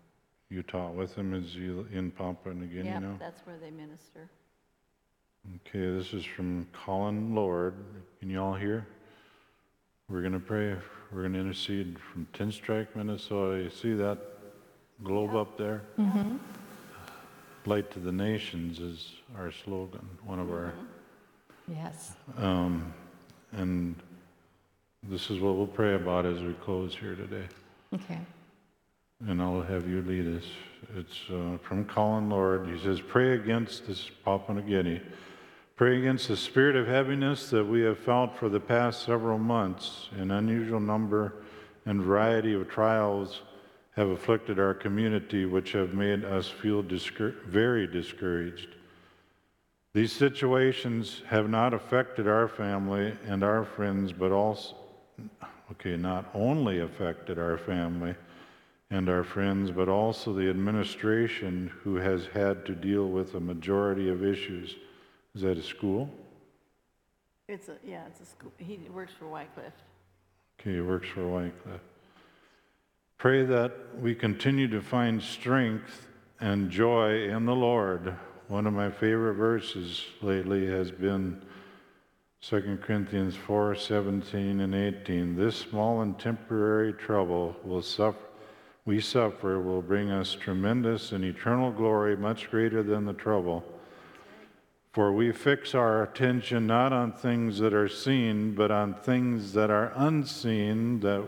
You 0.51 0.63
taught 0.63 0.95
with 0.95 1.15
him? 1.15 1.35
Is 1.35 1.55
he 1.55 1.65
in 1.97 2.11
Papua 2.11 2.55
New 2.55 2.67
Guinea 2.67 2.89
Yeah, 2.89 2.99
now? 2.99 3.17
that's 3.19 3.41
where 3.47 3.57
they 3.57 3.71
minister. 3.71 4.29
Okay, 5.57 5.97
this 5.97 6.13
is 6.15 6.25
from 6.25 6.67
Colin 6.73 7.35
Lord. 7.35 7.75
Can 8.21 8.31
you 8.31 8.41
all 8.41 8.55
hear? 8.55 8.87
We're 10.09 10.21
going 10.21 10.33
to 10.33 10.39
pray. 10.41 10.77
We're 11.13 11.21
going 11.23 11.33
to 11.35 11.41
intercede 11.41 11.99
from 11.99 12.27
Tenstrike, 12.33 12.89
Minnesota. 12.95 13.63
You 13.63 13.71
see 13.71 13.95
that 13.95 14.19
globe 15.03 15.35
up 15.35 15.57
there? 15.59 15.83
Mm-hmm. 15.99 16.37
Light 17.67 17.91
to 17.93 17.99
the 17.99 18.13
Nations 18.13 18.81
is 18.81 19.13
our 19.37 19.51
slogan, 19.51 20.07
one 20.25 20.39
of 20.39 20.51
our. 20.51 20.75
yes. 21.67 22.13
Um, 22.37 22.93
and 23.57 23.95
this 25.09 25.31
is 25.31 25.41
what 25.41 25.57
we'll 25.57 25.67
pray 25.67 25.95
about 25.95 26.27
as 26.27 26.41
we 26.41 26.55
close 26.55 26.95
here 26.95 27.15
today. 27.15 27.47
Okay. 27.95 28.19
And 29.29 29.41
I'll 29.41 29.63
have 29.63 29.89
you 29.89 30.03
lead 30.03 30.37
us. 30.37 30.45
It's 30.97 31.21
uh, 31.31 31.59
from 31.63 31.85
Colin 31.85 32.29
Lord. 32.29 32.69
He 32.69 32.79
says, 32.79 33.01
Pray 33.01 33.33
against 33.33 33.87
this 33.87 34.11
Papua 34.25 34.61
New 34.61 34.69
Guinea. 34.69 35.01
Pray 35.77 35.99
against 35.99 36.29
the 36.29 36.37
spirit 36.37 36.77
of 36.77 36.87
heaviness 36.87 37.51
that 37.51 37.65
we 37.65 37.81
have 37.83 37.99
felt 37.99 38.37
for 38.37 38.49
the 38.49 38.61
past 38.61 39.05
several 39.05 39.39
months. 39.39 40.09
An 40.17 40.31
unusual 40.31 40.81
number 40.81 41.35
and 41.87 42.03
variety 42.03 42.55
of 42.55 42.69
trials 42.69 43.43
have 43.97 44.09
afflicted 44.09 44.59
our 44.59 44.75
community, 44.75 45.45
which 45.47 45.73
have 45.73 45.95
made 45.95 46.25
us 46.25 46.49
feel 46.49 46.83
discour- 46.83 47.35
very 47.47 47.87
discouraged. 47.87 48.69
These 49.95 50.11
situations 50.11 51.23
have 51.29 51.49
not 51.49 51.73
affected 51.73 52.27
our 52.27 52.49
family 52.49 53.17
and 53.29 53.45
our 53.45 53.65
friends, 53.65 54.13
but 54.13 54.33
also, 54.33 54.75
okay, 55.71 55.97
not 55.97 56.29
only 56.35 56.81
affected 56.81 57.39
our 57.39 57.57
family 57.57 58.17
and 58.91 59.09
our 59.09 59.23
friends, 59.23 59.71
but 59.71 59.89
also 59.89 60.33
the 60.33 60.51
administration 60.51 61.71
who 61.85 61.95
has 61.95 62.27
had 62.35 62.67
to 62.67 62.75
deal 62.75 63.09
with 63.09 63.37
a 63.37 63.41
majority 63.41 64.09
of 64.09 64.25
issues. 64.25 64.75
Is 65.37 65.43
that 65.43 65.59
a 65.59 65.63
school? 65.63 66.11
It's 67.49 67.69
a, 67.69 67.77
yeah, 67.87 68.03
it's 68.09 68.21
a 68.21 68.27
school, 68.27 68.53
he 68.59 68.81
works 68.93 69.13
for 69.17 69.29
Wycliffe. 69.29 69.75
Okay, 70.59 70.75
he 70.75 70.81
works 70.81 71.09
for 71.09 71.29
Wycliffe. 71.29 71.81
Pray 73.17 73.45
that 73.45 73.73
we 74.01 74.17
continue 74.17 74.67
to 74.67 74.81
find 74.81 75.23
strength 75.23 76.09
and 76.41 76.69
joy 76.69 77.29
in 77.29 77.47
the 77.47 77.55
Lord. 77.55 78.17
One 78.49 78.67
of 78.67 78.75
my 78.75 78.91
favorite 78.91 79.35
verses 79.35 80.05
lately 80.21 80.67
has 80.67 80.91
been 80.91 81.41
2 82.43 82.79
Corinthians 82.83 83.35
4 83.35 83.75
17 83.75 84.61
and 84.61 84.75
18. 84.75 85.35
This 85.35 85.57
small 85.57 86.03
and 86.03 86.19
temporary 86.19 86.93
trouble 86.93 87.57
will 87.65 87.81
suffer, 87.81 88.19
we 88.85 89.01
suffer 89.01 89.63
will 89.63 89.81
bring 89.81 90.11
us 90.11 90.35
tremendous 90.35 91.13
and 91.13 91.25
eternal 91.25 91.73
glory, 91.73 92.19
much 92.19 92.51
greater 92.51 92.83
than 92.83 93.07
the 93.07 93.15
trouble. 93.15 93.65
For 94.93 95.11
we 95.15 95.33
fix 95.33 95.75
our 95.75 96.03
attention 96.03 96.67
not 96.67 96.93
on 96.93 97.13
things 97.13 97.59
that 97.61 97.73
are 97.73 97.89
seen, 97.89 98.55
but 98.55 98.71
on 98.71 98.93
things 98.93 99.55
that 99.55 99.71
are 99.71 99.91
unseen, 99.97 101.01
that 101.01 101.27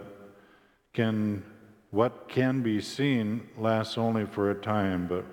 can 0.93 1.43
what 1.91 2.29
can 2.29 2.61
be 2.61 2.83
seen 2.83 3.49
lasts 3.57 3.97
only 3.97 4.27
for 4.27 4.51
a 4.51 4.55
time, 4.55 5.07
but 5.09 5.25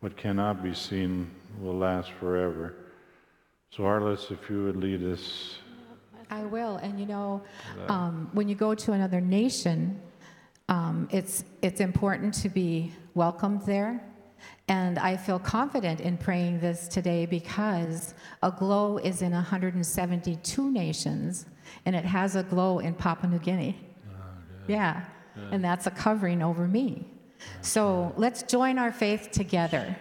what 0.00 0.16
cannot 0.16 0.62
be 0.62 0.74
seen 0.74 1.30
will 1.60 1.76
last 1.76 2.10
forever. 2.12 2.74
So, 3.70 3.82
Arliss, 3.82 4.30
if 4.30 4.48
you 4.48 4.64
would 4.64 4.76
lead 4.76 5.02
us. 5.02 5.58
I 6.30 6.44
will. 6.44 6.76
And 6.76 6.98
you 6.98 7.06
know, 7.06 7.42
um, 7.88 8.28
when 8.32 8.48
you 8.48 8.54
go 8.54 8.74
to 8.74 8.92
another 8.92 9.20
nation, 9.20 10.00
um, 10.68 11.08
it's, 11.10 11.44
it's 11.62 11.80
important 11.80 12.34
to 12.34 12.48
be 12.48 12.92
welcomed 13.14 13.62
there. 13.62 14.02
And 14.68 14.98
I 14.98 15.16
feel 15.16 15.38
confident 15.38 16.00
in 16.00 16.18
praying 16.18 16.60
this 16.60 16.88
today 16.88 17.26
because 17.26 18.14
Aglow 18.42 18.98
is 18.98 19.22
in 19.22 19.32
172 19.32 20.70
nations, 20.70 21.46
and 21.84 21.94
it 21.94 22.04
has 22.04 22.36
Aglow 22.36 22.80
in 22.80 22.94
Papua 22.94 23.30
New 23.30 23.38
Guinea. 23.38 23.76
yeah, 24.66 25.04
and 25.52 25.64
that's 25.64 25.86
a 25.86 25.90
covering 25.90 26.42
over 26.42 26.66
me. 26.66 27.06
So 27.60 28.12
let's 28.16 28.42
join 28.42 28.78
our 28.78 28.92
faith 28.92 29.30
together. 29.32 29.96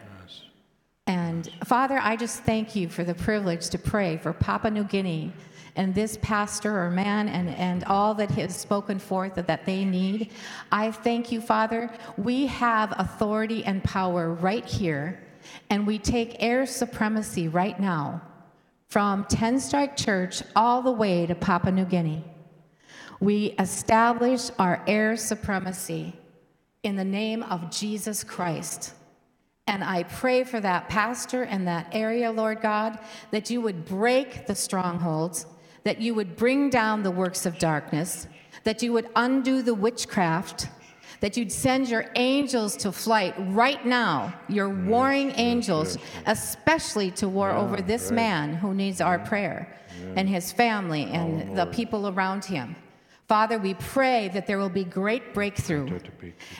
And 1.07 1.49
Father, 1.65 1.99
I 2.01 2.15
just 2.15 2.43
thank 2.43 2.75
you 2.75 2.89
for 2.89 3.03
the 3.03 3.13
privilege 3.13 3.69
to 3.69 3.77
pray 3.77 4.17
for 4.17 4.33
Papua 4.33 4.71
New 4.71 4.83
Guinea 4.83 5.33
and 5.75 5.93
this 5.93 6.17
pastor 6.21 6.79
or 6.79 6.89
man 6.89 7.27
and, 7.29 7.49
and 7.49 7.83
all 7.83 8.13
that 8.15 8.31
has 8.31 8.55
spoken 8.55 8.97
forth 8.97 9.35
that, 9.35 9.65
they 9.65 9.85
need. 9.85 10.31
I 10.71 10.91
thank 10.91 11.31
you, 11.31 11.41
Father. 11.41 11.91
We 12.17 12.47
have 12.47 12.93
authority 12.97 13.63
and 13.65 13.83
power 13.83 14.33
right 14.33 14.65
here, 14.65 15.19
and 15.69 15.85
we 15.85 15.99
take 15.99 16.37
air 16.39 16.65
supremacy 16.65 17.47
right 17.47 17.79
now 17.79 18.21
from 18.87 19.25
Tenstrike 19.25 19.97
Church 19.97 20.41
all 20.55 20.81
the 20.81 20.91
way 20.91 21.25
to 21.25 21.35
Papua 21.35 21.71
New 21.71 21.85
Guinea. 21.85 22.23
We 23.19 23.55
establish 23.59 24.49
our 24.59 24.83
air 24.87 25.17
supremacy 25.17 26.13
in 26.85 26.95
the 26.95 27.03
name 27.03 27.43
of 27.43 27.71
Jesus 27.71 28.23
Christ. 28.23 28.93
And 29.67 29.83
I 29.83 30.03
pray 30.03 30.43
for 30.43 30.59
that 30.59 30.87
pastor 30.87 31.43
and 31.43 31.67
that 31.67 31.87
area, 31.91 32.31
Lord 32.31 32.61
God, 32.61 32.99
that 33.31 33.49
you 33.49 33.59
would 33.61 33.85
break 33.85 34.45
the 34.45 34.53
strongholds, 34.53 35.47
that 35.83 35.99
you 35.99 36.13
would 36.13 36.35
bring 36.35 36.69
down 36.69 37.01
the 37.01 37.09
works 37.09 37.47
of 37.47 37.57
darkness, 37.57 38.27
that 38.63 38.83
you 38.83 38.93
would 38.93 39.09
undo 39.15 39.63
the 39.63 39.73
witchcraft, 39.73 40.69
that 41.21 41.35
you'd 41.35 41.51
send 41.51 41.89
your 41.89 42.05
angels 42.15 42.77
to 42.77 42.91
flight 42.91 43.33
right 43.39 43.83
now, 43.83 44.31
your 44.47 44.69
warring 44.69 45.31
angels, 45.37 45.97
especially 46.27 47.09
to 47.11 47.27
war 47.27 47.49
over 47.49 47.77
this 47.77 48.11
man 48.11 48.53
who 48.53 48.75
needs 48.75 49.01
our 49.01 49.17
prayer 49.17 49.75
and 50.15 50.29
his 50.29 50.51
family 50.51 51.07
oh, 51.09 51.15
and 51.15 51.57
the 51.57 51.65
people 51.67 52.07
around 52.09 52.45
him. 52.45 52.75
Father, 53.27 53.57
we 53.57 53.73
pray 53.73 54.29
that 54.33 54.45
there 54.45 54.59
will 54.59 54.69
be 54.69 54.83
great 54.83 55.33
breakthrough. 55.33 55.99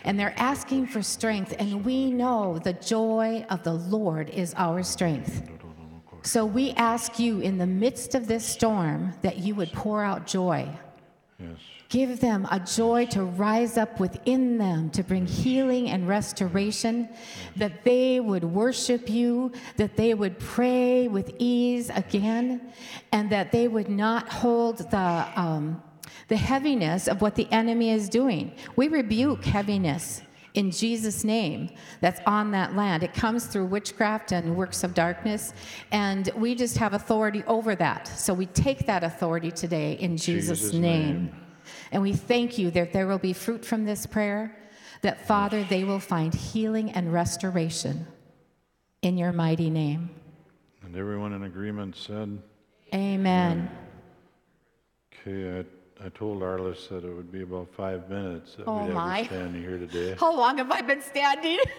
And 0.04 0.20
they're 0.20 0.34
asking 0.38 0.88
for 0.88 1.04
strength, 1.04 1.54
and 1.60 1.86
we 1.86 2.12
know 2.12 2.58
the 2.58 2.74
joy 2.74 3.46
of 3.50 3.64
the 3.64 3.74
Lord 3.74 4.30
is 4.32 4.54
our 4.58 4.82
strength. 4.82 5.48
So 6.24 6.44
we 6.44 6.72
ask 6.72 7.20
you 7.20 7.40
in 7.42 7.60
the 7.60 7.68
midst 7.68 8.16
of 8.16 8.28
this 8.28 8.44
storm 8.44 9.14
that 9.22 9.38
you 9.38 9.54
would 9.56 9.72
pour 9.74 10.04
out 10.04 10.26
joy. 10.26 10.68
Yes. 11.40 11.58
Give 11.90 12.20
them 12.20 12.48
a 12.50 12.60
joy 12.60 13.06
to 13.08 13.24
rise 13.24 13.78
up 13.78 14.00
within 14.00 14.58
them 14.58 14.90
to 14.90 15.04
bring 15.04 15.28
healing 15.28 15.92
and 15.92 16.08
restoration, 16.08 17.08
that 17.58 17.84
they 17.84 18.20
would 18.20 18.44
worship 18.44 19.08
you, 19.08 19.52
that 19.78 19.96
they 19.96 20.16
would 20.16 20.40
pray 20.40 21.08
with 21.08 21.36
ease 21.38 21.92
again, 21.92 22.74
and 23.12 23.30
that 23.30 23.52
they 23.52 23.68
would 23.68 23.90
not 23.90 24.28
hold 24.30 24.80
the, 24.90 25.28
um, 25.36 25.84
the 26.28 26.38
heaviness 26.38 27.08
of 27.08 27.22
what 27.22 27.36
the 27.36 27.52
enemy 27.52 27.92
is 27.92 28.10
doing. 28.10 28.52
We 28.76 28.88
rebuke 28.88 29.46
heaviness 29.46 30.22
in 30.56 30.72
Jesus' 30.72 31.24
name 31.24 31.70
that's 32.02 32.22
on 32.26 32.52
that 32.52 32.76
land. 32.76 33.04
It 33.04 33.14
comes 33.14 33.46
through 33.46 33.66
witchcraft 33.66 34.32
and 34.32 34.56
works 34.56 34.84
of 34.84 34.94
darkness, 34.94 35.54
and 35.92 36.32
we 36.36 36.56
just 36.56 36.78
have 36.78 36.94
authority 36.94 37.44
over 37.46 37.76
that. 37.76 38.08
So 38.08 38.34
we 38.34 38.48
take 38.48 38.86
that 38.88 39.04
authority 39.04 39.52
today 39.52 39.94
in 39.94 40.18
Jesus', 40.18 40.48
Jesus' 40.48 40.74
name. 40.74 40.82
name. 40.82 41.36
And 41.92 42.02
we 42.02 42.14
thank 42.14 42.58
you 42.58 42.72
that 42.72 42.94
there 42.94 43.08
will 43.08 43.20
be 43.20 43.34
fruit 43.34 43.66
from 43.66 43.86
this 43.86 44.06
prayer, 44.06 44.56
that 45.02 45.28
Father, 45.28 45.64
they 45.64 45.84
will 45.84 46.00
find 46.00 46.34
healing 46.34 46.92
and 46.92 47.12
restoration 47.12 48.08
in 49.02 49.18
your 49.18 49.34
mighty 49.34 49.70
name. 49.70 50.10
And 50.84 50.96
everyone 50.96 51.34
in 51.34 51.44
agreement 51.44 51.96
said, 51.96 52.42
Amen. 52.94 53.70
okay, 55.14 55.60
I, 55.60 55.66
I 56.06 56.10
told 56.10 56.44
Arliss 56.44 56.88
that 56.90 57.04
it 57.04 57.12
would 57.16 57.32
be 57.32 57.42
about 57.42 57.68
five 57.76 58.08
minutes 58.10 58.56
that 58.56 58.66
Oh, 58.68 58.78
we'd 58.78 58.86
have 58.86 58.94
my. 58.94 59.20
you 59.20 59.26
standing 59.26 59.62
here 59.64 59.80
today. 59.80 60.16
How 60.20 60.32
long 60.36 60.60
have 60.60 60.72
I 60.72 60.82
been 60.82 61.02
standing? 61.02 61.60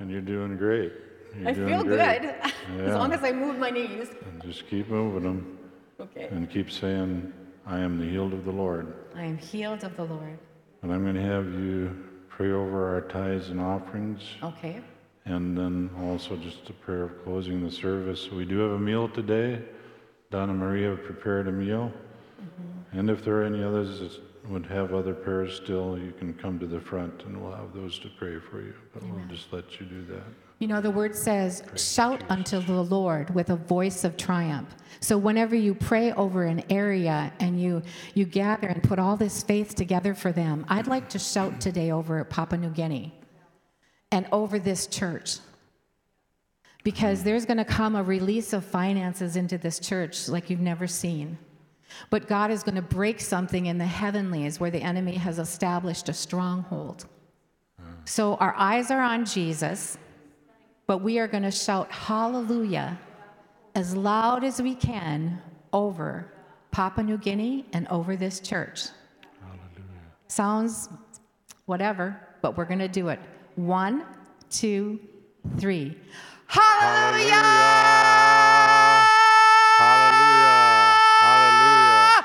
And 0.00 0.10
you're 0.10 0.20
doing 0.22 0.56
great. 0.56 0.92
You're 1.38 1.50
I 1.50 1.52
doing 1.52 1.68
feel 1.68 1.84
great. 1.84 2.20
good, 2.22 2.24
as 2.42 2.52
Yeah. 2.76 2.96
long 2.98 3.12
as 3.12 3.22
I 3.22 3.30
move 3.30 3.58
my 3.60 3.70
knees. 3.70 4.08
And 4.28 4.42
just 4.42 4.66
keep 4.68 4.88
moving 4.88 5.22
them 5.22 5.58
Okay. 6.00 6.26
and 6.32 6.50
keep 6.50 6.68
saying, 6.68 7.32
I 7.64 7.78
am 7.78 7.96
the 8.00 8.04
healed 8.04 8.32
of 8.32 8.44
the 8.44 8.50
Lord. 8.50 8.92
I 9.14 9.22
am 9.22 9.38
healed 9.38 9.84
of 9.84 9.96
the 9.96 10.02
Lord. 10.02 10.36
And 10.82 10.92
I'm 10.92 11.04
going 11.04 11.14
to 11.14 11.22
have 11.22 11.44
you 11.46 11.96
pray 12.28 12.50
over 12.50 12.92
our 12.92 13.02
tithes 13.02 13.50
and 13.50 13.60
offerings. 13.60 14.20
Okay. 14.42 14.80
And 15.26 15.56
then 15.56 15.90
also 16.00 16.34
just 16.36 16.68
a 16.68 16.72
prayer 16.72 17.04
of 17.04 17.24
closing 17.24 17.62
the 17.64 17.70
service. 17.70 18.32
We 18.32 18.44
do 18.44 18.58
have 18.58 18.72
a 18.72 18.80
meal 18.80 19.08
today. 19.08 19.62
Donna 20.32 20.52
Maria 20.54 20.96
prepared 20.96 21.46
a 21.46 21.52
meal. 21.52 21.92
Mm-hmm. 22.42 22.73
And 22.96 23.10
if 23.10 23.24
there 23.24 23.40
are 23.40 23.44
any 23.44 23.62
others 23.62 23.98
that 23.98 24.20
would 24.48 24.66
have 24.66 24.94
other 24.94 25.14
prayers 25.14 25.56
still, 25.56 25.98
you 25.98 26.12
can 26.12 26.32
come 26.34 26.58
to 26.60 26.66
the 26.66 26.80
front 26.80 27.24
and 27.24 27.42
we'll 27.42 27.54
have 27.54 27.74
those 27.74 27.98
to 28.00 28.08
pray 28.08 28.38
for 28.38 28.60
you. 28.60 28.74
But 28.92 29.02
we'll 29.04 29.26
just 29.26 29.52
let 29.52 29.80
you 29.80 29.86
do 29.86 30.04
that. 30.06 30.22
You 30.60 30.68
know, 30.68 30.80
the 30.80 30.90
word 30.90 31.16
says, 31.16 31.64
shout 31.76 32.22
unto 32.28 32.60
the 32.60 32.84
Lord 32.84 33.34
with 33.34 33.50
a 33.50 33.56
voice 33.56 34.04
of 34.04 34.16
triumph. 34.16 34.74
So 35.00 35.18
whenever 35.18 35.56
you 35.56 35.74
pray 35.74 36.12
over 36.12 36.44
an 36.44 36.62
area 36.70 37.32
and 37.40 37.60
you, 37.60 37.82
you 38.14 38.24
gather 38.24 38.68
and 38.68 38.82
put 38.82 39.00
all 39.00 39.16
this 39.16 39.42
faith 39.42 39.74
together 39.74 40.14
for 40.14 40.30
them, 40.30 40.64
I'd 40.68 40.86
like 40.86 41.08
to 41.10 41.18
shout 41.18 41.60
today 41.60 41.90
over 41.90 42.22
Papua 42.24 42.60
New 42.60 42.70
Guinea 42.70 43.12
and 44.12 44.26
over 44.30 44.60
this 44.60 44.86
church. 44.86 45.38
Because 46.84 47.20
hmm. 47.20 47.24
there's 47.24 47.44
going 47.44 47.56
to 47.56 47.64
come 47.64 47.96
a 47.96 48.02
release 48.02 48.52
of 48.52 48.64
finances 48.64 49.34
into 49.34 49.58
this 49.58 49.80
church 49.80 50.28
like 50.28 50.48
you've 50.48 50.60
never 50.60 50.86
seen. 50.86 51.36
But 52.10 52.26
God 52.26 52.50
is 52.50 52.62
going 52.62 52.74
to 52.74 52.82
break 52.82 53.20
something 53.20 53.66
in 53.66 53.78
the 53.78 53.86
heavenlies 53.86 54.58
where 54.58 54.70
the 54.70 54.82
enemy 54.82 55.14
has 55.14 55.38
established 55.38 56.08
a 56.08 56.12
stronghold. 56.12 57.06
So 58.04 58.34
our 58.36 58.54
eyes 58.56 58.90
are 58.90 59.00
on 59.00 59.24
Jesus, 59.24 59.96
but 60.86 60.98
we 60.98 61.18
are 61.18 61.26
going 61.26 61.42
to 61.44 61.50
shout 61.50 61.90
hallelujah 61.90 62.98
as 63.74 63.96
loud 63.96 64.44
as 64.44 64.60
we 64.60 64.74
can 64.74 65.40
over 65.72 66.30
Papua 66.70 67.04
New 67.04 67.18
Guinea 67.18 67.64
and 67.72 67.88
over 67.88 68.16
this 68.16 68.40
church. 68.40 68.88
Hallelujah. 69.40 70.00
Sounds 70.28 70.88
whatever, 71.66 72.20
but 72.42 72.56
we're 72.56 72.64
going 72.66 72.78
to 72.80 72.88
do 72.88 73.08
it. 73.08 73.18
One, 73.56 74.04
two, 74.50 75.00
three. 75.58 75.96
Hallelujah! 76.46 77.32
Hallelujah! 79.78 80.64
Hallelujah! 81.20 82.24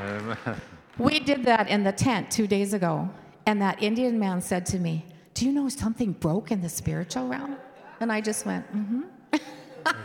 Amen. 0.00 0.23
We 0.98 1.18
did 1.18 1.44
that 1.44 1.68
in 1.68 1.82
the 1.82 1.92
tent 1.92 2.30
two 2.30 2.46
days 2.46 2.72
ago, 2.72 3.08
and 3.46 3.60
that 3.60 3.82
Indian 3.82 4.18
man 4.18 4.40
said 4.40 4.64
to 4.66 4.78
me, 4.78 5.04
Do 5.34 5.44
you 5.46 5.52
know 5.52 5.68
something 5.68 6.12
broke 6.12 6.52
in 6.52 6.60
the 6.60 6.68
spiritual 6.68 7.26
realm? 7.28 7.56
And 8.00 8.12
I 8.12 8.20
just 8.20 8.46
went, 8.46 8.64
Mm 8.72 8.86
hmm. 8.86 9.00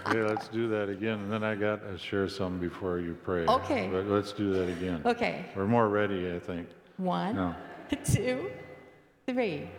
Okay, 0.07 0.21
let's 0.23 0.49
do 0.49 0.67
that 0.67 0.89
again, 0.89 1.19
and 1.19 1.31
then 1.31 1.41
I 1.43 1.55
got 1.55 1.81
to 1.89 1.97
share 1.97 2.27
some 2.27 2.59
before 2.59 2.99
you 2.99 3.13
pray. 3.23 3.45
Okay. 3.45 3.87
But 3.89 4.07
let's 4.07 4.33
do 4.33 4.51
that 4.51 4.67
again. 4.67 5.01
Okay, 5.05 5.45
We're 5.55 5.67
more 5.67 5.87
ready, 5.87 6.33
I 6.35 6.39
think. 6.39 6.67
one, 6.97 7.35
No. 7.35 7.55
two, 8.03 8.51
three. 9.25 9.69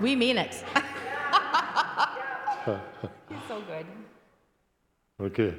We 0.00 0.16
mean 0.16 0.36
it. 0.38 0.52
He's 3.28 3.44
so 3.46 3.60
good. 3.62 3.86
Okay, 5.22 5.54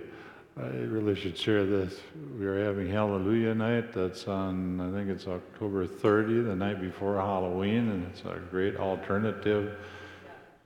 I 0.57 0.67
really 0.67 1.15
should 1.15 1.37
share 1.37 1.65
this. 1.65 1.97
We 2.37 2.45
are 2.47 2.65
having 2.65 2.89
Hallelujah 2.89 3.55
Night. 3.55 3.93
That's 3.93 4.27
on, 4.27 4.81
I 4.81 4.91
think 4.91 5.09
it's 5.09 5.25
October 5.25 5.87
30, 5.87 6.41
the 6.41 6.53
night 6.53 6.81
before 6.81 7.15
Halloween, 7.15 7.89
and 7.89 8.05
it's 8.07 8.23
a 8.25 8.41
great 8.51 8.75
alternative. 8.75 9.77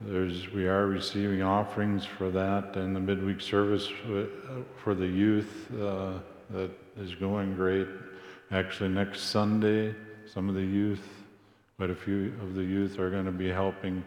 There's, 0.00 0.50
we 0.50 0.66
are 0.66 0.88
receiving 0.88 1.42
offerings 1.42 2.04
for 2.04 2.28
that, 2.30 2.74
and 2.74 2.96
the 2.96 2.98
midweek 2.98 3.40
service 3.40 3.86
for 4.82 4.96
the 4.96 5.06
youth 5.06 5.70
uh, 5.80 6.14
that 6.50 6.72
is 6.96 7.14
going 7.14 7.54
great. 7.54 7.86
Actually, 8.50 8.88
next 8.88 9.20
Sunday, 9.20 9.94
some 10.26 10.48
of 10.48 10.56
the 10.56 10.60
youth, 10.60 11.06
quite 11.76 11.90
a 11.90 11.94
few 11.94 12.34
of 12.42 12.56
the 12.56 12.64
youth 12.64 12.98
are 12.98 13.10
going 13.10 13.26
to 13.26 13.30
be 13.30 13.48
helping 13.48 14.02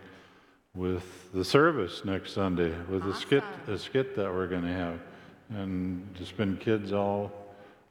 with 0.75 1.31
the 1.33 1.43
service 1.43 2.05
next 2.05 2.33
Sunday 2.33 2.73
with 2.89 3.05
a 3.05 3.13
skit, 3.13 3.43
a 3.67 3.77
skit 3.77 4.15
that 4.15 4.31
we're 4.31 4.47
going 4.47 4.63
to 4.63 4.73
have, 4.73 4.99
and 5.49 6.07
there's 6.15 6.31
been 6.31 6.55
kids 6.57 6.93
all, 6.93 7.31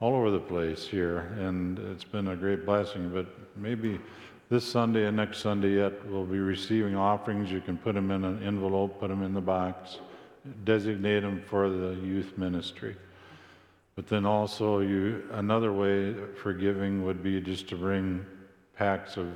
all 0.01 0.15
over 0.15 0.31
the 0.31 0.41
place 0.41 0.87
here, 0.87 1.33
and 1.39 1.79
it's 1.79 2.05
been 2.05 2.29
a 2.29 2.37
great 2.37 2.65
blessing. 2.65 3.11
But 3.11 3.27
maybe 3.57 4.01
this 4.49 4.65
Sunday 4.65 5.07
and 5.07 5.17
next 5.17 5.39
Sunday 5.39 5.77
yet, 5.77 6.07
we'll 6.07 6.25
be 6.25 6.39
receiving 6.39 6.97
offerings. 6.97 7.53
You 7.53 7.61
can 7.61 7.77
put 7.77 7.95
them 7.95 8.11
in 8.11 8.25
an 8.25 8.43
envelope, 8.43 8.99
put 8.99 9.09
them 9.09 9.23
in 9.23 9.35
the 9.35 9.43
box, 9.43 9.99
designate 10.65 11.21
them 11.21 11.43
for 11.49 11.69
the 11.69 11.95
youth 11.97 12.39
ministry. 12.39 12.97
But 13.95 14.07
then 14.07 14.25
also, 14.25 14.81
you 14.81 15.29
another 15.33 15.73
way 15.73 16.15
for 16.43 16.55
giving 16.55 17.05
would 17.05 17.23
be 17.23 17.43
just 17.43 17.69
to 17.69 17.77
bring 17.77 18.25
packs 18.75 19.19
of 19.19 19.29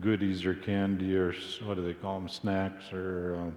goodies 0.00 0.44
or 0.44 0.54
candy 0.54 1.16
or 1.16 1.32
s- 1.32 1.60
what 1.62 1.74
do 1.74 1.82
they 1.82 1.94
call 1.94 2.18
them, 2.18 2.28
snacks 2.28 2.92
or 2.92 3.36
um, 3.36 3.56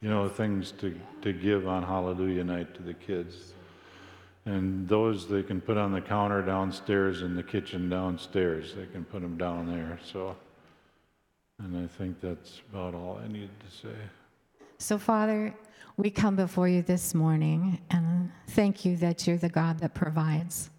you 0.00 0.08
know 0.08 0.28
things 0.28 0.72
to 0.72 0.98
to 1.22 1.32
give 1.32 1.66
on 1.66 1.82
Hallelujah 1.82 2.44
night 2.44 2.74
to 2.74 2.82
the 2.82 2.94
kids. 2.94 3.54
And 4.44 4.88
those 4.88 5.28
they 5.28 5.42
can 5.44 5.60
put 5.60 5.76
on 5.76 5.92
the 5.92 6.00
counter 6.00 6.42
downstairs 6.42 7.22
in 7.22 7.36
the 7.36 7.44
kitchen 7.44 7.88
downstairs. 7.88 8.74
They 8.74 8.86
can 8.86 9.04
put 9.04 9.22
them 9.22 9.38
down 9.38 9.68
there. 9.68 10.00
So, 10.04 10.34
and 11.60 11.76
I 11.76 11.86
think 11.86 12.20
that's 12.20 12.60
about 12.72 12.94
all 12.94 13.20
I 13.24 13.28
need 13.28 13.50
to 13.60 13.76
say. 13.76 13.94
So, 14.78 14.98
Father, 14.98 15.54
we 15.96 16.10
come 16.10 16.34
before 16.34 16.66
you 16.66 16.82
this 16.82 17.14
morning 17.14 17.80
and 17.90 18.32
thank 18.48 18.84
you 18.84 18.96
that 18.96 19.28
you're 19.28 19.36
the 19.36 19.48
God 19.48 19.78
that 19.78 19.94
provides. 19.94 20.70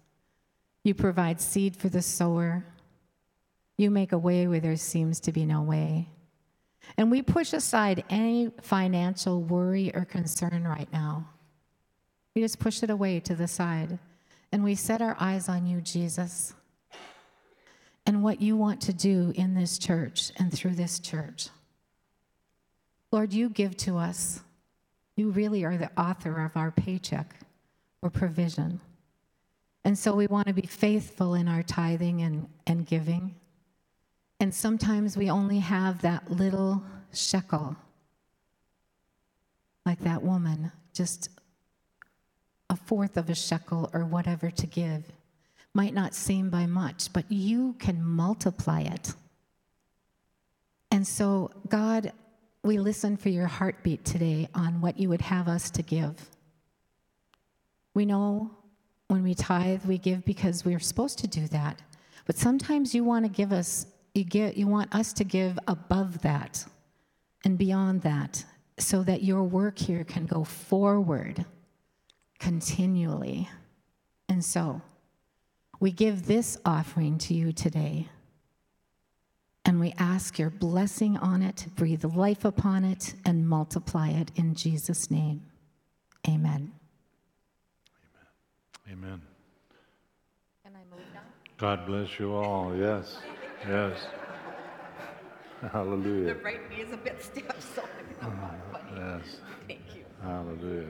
You 0.82 0.92
provide 0.92 1.40
seed 1.40 1.74
for 1.74 1.88
the 1.88 2.02
sower. 2.02 2.66
You 3.76 3.90
make 3.90 4.12
a 4.12 4.18
way 4.18 4.46
where 4.46 4.60
there 4.60 4.76
seems 4.76 5.20
to 5.20 5.32
be 5.32 5.44
no 5.44 5.62
way. 5.62 6.08
And 6.96 7.10
we 7.10 7.22
push 7.22 7.52
aside 7.52 8.04
any 8.10 8.50
financial 8.62 9.42
worry 9.42 9.94
or 9.94 10.04
concern 10.04 10.64
right 10.64 10.92
now. 10.92 11.28
We 12.34 12.42
just 12.42 12.58
push 12.58 12.82
it 12.82 12.90
away 12.90 13.20
to 13.20 13.34
the 13.34 13.48
side. 13.48 13.98
And 14.52 14.62
we 14.62 14.74
set 14.74 15.02
our 15.02 15.16
eyes 15.18 15.48
on 15.48 15.66
you, 15.66 15.80
Jesus, 15.80 16.54
and 18.06 18.22
what 18.22 18.40
you 18.40 18.56
want 18.56 18.80
to 18.82 18.92
do 18.92 19.32
in 19.34 19.54
this 19.54 19.78
church 19.78 20.30
and 20.36 20.52
through 20.52 20.74
this 20.74 21.00
church. 21.00 21.48
Lord, 23.10 23.32
you 23.32 23.48
give 23.48 23.76
to 23.78 23.96
us. 23.96 24.40
You 25.16 25.30
really 25.30 25.64
are 25.64 25.76
the 25.76 25.90
author 26.00 26.44
of 26.44 26.56
our 26.56 26.70
paycheck 26.70 27.34
or 28.02 28.10
provision. 28.10 28.80
And 29.84 29.98
so 29.98 30.14
we 30.14 30.26
want 30.26 30.46
to 30.48 30.52
be 30.52 30.66
faithful 30.66 31.34
in 31.34 31.48
our 31.48 31.62
tithing 31.62 32.22
and, 32.22 32.48
and 32.66 32.86
giving. 32.86 33.34
And 34.40 34.54
sometimes 34.54 35.16
we 35.16 35.30
only 35.30 35.60
have 35.60 36.02
that 36.02 36.30
little 36.30 36.82
shekel, 37.12 37.76
like 39.86 40.00
that 40.00 40.22
woman, 40.22 40.72
just 40.92 41.28
a 42.70 42.76
fourth 42.76 43.16
of 43.16 43.30
a 43.30 43.34
shekel 43.34 43.90
or 43.92 44.04
whatever 44.04 44.50
to 44.50 44.66
give. 44.66 45.04
Might 45.72 45.94
not 45.94 46.14
seem 46.14 46.50
by 46.50 46.66
much, 46.66 47.12
but 47.12 47.30
you 47.30 47.74
can 47.78 48.04
multiply 48.04 48.80
it. 48.80 49.14
And 50.90 51.06
so, 51.06 51.50
God, 51.68 52.12
we 52.62 52.78
listen 52.78 53.16
for 53.16 53.28
your 53.28 53.46
heartbeat 53.46 54.04
today 54.04 54.48
on 54.54 54.80
what 54.80 54.98
you 54.98 55.08
would 55.08 55.20
have 55.20 55.48
us 55.48 55.70
to 55.70 55.82
give. 55.82 56.14
We 57.92 58.06
know 58.06 58.50
when 59.08 59.22
we 59.22 59.34
tithe, 59.34 59.84
we 59.84 59.98
give 59.98 60.24
because 60.24 60.64
we're 60.64 60.80
supposed 60.80 61.18
to 61.18 61.26
do 61.26 61.46
that. 61.48 61.80
But 62.26 62.36
sometimes 62.36 62.94
you 62.94 63.04
want 63.04 63.24
to 63.24 63.28
give 63.28 63.52
us, 63.52 63.86
you, 64.14 64.24
get, 64.24 64.56
you 64.56 64.66
want 64.66 64.94
us 64.94 65.12
to 65.14 65.24
give 65.24 65.58
above 65.66 66.22
that 66.22 66.64
and 67.44 67.58
beyond 67.58 68.02
that 68.02 68.44
so 68.78 69.02
that 69.02 69.22
your 69.22 69.42
work 69.42 69.78
here 69.78 70.04
can 70.04 70.24
go 70.26 70.44
forward 70.44 71.44
continually. 72.38 73.48
And 74.28 74.44
so, 74.44 74.80
we 75.80 75.90
give 75.90 76.26
this 76.26 76.56
offering 76.64 77.18
to 77.18 77.34
you 77.34 77.52
today. 77.52 78.08
And 79.66 79.80
we 79.80 79.94
ask 79.98 80.38
your 80.38 80.50
blessing 80.50 81.16
on 81.16 81.42
it, 81.42 81.66
breathe 81.74 82.04
life 82.04 82.44
upon 82.44 82.84
it, 82.84 83.14
and 83.24 83.48
multiply 83.48 84.10
it 84.10 84.30
in 84.36 84.54
Jesus' 84.54 85.10
name. 85.10 85.42
Amen. 86.28 86.72
Amen. 88.90 89.22
Can 90.62 90.72
I 90.74 90.94
move 90.94 91.04
now? 91.14 91.20
God 91.56 91.86
bless 91.86 92.18
you 92.18 92.34
all. 92.34 92.76
Yes. 92.76 93.18
Yes. 93.68 94.06
Hallelujah. 95.72 96.34
The 96.34 96.40
right 96.40 96.70
knee 96.70 96.82
is 96.82 96.92
a 96.92 96.96
bit 96.96 97.22
stiff, 97.22 97.44
so 97.74 97.82
I 97.82 98.26
know. 98.26 98.34
Mm-hmm. 98.34 98.96
Yes. 98.96 99.36
Thank 99.66 99.80
you. 99.94 100.04
Hallelujah. 100.22 100.88